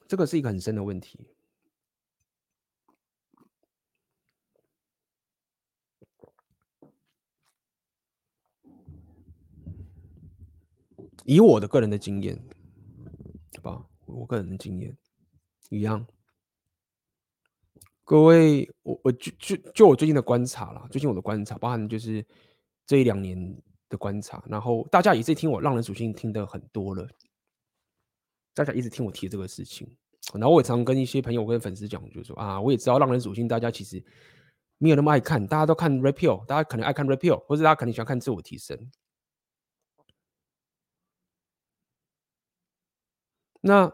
[0.07, 1.27] 这个是一个很深的问题。
[11.25, 12.37] 以我的个人的经验，
[13.57, 14.95] 好吧，我个人的经验
[15.69, 16.05] 一样。
[18.05, 22.25] 各位，我我就就就我最近的观察啦，最近我的观察，包含就是
[22.85, 23.37] 这一两年
[23.87, 27.07] 的观察，然后大家也是听我浪人属性听得很多了，
[28.53, 29.87] 大家一直听我提这个事情，
[30.33, 34.03] 然后我也常跟一些朋友跟粉丝讲，就是说啊，我也知道浪人属性大家其实
[34.79, 38.77] 没有那么爱看，大家都看 Rapio，大家可能爱看 Rapio，或者大家可能喜欢看自我提升。
[43.65, 43.89] 那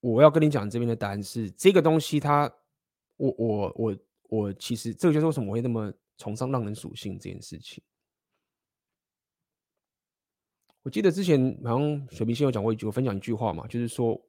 [0.00, 2.42] 我要跟你讲，这边的答案是这个东西它，
[3.16, 3.96] 我我我
[4.28, 7.82] 我其实这个就是为什么我会那么崇尚浪人属性这件事情。
[10.82, 14.20] 我记得之前好像水瓶星有讲过一句，我分享一句话嘛，就是说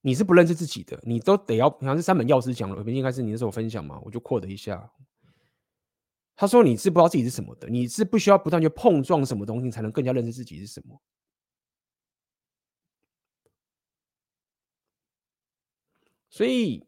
[0.00, 4.90] 你是不认识自己的，你都得要，好像是三本药师讲的，水瓶星应该是你那时候分享嘛，我就扩了一下。
[6.34, 11.00] 他说：“你是不知道自己是什么的，你是不需要不断去碰撞什么东西，才能更加认识自己是什么。
[16.30, 16.84] 所以，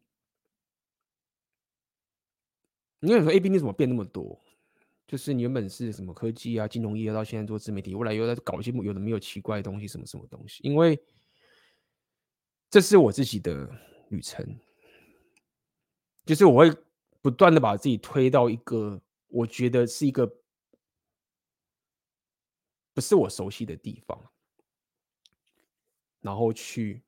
[3.01, 4.41] 你有说 AB 你怎么变那么多？
[5.07, 10.61] 就是你原本是什么科技啊、金融业，到现在做自媒体，未来又在搞一些有的没有奇怪的东西，什么什么东西？
[10.63, 10.99] 因为
[12.71, 13.71] 这是我自己的
[14.09, 14.59] 旅程。
[16.25, 16.75] 就是我会
[17.21, 18.99] 不断的把自己推到一个
[19.35, 20.25] 我觉得是一个
[22.93, 24.31] 不是我熟悉的地方，
[26.21, 27.03] 然后去，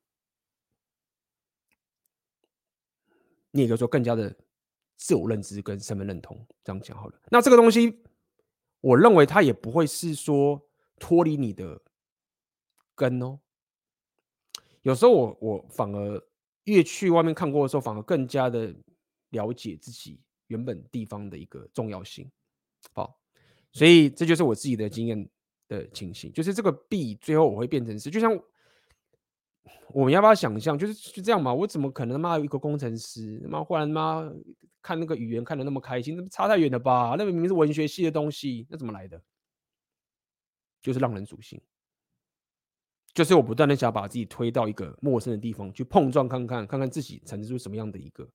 [3.52, 4.36] 你也可以说更加的
[4.96, 7.22] 自我认知跟身份认同，这样讲好了。
[7.30, 8.02] 那这个东西，
[8.80, 10.60] 我认为它也不会是说
[10.98, 11.80] 脱离你的
[12.96, 13.38] 根哦。
[14.82, 16.28] 有时候我我反而
[16.64, 18.74] 越去外面看过的时候，反而更加的
[19.28, 22.30] 了解自己原本地方的一个重要性。
[22.92, 23.18] 好，
[23.72, 25.28] 所以这就是我自己的经验。
[25.68, 28.40] 的情形，就是这个 B，最后我会变成是，就像
[29.88, 31.52] 我们要不要想象，就是就这样嘛？
[31.52, 34.32] 我怎么可能妈一个工程师，妈忽然妈
[34.80, 37.16] 看那个语言看的那么开心，那差太远了吧？
[37.18, 39.20] 那明明是文学系的东西，那怎么来的？
[40.80, 41.60] 就是让人属性，
[43.12, 48.30] 就是我不断的想把自己推到一个陌生的地方去碰撞看看，看看自己产生出什么样的一个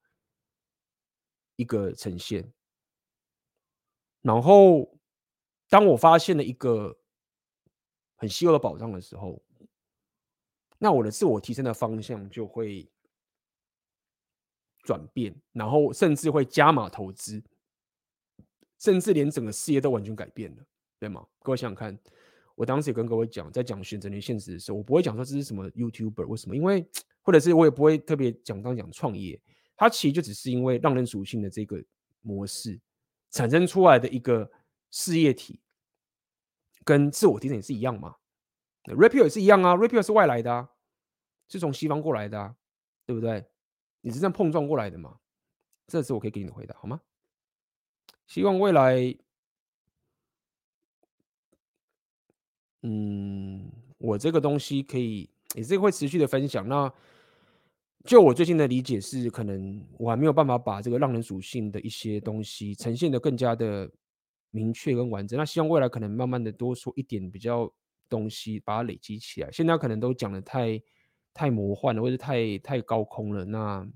[1.61, 2.51] 一个呈现。
[4.21, 4.97] 然后
[5.69, 6.97] 当我发现了一个。
[8.21, 9.41] 很稀有的宝藏的时候，
[10.77, 12.87] 那我的自我提升的方向就会
[14.83, 17.43] 转变，然后甚至会加码投资，
[18.77, 20.63] 甚至连整个事业都完全改变了，
[20.99, 21.27] 对吗？
[21.41, 21.99] 各位想想看，
[22.53, 26.55] 我当时也跟各位讲，在讲选择年现实的时候，我不会讲说这是什么 YouTuber，为什么？
[26.55, 26.87] 因为
[27.25, 29.41] 或者是我也不会特别讲刚讲创业，
[29.81, 31.83] 它其实就只是因为浪人属性的这个
[32.21, 32.79] 模式
[33.31, 34.47] 产生出来的一个
[34.91, 35.59] 事业体。
[36.83, 38.15] 跟自我提升也是一样嘛
[38.83, 40.69] ，Rapio 也是一样啊，Rapio 是外来的啊，
[41.47, 42.55] 是从西方过来的啊，
[43.07, 43.43] 对不对？
[44.01, 45.17] 你是这样碰撞过来的嘛？
[45.87, 47.01] 这次我可以给你的回答，好吗？
[48.27, 49.17] 希望未来，
[52.83, 56.67] 嗯，我这个东西可以也是会持续的分享。
[56.67, 56.93] 那
[58.05, 63.89] 就我最近的理解是，可能我还没有办法把这个浪人属性的一些东西呈现的更加的。
[64.53, 67.73] 明确跟完整，那希望未来可能慢慢的多说一点比较
[68.09, 69.49] 东西，把它累积起来。
[69.49, 70.83] 现在可能都讲的太
[71.33, 73.45] 太魔幻了，或者太太高空了。
[73.45, 73.87] 那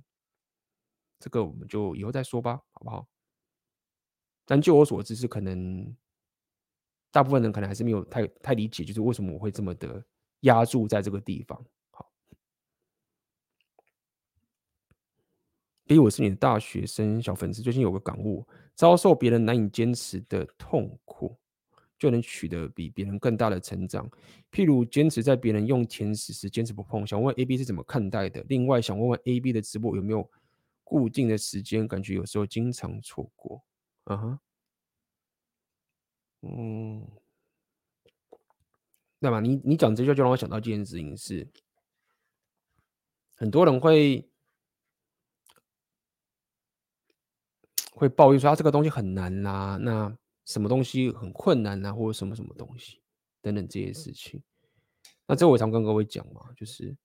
[1.20, 3.06] 这个我们就以后再说吧，好不好？
[4.46, 5.94] 但就我所知，是可能
[7.12, 10.02] 大部分人可能还是没有太太理解，就是为什么我会这么的
[10.42, 11.62] 压住在这个地方。
[15.86, 18.46] 比如我是你的大学生小粉丝，最近有个感悟。
[18.74, 21.38] 遭受别人难以坚持的痛苦，
[21.98, 24.06] 就能取得比别人更大的成长。
[24.52, 28.44] 譬如坚持在别人用甜食时坚持不碰，想问 AB 是怎么看待的？
[28.50, 30.30] 另外想问问 AB 的直播有没有
[30.84, 31.88] 固定的时间？
[31.88, 33.64] 感觉有时候经常错过。
[34.06, 34.40] 嗯哼，
[36.42, 37.08] 嗯，
[39.22, 39.40] 对吧？
[39.40, 41.48] 你你讲这句就让我想到一件事情是，
[43.38, 44.28] 很多人会。
[47.96, 53.02] 会抱怨说他这个东西很难呐、啊，那什么东西很困难呐、或者什么什么东西
[53.42, 54.44] 等等这些事情。
[55.26, 56.96] 那这我常跟各位讲嘛，就是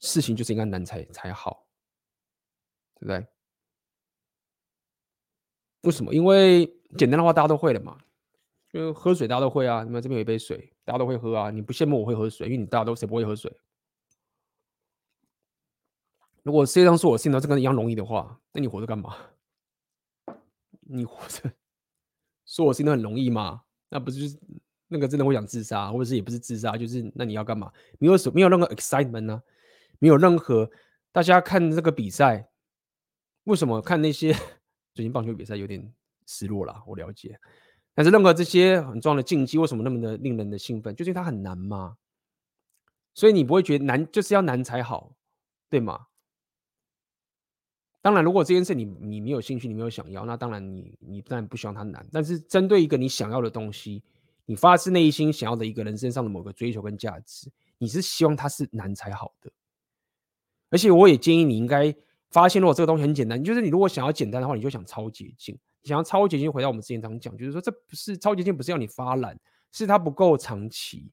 [0.00, 1.66] 事情就是应该难才才好，
[2.96, 3.26] 对不对？
[5.82, 6.12] 为什么？
[6.12, 6.66] 因为
[6.98, 7.98] 简单的话大家都会了嘛，
[8.68, 9.84] 就喝水大家都会啊。
[9.84, 11.50] 你们这边有一杯水，大家都会喝啊。
[11.50, 13.50] 你不羡慕我会喝水，因为你大家都谁不会喝水？
[16.48, 19.14] 如果世界上说我事情都这个一样容易的话，那你活着干嘛？
[20.88, 21.52] 你活着
[22.46, 23.64] 说我事情都很容易吗？
[23.90, 24.40] 那不是就是
[24.86, 27.70] 那个真的会想自杀，或者是也不是自杀，就是那你要干嘛？
[27.98, 29.42] 没有什没有任何 excitement 呢、
[29.98, 30.70] 没有任何
[31.12, 32.48] 大家看这个比赛，
[33.44, 34.32] 为什么看那些
[34.94, 35.92] 最近棒球比赛有点
[36.24, 36.82] 失落了？
[36.86, 37.38] 我了解，
[37.92, 40.96] 但是任何这些很重要的竞技，为什么那么的令人的兴奋？
[40.96, 41.98] 就是因为它很难吗？
[43.12, 45.12] 所以你不会觉得难就是要难才好，
[45.68, 46.06] 对吗？
[48.08, 52.02] 当然，如果这件事你你没有兴趣，你没有想要，那当然你你当然不希望它难。
[52.10, 54.02] 但是针对一个你想要的东西，
[54.46, 59.52] 你发自内心想要的一个人身上的某个追求跟价值，你是希望它是难才好的。
[60.70, 61.94] 而且我也建议你应该
[62.30, 65.54] 发现，如果这个东西很简单，就是你如果想要简单的话，你就想超捷径。
[65.82, 69.38] 想要超捷径，回到我们之前常讲，就是说这不是超捷径，不是要你发懒，
[69.70, 71.12] 是它不够长期。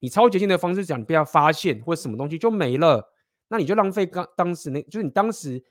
[0.00, 3.10] 你超捷径的方式讲，你被它发现或者什么东西就没了，
[3.48, 5.64] 那你就浪费刚当时那，就是你当时。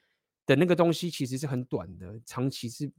[0.46, 2.92] 的那个东西其实是很短的，长期是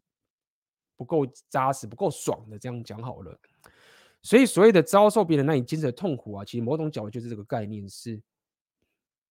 [0.97, 2.59] 不够扎实、不够爽的。
[2.59, 3.39] 这样讲好了，
[4.23, 8.21] 所以所谓的遭受别人难以坚持的痛苦啊，其实某种角度就是这个概念，是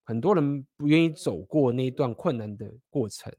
[0.03, 3.33] 很多人不愿意走过那一段困难的过程。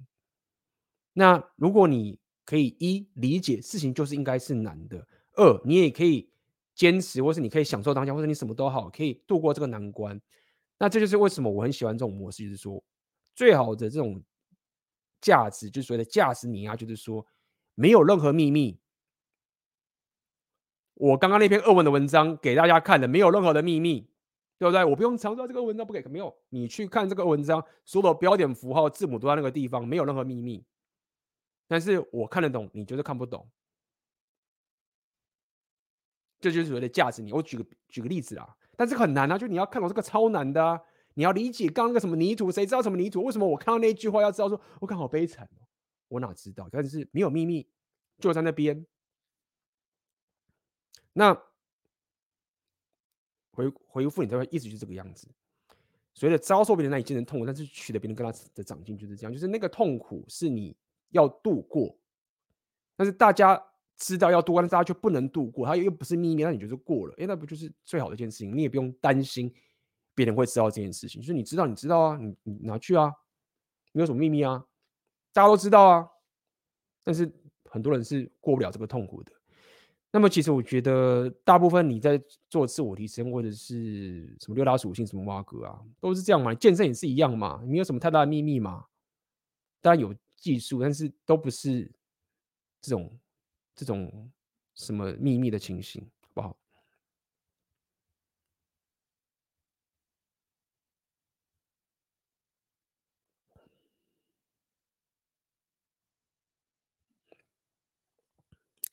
[1.15, 6.29] 那如果你可以一理解事情就是应该是难的，二你也可以
[6.75, 10.21] 坚持，或是你可以享受当下，或者你什么都好，可以度过这个难关。
[10.79, 12.85] 那这就是为什么我很喜欢这种模式，就是说
[13.35, 14.23] 最好的这种。
[15.21, 17.27] 价值，就是所谓的价值碾压，就是说
[17.75, 18.79] 没有任何秘密。
[20.95, 24.09] 我刚刚那篇俄文的文章给大家看的，没有任何的秘密，
[24.59, 24.83] 对不对？
[24.83, 30.65] 我不用强调这个文章不给，没有，你去看这个文章，所有的标点符号、字母都在那个地方，没有任何秘密。
[31.69, 33.47] 但是我看得懂，你就是看不懂。
[36.41, 37.21] 这就是所谓的价值。
[37.23, 40.81] 你我举个举个例子啊，但是很难啊，就你要看懂这个超难的啊。
[41.19, 43.25] 你要理解刚刚那个什么泥土，谁知道什么泥土？
[43.25, 45.65] 为什么我看到那句话要知道说，我看好悲惨哦，
[46.09, 46.69] 我哪知道？
[46.71, 47.67] 但是没有秘密，
[48.19, 48.87] 就在那边。
[51.15, 51.35] 那
[53.53, 55.27] 回回复你这边意思就是这个样子。
[56.13, 60.77] 所谓的遭受别人那一件的痛苦，但是取得别人跟他的长进就是这样，就是那个痛苦是你
[61.11, 61.99] 要度过，
[62.97, 63.63] 但是大家。
[63.99, 68.55] 知道要度过，但是大家却不能度过，他又不是秘密，那你就是过了，哎，那不就是最好的一件事情？
[68.55, 69.51] 你也不用担心
[70.17, 73.13] 别人会知道这件事情，就是你知道，你知道啊，你你拿去啊，
[73.93, 74.67] 没有什么秘密啊，
[75.33, 76.09] 大家都知道啊。
[77.05, 77.33] 但是
[77.71, 79.31] 很多人是过不了这个痛苦的。
[80.11, 82.21] 那么其实我觉得，大部分你在
[82.51, 86.53] 做自我提升，或者是什么六大属性、什么挖格啊，都是这样嘛。
[86.53, 88.87] 健身也是一样嘛，没有什么太大的秘密嘛。
[89.81, 91.89] 当然有技术，但是都不是
[92.81, 93.17] 这种。
[93.79, 94.33] 这种
[94.75, 96.57] 什么秘密的情形，好不好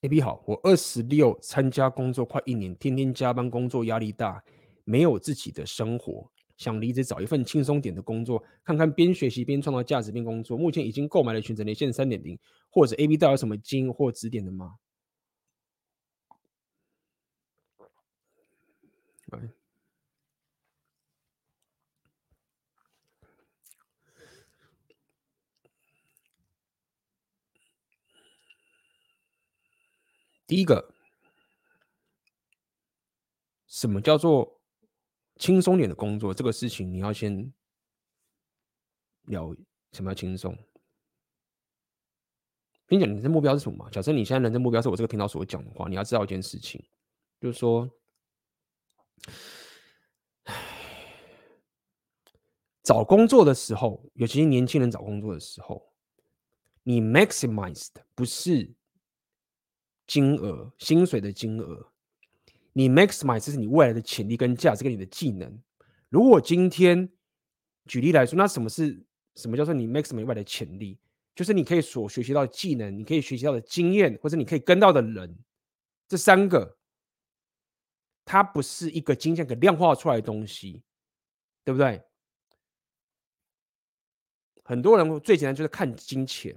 [0.03, 4.43] ？A B 好，我二十六参加工作快一年，天天加班，工作压力大，
[4.83, 10.57] 没有自己的生活，想离职找一份轻松点的工作，看看边学习边创造价值边工作。
[10.57, 12.37] 目前已经购买了全职连线三点零。
[12.69, 14.77] 或者 A B 带有什么经或指点的吗？
[30.53, 30.93] 第一个，
[33.65, 34.61] 什么叫做
[35.37, 36.31] 轻松点的工作？
[36.31, 37.51] 这个事情你要先
[39.23, 39.51] 聊
[39.93, 40.55] 什么叫轻松。
[42.85, 43.89] 跟你讲，你的目标是什么？
[43.89, 46.85] 假设你现在人生目标是我这个频道所讲的话，你要知道一件事情，
[47.41, 47.89] 就是说，
[52.83, 55.91] 找工作的时候，尤其是年轻人找工作的时候，
[56.83, 58.71] 你 maximized 不是
[60.05, 61.91] 金额、薪水的金额，
[62.73, 65.61] 你 maximize 这是你未来的潜力跟价值跟你的技能。
[66.09, 67.09] 如果今天
[67.85, 69.05] 举例来说，那什么是
[69.35, 70.99] 什么叫做你 maximize 未来的潜力？
[71.35, 75.35] 就是你可以所学习到的技能，你可以学习到的经验，或者你可以跟到的人，
[76.07, 76.77] 这三个，
[78.23, 80.83] 它不是一个金钱可量化出来的东西，
[81.63, 82.03] 对不对？
[84.63, 86.55] 很多人最简单就是看金钱，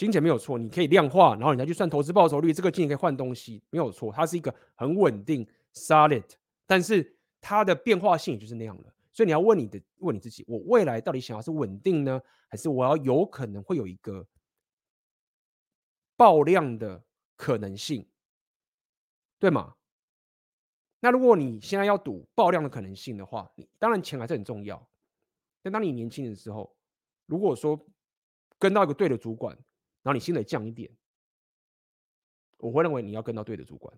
[0.00, 6.24] 金钱没有错，你可以量化，然后你再去算投资报酬率，这个金钱可以换东西，没有错，它是一个很稳定 solid，
[6.66, 8.90] 但是它的变化性就是那样的。
[9.12, 12.18] 所以你要问你的，问你自己：我未来到底想要是稳定呢，
[12.48, 14.26] 还是我要有可能会有一个
[16.16, 17.04] 爆量的
[17.36, 18.08] 可能性，
[19.38, 19.74] 对吗？
[21.00, 24.88] 那如果你现在要赌爆量的可能性的话，你当然钱还是很重要。
[25.62, 26.74] 但当你年轻的时候，
[27.26, 27.78] 如果说
[28.58, 29.58] 跟到一个对的主管，
[30.02, 30.90] 然后你薪水降一点，
[32.58, 33.94] 我会认为你要跟到对的主管，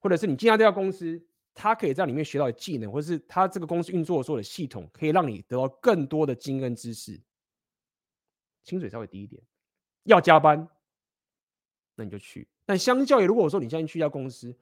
[0.00, 1.24] 或者是你进到这家公司。
[1.56, 7.22] 他可以在里面学到的技能，或者是他这个公司运作的所有的系统，可以让你得到更多的经验知识，
[8.64, 9.40] 薪水稍微低一点，
[10.02, 10.68] 要加班，
[11.94, 12.48] 那你就去。
[12.66, 14.52] 但相较于如果说你现在去一家公司，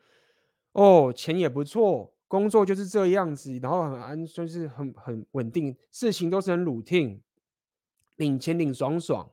[0.72, 7.20] 哦，钱也不错，工作就是这样子，然后很安，就是很很稳定，事情都是很 routine，
[8.16, 9.32] 领钱领爽爽，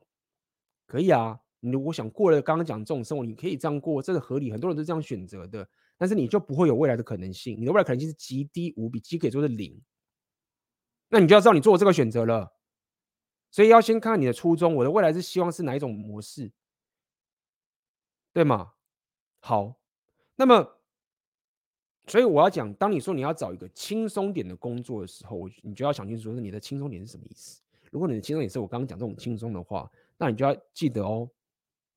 [0.90, 1.38] 可以啊。
[1.60, 5.68] 你如果想过了刚刚讲这种生活，你可以这样过，这个合理，很多人都这样选择的。
[5.96, 9.80] 但是你就不会有未来的可能性，你的未来可能性是极低无比，几可以说是零。
[11.10, 12.54] 那你就要知道你做这个选择了，
[13.50, 14.74] 所以要先看看你的初衷。
[14.74, 16.50] 我的未来是希望是哪一种模式，
[18.32, 18.72] 对吗？
[19.40, 19.78] 好，
[20.36, 20.80] 那么，
[22.06, 27.60] 所以我要讲，当你说你要找一个轻松点的工作的时候，你就要想清楚，是你的轻松点是什么意思。
[27.90, 31.28] 如果你的轻松点是我刚刚讲这种轻松的话，那你就要记得哦，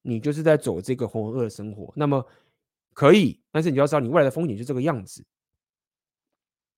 [0.01, 1.93] 你就是在走这个浑浑噩的生活。
[1.95, 2.25] 那么。
[2.95, 5.25] 可以，但是你要知道，你未来的风景就这个样子，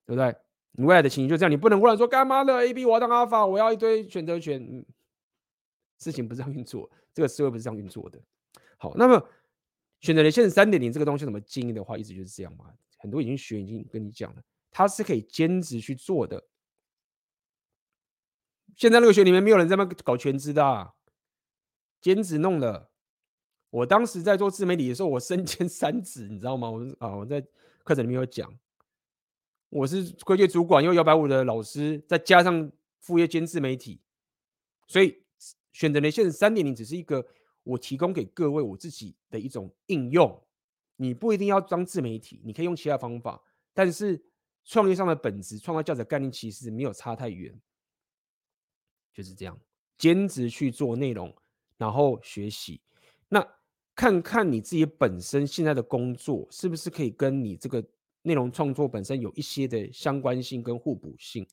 [0.05, 0.33] 对不对？
[0.71, 4.63] 你未来的情形就这样，你不能忽然说干嘛的 A B，我要当阿尔法，我要一堆选择权。
[4.63, 4.85] 嗯，
[5.99, 8.17] 事情不是这样运作，这个社会不是这样运作的。
[8.77, 9.29] 好，那么
[9.99, 12.73] 选择连线三点零这个东西怎么经营的话，一直就是这样嘛。
[12.97, 14.41] 很多已经学已经跟你讲了，
[14.71, 16.41] 它是可以兼职去做的。
[18.77, 20.93] 现在那个学里面没有人在那搞全职的、
[22.05, 22.91] 兼职弄的。
[23.71, 26.69] 我当时在做自媒体的时候，我身兼三职，你知道吗？
[26.69, 27.41] 我啊，我在
[27.83, 28.55] 课程里面有讲，
[29.69, 33.99] 我是会计主管，又摇摆舞的老师，再加上副业兼自媒体，
[34.87, 35.23] 所以
[35.71, 37.25] 选择连线三点零只是一个
[37.63, 40.43] 我提供给各位我自己的一种应用。
[40.97, 43.41] 你不一定要装自媒体，你可以用其他方法，
[43.73, 44.23] 但是
[44.63, 47.59] 创业上的本质、创造价值的概念其实没有差太远，
[49.11, 49.59] 就是这样，
[49.97, 51.35] 兼职去做内容，
[51.77, 52.81] 然后学习，
[53.29, 53.45] 那。
[53.97, 57.81] 看看你自己本身现在的工作是不是可以跟你这个
[58.23, 61.47] 内容创作本身有一些的相关性跟互补性，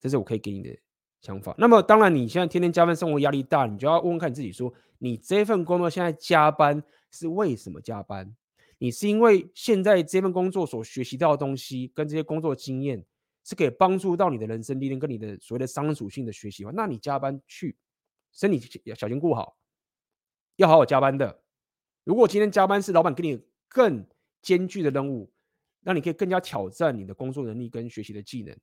[0.00, 0.74] 这是我可以给你的
[1.20, 1.54] 想法。
[1.58, 8.34] 那么当然，你现在天天加班，生活压力大，你就要问问看你自己说，你这份工作现在加班是为什么加班？
[8.78, 13.04] 你是因为现在这份工作所学习到的东西跟这些工作经验
[13.44, 16.70] 是可以帮助到你的人生历练跟你的所谓的商人属性的学习吗？
[16.74, 17.76] 那你加班去，
[18.34, 19.56] 身体要小心顾好。
[20.56, 21.42] 要好好加班的。
[22.04, 24.06] 如果今天加班是老板给你更
[24.42, 25.32] 艰巨的任务，
[25.80, 28.56] 让你可以更加挑战你的工作能力跟学习的技能，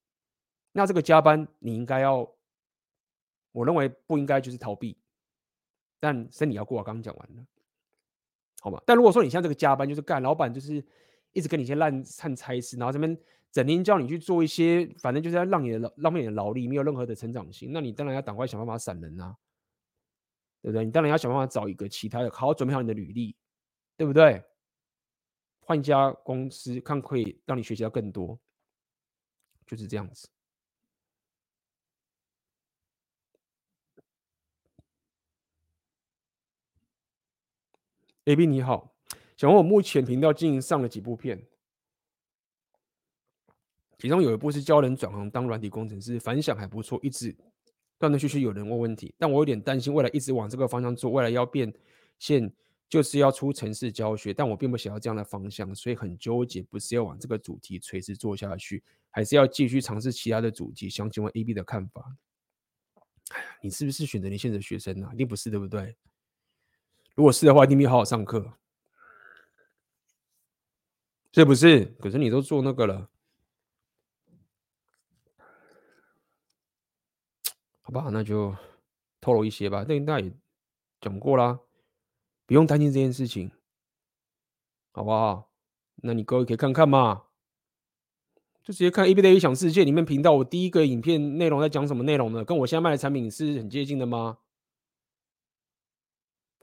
[0.72, 2.19] 那这个加班你应该要，
[3.52, 4.98] 我认为不应该就是逃避，
[5.99, 6.77] 但身体要过。
[6.77, 7.45] 我刚刚讲完了，
[8.61, 8.81] 好吗？
[8.85, 10.81] 但如果说你像这个加班就是干，老板就是
[11.34, 13.18] 一直跟你一些烂烂差事，然后这边
[13.52, 19.35] 整天叫你去做一些，反正就是要让你的浪费你的劳力，没有任何的成长性，那你当然要赶快想办法闪人啊。
[20.61, 20.85] 对不对？
[20.85, 23.35] 你当然要想办法找一个其他的，好好准备好你的履历，
[23.97, 24.43] 对不对？
[25.59, 28.38] 换一家公司，看可以让你学习到更多，
[29.65, 30.29] 就是这样子。
[38.25, 38.93] AB 你好，
[39.35, 41.47] 想问我目前频道经营上了几部片，
[43.97, 47.35] 其中有一部是教人转行当软体工程师，反响还不错，一直。
[48.02, 51.72] 断断续续有人问问题，但我有点担心未来一直往这个方向做，未来要变
[52.18, 52.52] 现
[52.90, 60.90] 就是要出城市教学，但我并不想要这样的方向，所以很纠结，不是要往这个主题垂直做下去，还是要继续尝试其他的主题？
[60.90, 62.18] 想请问 AB 的看法。
[63.61, 65.14] 你是不是选择连线的学生呢、啊？
[65.14, 65.95] 一定不是，对不对？
[67.14, 68.57] 如果是的话，一定要好好上课，
[71.34, 71.86] 是不是？
[71.99, 73.10] 可是你都做那个了。
[77.93, 78.55] 好吧，那就
[79.19, 79.84] 透露一些吧。
[79.85, 80.31] 那那也
[81.01, 81.59] 讲过啦，
[82.45, 83.51] 不用担心这件事情，
[84.91, 85.51] 好不好？
[85.97, 87.23] 那你各位可以看看嘛，
[88.63, 92.45] 就直接看 AB 的异想世界里面频道，我第一个影片内容在讲什么内容呢？
[92.45, 94.38] 跟我现在卖的产品是很接近的吗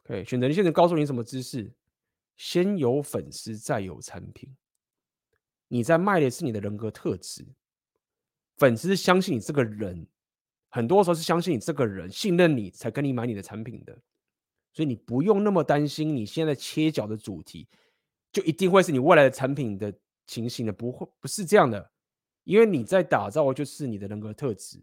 [0.05, 1.71] ？OK，选择你现在告诉你什么知识？
[2.37, 4.57] 先有粉丝，再有产品。
[5.69, 7.45] 你在卖的是你的人格特质，
[8.57, 10.07] 粉丝相信你这个人。
[10.69, 13.99] 很多时候是相信你这个人，信任你才跟你买你的产品的，
[14.73, 17.67] 所以你不用那么担心你现在切角的主题
[18.31, 19.93] 就一定会是你未来的产品的
[20.27, 21.91] 情形的，不会不是这样的，
[22.45, 24.79] 因为你在打造就是你的人格特质，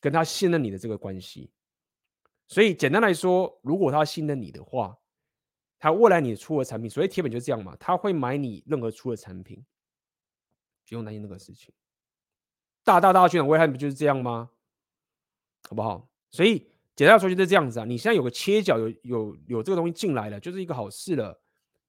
[0.00, 1.50] 跟他信任你的这个关系，
[2.48, 4.96] 所以简单来说，如果他信任你的话，
[5.78, 9.62] 他未来你出的产品，所以铁粉就是这样嘛，他会买你任何出的产品，
[10.88, 11.74] 不用担心那个事情。
[12.86, 14.48] 大大大的危害不就是这样吗？
[15.68, 16.08] 好不好？
[16.30, 16.60] 所以
[16.94, 17.84] 简单来说就是这样子啊。
[17.84, 21.36] 你现在有个切角，有有有这个东西进来了，就是一个好事了。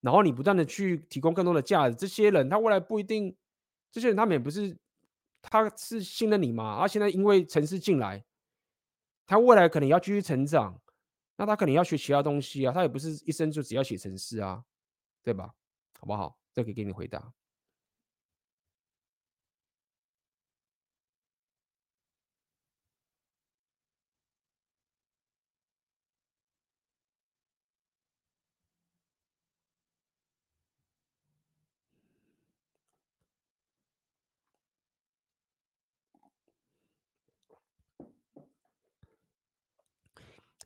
[0.01, 3.35] 然后你不断的去提供更多的价值，这些人他未来不一定，
[3.91, 4.75] 这些人他们也不是，
[5.43, 6.79] 他是信任你嘛。
[6.79, 8.25] 他现在因为城市进来，
[9.27, 10.81] 他未来可能要继续成长，
[11.35, 12.73] 那他可能要学其他东西啊。
[12.73, 14.63] 他也不是一生就只要写城市啊，
[15.23, 15.53] 对吧？
[15.99, 16.39] 好不好？
[16.51, 17.31] 这可以给你回答。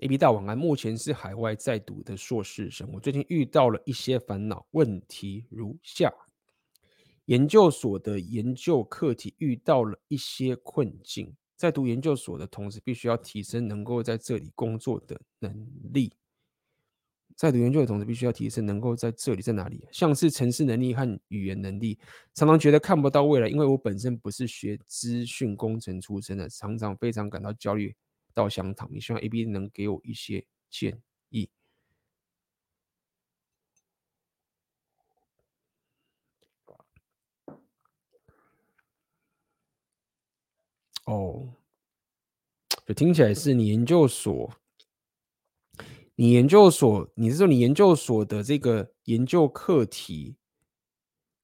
[0.01, 2.89] AB 大晚安，目前是海外在读的硕士生。
[2.91, 6.11] 我最近遇到了一些烦恼问题，如下：
[7.25, 16.11] 研究所的研究课题遇到了一些困境，在读研究所的同时，必须要提升能够在这里工作的能力。
[17.35, 19.87] 在读研究的同时，必须要提升能够在这里在哪里？
[19.91, 21.99] 像是城市能力和语言能力，
[22.33, 27.95] 常常觉得看不到未来，因为我本身不是学资讯工程出身的，常常非常感到焦虑。
[28.33, 31.49] 到香港，你希望 AB 能给我一些建议。
[41.05, 41.55] 哦，
[42.85, 44.53] 就听起来是你研究所，
[46.15, 50.37] 你研究所，你是说你研究所的这个研究课题，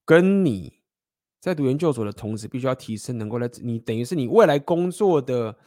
[0.06, 0.80] 跟你
[1.40, 5.58] 在读研究所的同时，必须要提升，能够来，你等于是你未来工作的，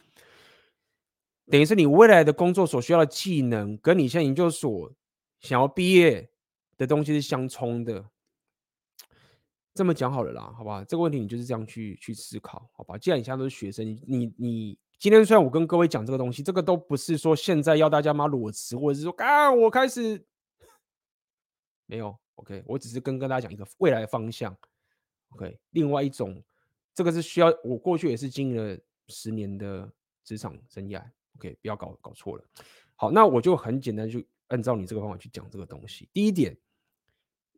[1.47, 4.91] 等于是你未来的工作所需要的技能，跟你现在研究所
[5.39, 6.29] 想要毕业
[6.77, 8.05] 的东西是相冲的。
[9.73, 10.83] 这么讲好了啦，好吧？
[10.83, 12.97] 这个问题你就是这样去去思考，好吧？
[12.97, 20.23] 既然你现在都是学生，你你今天虽然我跟各位讲这个东西，这个都不是说现在要大家妈裸辞，或者是说啊我开始
[21.85, 22.61] 没有，OK？
[22.67, 24.55] 我只是跟跟大家讲一个未来方向
[25.29, 25.57] ，OK？
[25.69, 26.43] 另外一种，
[26.93, 28.77] 这个是需要我过去也是经营了
[29.07, 29.89] 十年的
[30.25, 31.01] 职场生涯
[31.49, 31.57] ，OK？
[31.61, 32.43] 不要搞搞错了。
[32.95, 36.07] 好，那我就很简单就按照你这个方法去讲这个东西。
[36.13, 36.55] 第一点，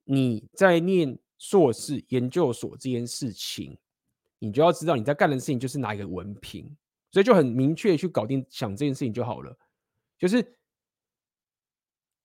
[0.03, 1.17] 你在念。
[1.39, 3.77] 硕士研究所这件事情，
[4.39, 6.63] 你就要知道你在干的事情就是拿一个文凭，
[7.11, 9.53] 所以就很明确去搞定想这件事情就好了。
[10.17, 10.55] 就是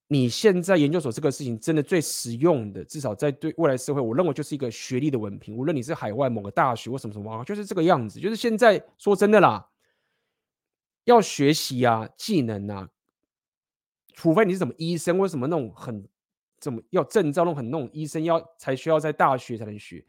[0.07, 5.57] 你现在研究所这个事情真的最实用的，至少在对未来社会，我认为就是一个学历的文凭。
[5.57, 8.21] 无论你是海外某个大学或什么什么，就是这个样子。
[8.21, 9.69] 就是现在说真的啦，
[11.09, 12.89] 要学习啊，技能啊，
[14.15, 16.09] 除非你是什么医生或什么那种很。
[16.61, 17.45] 怎么要证照？
[17.45, 20.05] 那种很那种医生要才需要在大学才能学。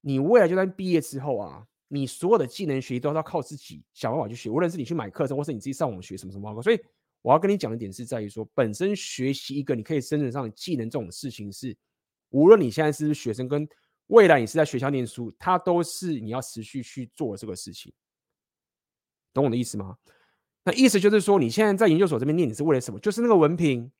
[0.00, 4.50] 你未来就算毕业之后啊，你所有的技能学习都要靠自己想办法去学。
[4.50, 6.60] 无论是你去买课程，或是你自己上网学什么什么。
[6.60, 6.80] 所以
[7.20, 11.76] 我要跟你讲的点是在于说，本身学习一个你可以生存上的技能这种事情是，
[12.30, 13.64] 无论你现在是不是学生，跟
[14.08, 17.92] 未来你是在学校念书，它都是你要持续去做这个事情。
[19.32, 19.96] 懂我的意思吗？
[20.64, 23.00] 那意思就是说，你现在在研究所这边念，你是为了什么？
[23.00, 23.90] 就是那个文凭。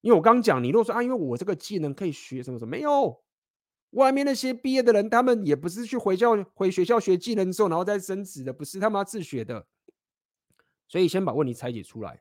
[0.00, 3.22] 因为我刚讲，你如果说啊，因为我这个技能可以学什么什么，没有，
[3.90, 9.64] 外面那些毕业的人，他们也不是去回校回学校学技能之后，然后再升职的，不是他们要自学的。
[10.88, 12.20] 所以先把问题拆解出来，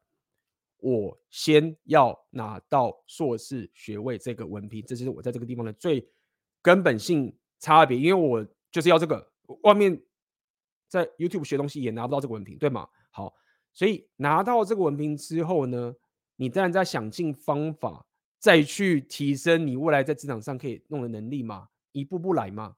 [0.78, 6.08] 我先要拿到硕士学位这个文凭，这是我在这个地方的最
[6.62, 7.98] 根本性差别。
[7.98, 9.32] 因为我就是要这个，
[9.64, 10.00] 外面
[10.92, 12.86] 在 YouTube 学东西也拿不到这个文凭，对吗？
[13.12, 13.34] 好，
[13.72, 15.96] 所以拿到这个文凭之后呢，
[16.36, 18.06] 你当然在想尽方法，
[18.40, 22.76] 再去提升你未来在职场上可以弄的能力嘛，一步步来嘛，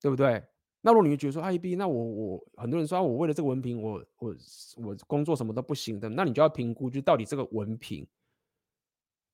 [0.00, 0.42] 对不对？
[0.80, 4.36] 那如果你觉得说 IB，那我我很多人说我为了这个文凭，我我
[4.78, 8.04] 我工作什么都不行的，那你就要评估，就到底这个文凭，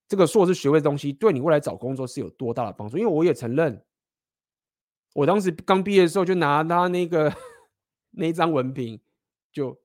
[0.07, 2.99] 这个硕士学位的东西，对你未来找工作是有多大的帮助？
[2.99, 3.83] 因为我也承认，
[5.15, 7.35] 我当时刚毕业的时候就拿他那个
[8.13, 9.01] 那一张文凭，
[9.53, 9.79] 就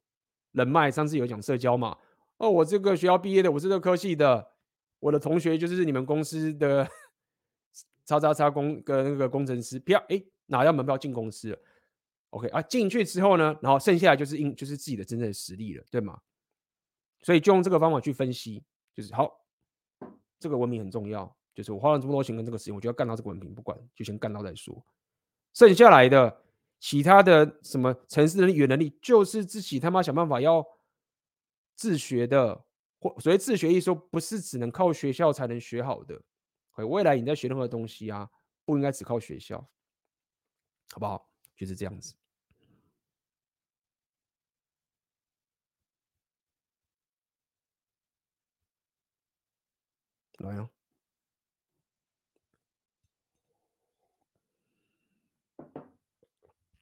[0.52, 1.98] 人脉，上次有讲社交嘛。
[2.38, 4.52] 哦，我这个学校毕业的，我是这个科系的，
[5.00, 6.88] 我的同学就是你们公司的
[8.06, 11.60] 叉叉叉工跟那个工程师，票哎拿到门票进公司了
[12.30, 16.22] ，OK 啊，进去之后呢，然后剩下来就是应就是自己的真正的实力了，对吗？
[17.22, 18.64] 所以就用这个方法去分析，
[18.96, 19.44] 就是好，
[20.40, 24.86] 这个文凭很重要，就是我花了这么多钱跟这个时间，我就要干到这个文凭，不管就先干到再说，
[25.58, 26.44] 剩下来的
[26.80, 30.64] 其他的什么城市能力、语言能力，就是自己他妈想办法要。
[31.76, 32.66] 自学的，
[33.00, 36.20] 或所谓自学，意思说不是只能靠学校才能学好的。
[36.72, 38.28] 可未来你在学任何东西啊，
[38.66, 39.60] 不应该只靠学校，
[40.92, 41.30] 好不好？
[41.56, 42.16] 就是这样子。
[50.40, 50.77] 来啊！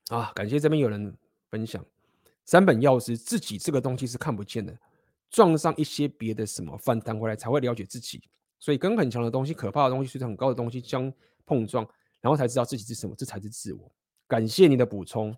[0.09, 1.15] 啊，感谢这边有人
[1.49, 1.83] 分享。
[2.45, 4.77] 三本钥匙，自己这个东西是看不见的，
[5.31, 8.21] 撞上一些别的什么反弹回来才会了解自己。
[8.59, 11.11] 所以跟很强的东西、可怕的东西、水准很高的东西相
[11.45, 11.87] 碰撞，
[12.21, 13.91] 然后才知道自己是什么，这才是自我。
[14.27, 15.35] 感谢你的补充。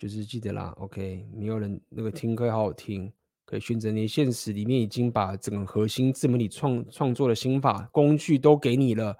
[0.00, 3.12] 就是记得啦，OK，没有人那个听歌好好听，
[3.44, 9.14] 可以选择你现实里面已经把整个核心自媒体创创作的心法工具都给你了，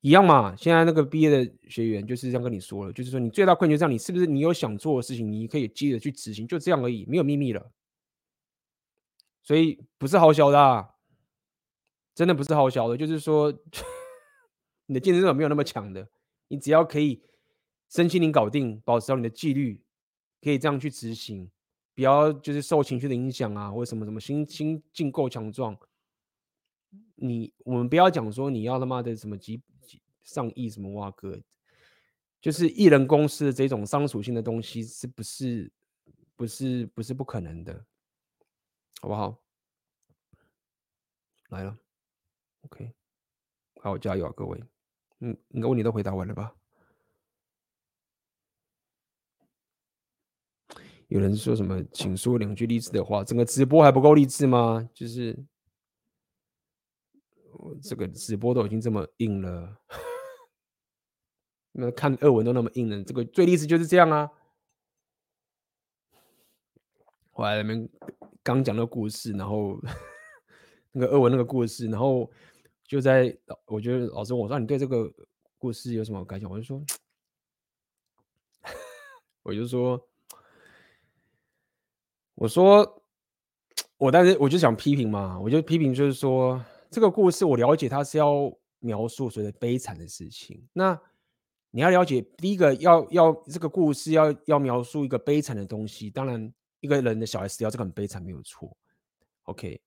[0.00, 0.56] 一样嘛。
[0.56, 7.70] 现在那个毕业的学员就是这样跟你说了，就是说你最大困难就是你是不是你有想做的事情，你可以接着去执行，就这样而已，没有秘密了。
[9.42, 10.88] 所以不是好小的啊，
[12.14, 13.52] 真的不是好小的，就是说
[14.86, 16.08] 你的竞争者没有那么强的，
[16.48, 17.20] 你只要可以。
[17.94, 19.80] 身心灵搞定，保持到你的纪律，
[20.42, 21.48] 可以这样去执行，
[21.94, 25.78] 不要就是受情绪的影响啊，或者什么什么心心境够强壮。
[27.14, 31.40] 你我们不要讲说你要他妈的什么几几上亿什么哇哥，
[32.40, 35.70] 就是艺人公司的这种商属性的东西，是不是
[36.34, 37.86] 不是不是不可能的，
[39.00, 39.40] 好不好？
[41.50, 41.78] 来了
[42.62, 42.92] ，OK，
[43.80, 44.60] 好，加油啊，各位，
[45.20, 46.52] 嗯，应该问题都回答完了吧？
[51.14, 54.90] 有人说什么，请说两句励志的话，整个直播还不够励志吗？
[54.92, 55.38] 就是。
[57.80, 59.78] 这个直播都已经这么硬了，
[61.72, 64.28] 那看俄文都那么硬了，这个最励志就是这样啊。
[67.30, 67.88] 后来他们
[68.42, 69.80] 刚讲那个故事，然后
[70.90, 72.28] 那个俄文那个故事，然后
[72.82, 73.34] 就在
[73.66, 75.10] 我觉得老师我说，你对这个
[75.56, 76.50] 故事有什么感想？
[76.50, 76.84] 我就说，
[79.44, 80.08] 我就说，
[82.34, 83.02] 我说
[83.96, 86.62] 我但是我就想批评嘛，我就批评就是说。
[86.90, 90.64] 这个故事我了解，它是要描述所谓的悲惨的事情。
[90.72, 90.96] 那
[91.72, 96.08] 你要了解，第一个要要这个故事要要描述一个悲惨的东西。
[96.08, 98.76] 当然，一个人的小孩死掉，这个很悲惨，没有错。
[99.46, 99.80] OK，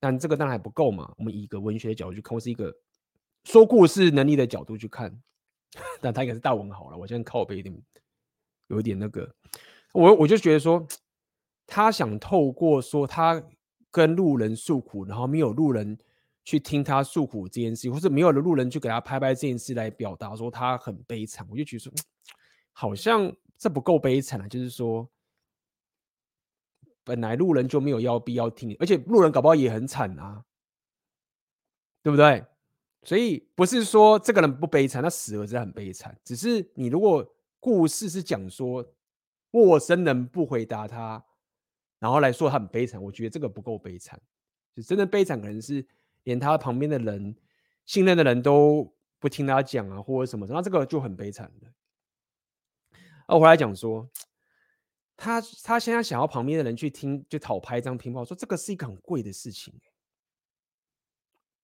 [0.00, 1.12] 但这个当然还不够嘛。
[1.18, 2.74] 我们以一个文学的角度去看，或是一个
[3.44, 5.14] 说故事能力的角度去看，
[6.00, 6.96] 但他应该是大文豪了。
[6.96, 7.82] 我现在靠背有点
[8.68, 9.30] 有一点那个，
[9.92, 10.86] 我我就觉得说，
[11.66, 13.42] 他想透过说他
[13.90, 15.98] 跟路人诉苦，然后没有路人。
[16.48, 21.92] 去听他诉苦这件事，或是没有的路人去给他拍拍这件事来表达说他很悲惨，我就觉得说，
[22.72, 24.46] 好像这不够悲惨啊。
[24.46, 25.10] 就是说，
[27.02, 30.44] 本来路人就没有要必要听，而且路人搞不好也很惨啊，
[32.00, 32.44] 对不对？
[33.02, 36.16] 所以不是说这个人不悲惨，他死了是很悲惨。
[36.22, 37.28] 只是你如果
[37.58, 38.86] 故事是讲说
[39.50, 41.25] 陌生人不回答他，
[42.06, 44.16] 然后来说他很悲惨，我觉得这个不够悲惨。
[44.72, 45.84] 就真的悲惨可能是。
[46.26, 47.36] 连他旁边的人、
[47.84, 51.68] 信任的人都不听他讲啊，或者什么，那这个就很悲惨的。
[53.26, 54.10] 啊，我回来讲说，
[55.16, 59.72] 他他现在想要旁边的人去听，就讨拍一张听报，说这个是一个很贵的事情。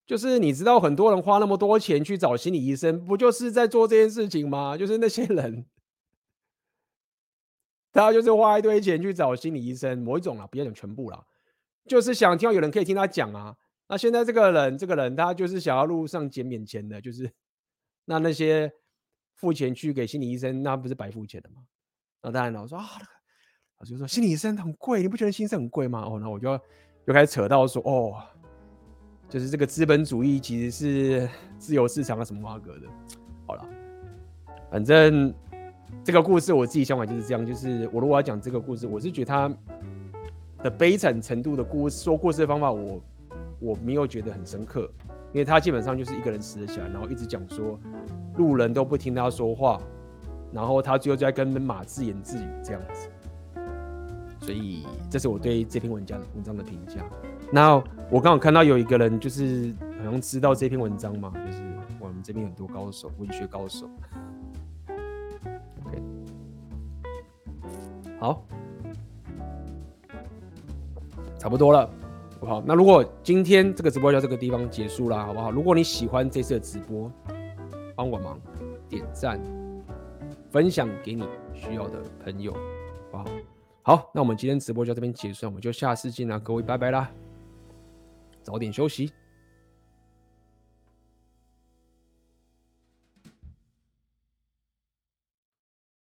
[0.06, 4.78] 就是你知道，很多人花那么多钱去找心理医生，不就是在做这件事情吗？
[4.78, 5.66] 就是那些人，
[7.92, 11.22] 他就是花一堆钱去找心理医生，某一种啦，不要讲全部啦，
[11.86, 13.54] 就是想听到有人可以听他讲啊。
[13.88, 17.30] 那现在这个人，这个人他就是想要路上捡免钱的，就是
[18.06, 18.72] 那那些
[19.34, 21.62] 付钱去给心理医生，那不是白付钱的吗？
[22.22, 22.86] 那当然了，我说啊，
[23.78, 26.00] 我就说心理医生很贵，你不觉得心理很贵吗？
[26.06, 26.56] 哦，那我就要
[27.06, 28.14] 就开始扯到说，哦，
[29.28, 31.28] 就是这个资本主义其实是
[31.58, 32.86] 自由市场啊什么挖格的。
[33.46, 33.68] 好了，
[34.70, 35.34] 反正
[36.04, 39.52] 这个故事我自己想法就是这样，就是我如果要讲这个故事，我是觉得他
[40.62, 43.00] 的悲惨程度的故事，说故事的方法我。
[43.64, 44.90] 我没有觉得很深刻，
[45.32, 47.78] 因为他基本上就是一个人死了起来，然后一直讲说
[48.36, 49.80] 路人都不听他说话，
[50.50, 53.08] 然后他最后就在跟马自言自语这样子，
[54.40, 56.96] 所以这是我对这篇文章文章的评价。
[57.52, 57.76] 那
[58.10, 61.62] 我刚好看到有一个人就是好像知道这篇文章嘛，就是
[62.00, 63.88] 我们这边很多高手，文学高手。
[68.22, 68.46] 好，
[71.40, 71.90] 差不多了。
[72.40, 75.50] 好，那如果今天这个直播就到这个地方结束啦，好不好？
[75.50, 77.10] 如果你喜欢这次的直播，
[77.96, 78.40] 帮我忙
[78.88, 79.40] 点赞、
[80.52, 82.52] 分享给你需要的朋友，
[83.10, 83.24] 好不好？
[83.82, 87.10] 好，那我们今天直播就到这边结束，我们就下次见啦，各位拜拜啦，
[88.40, 89.12] 早点休息。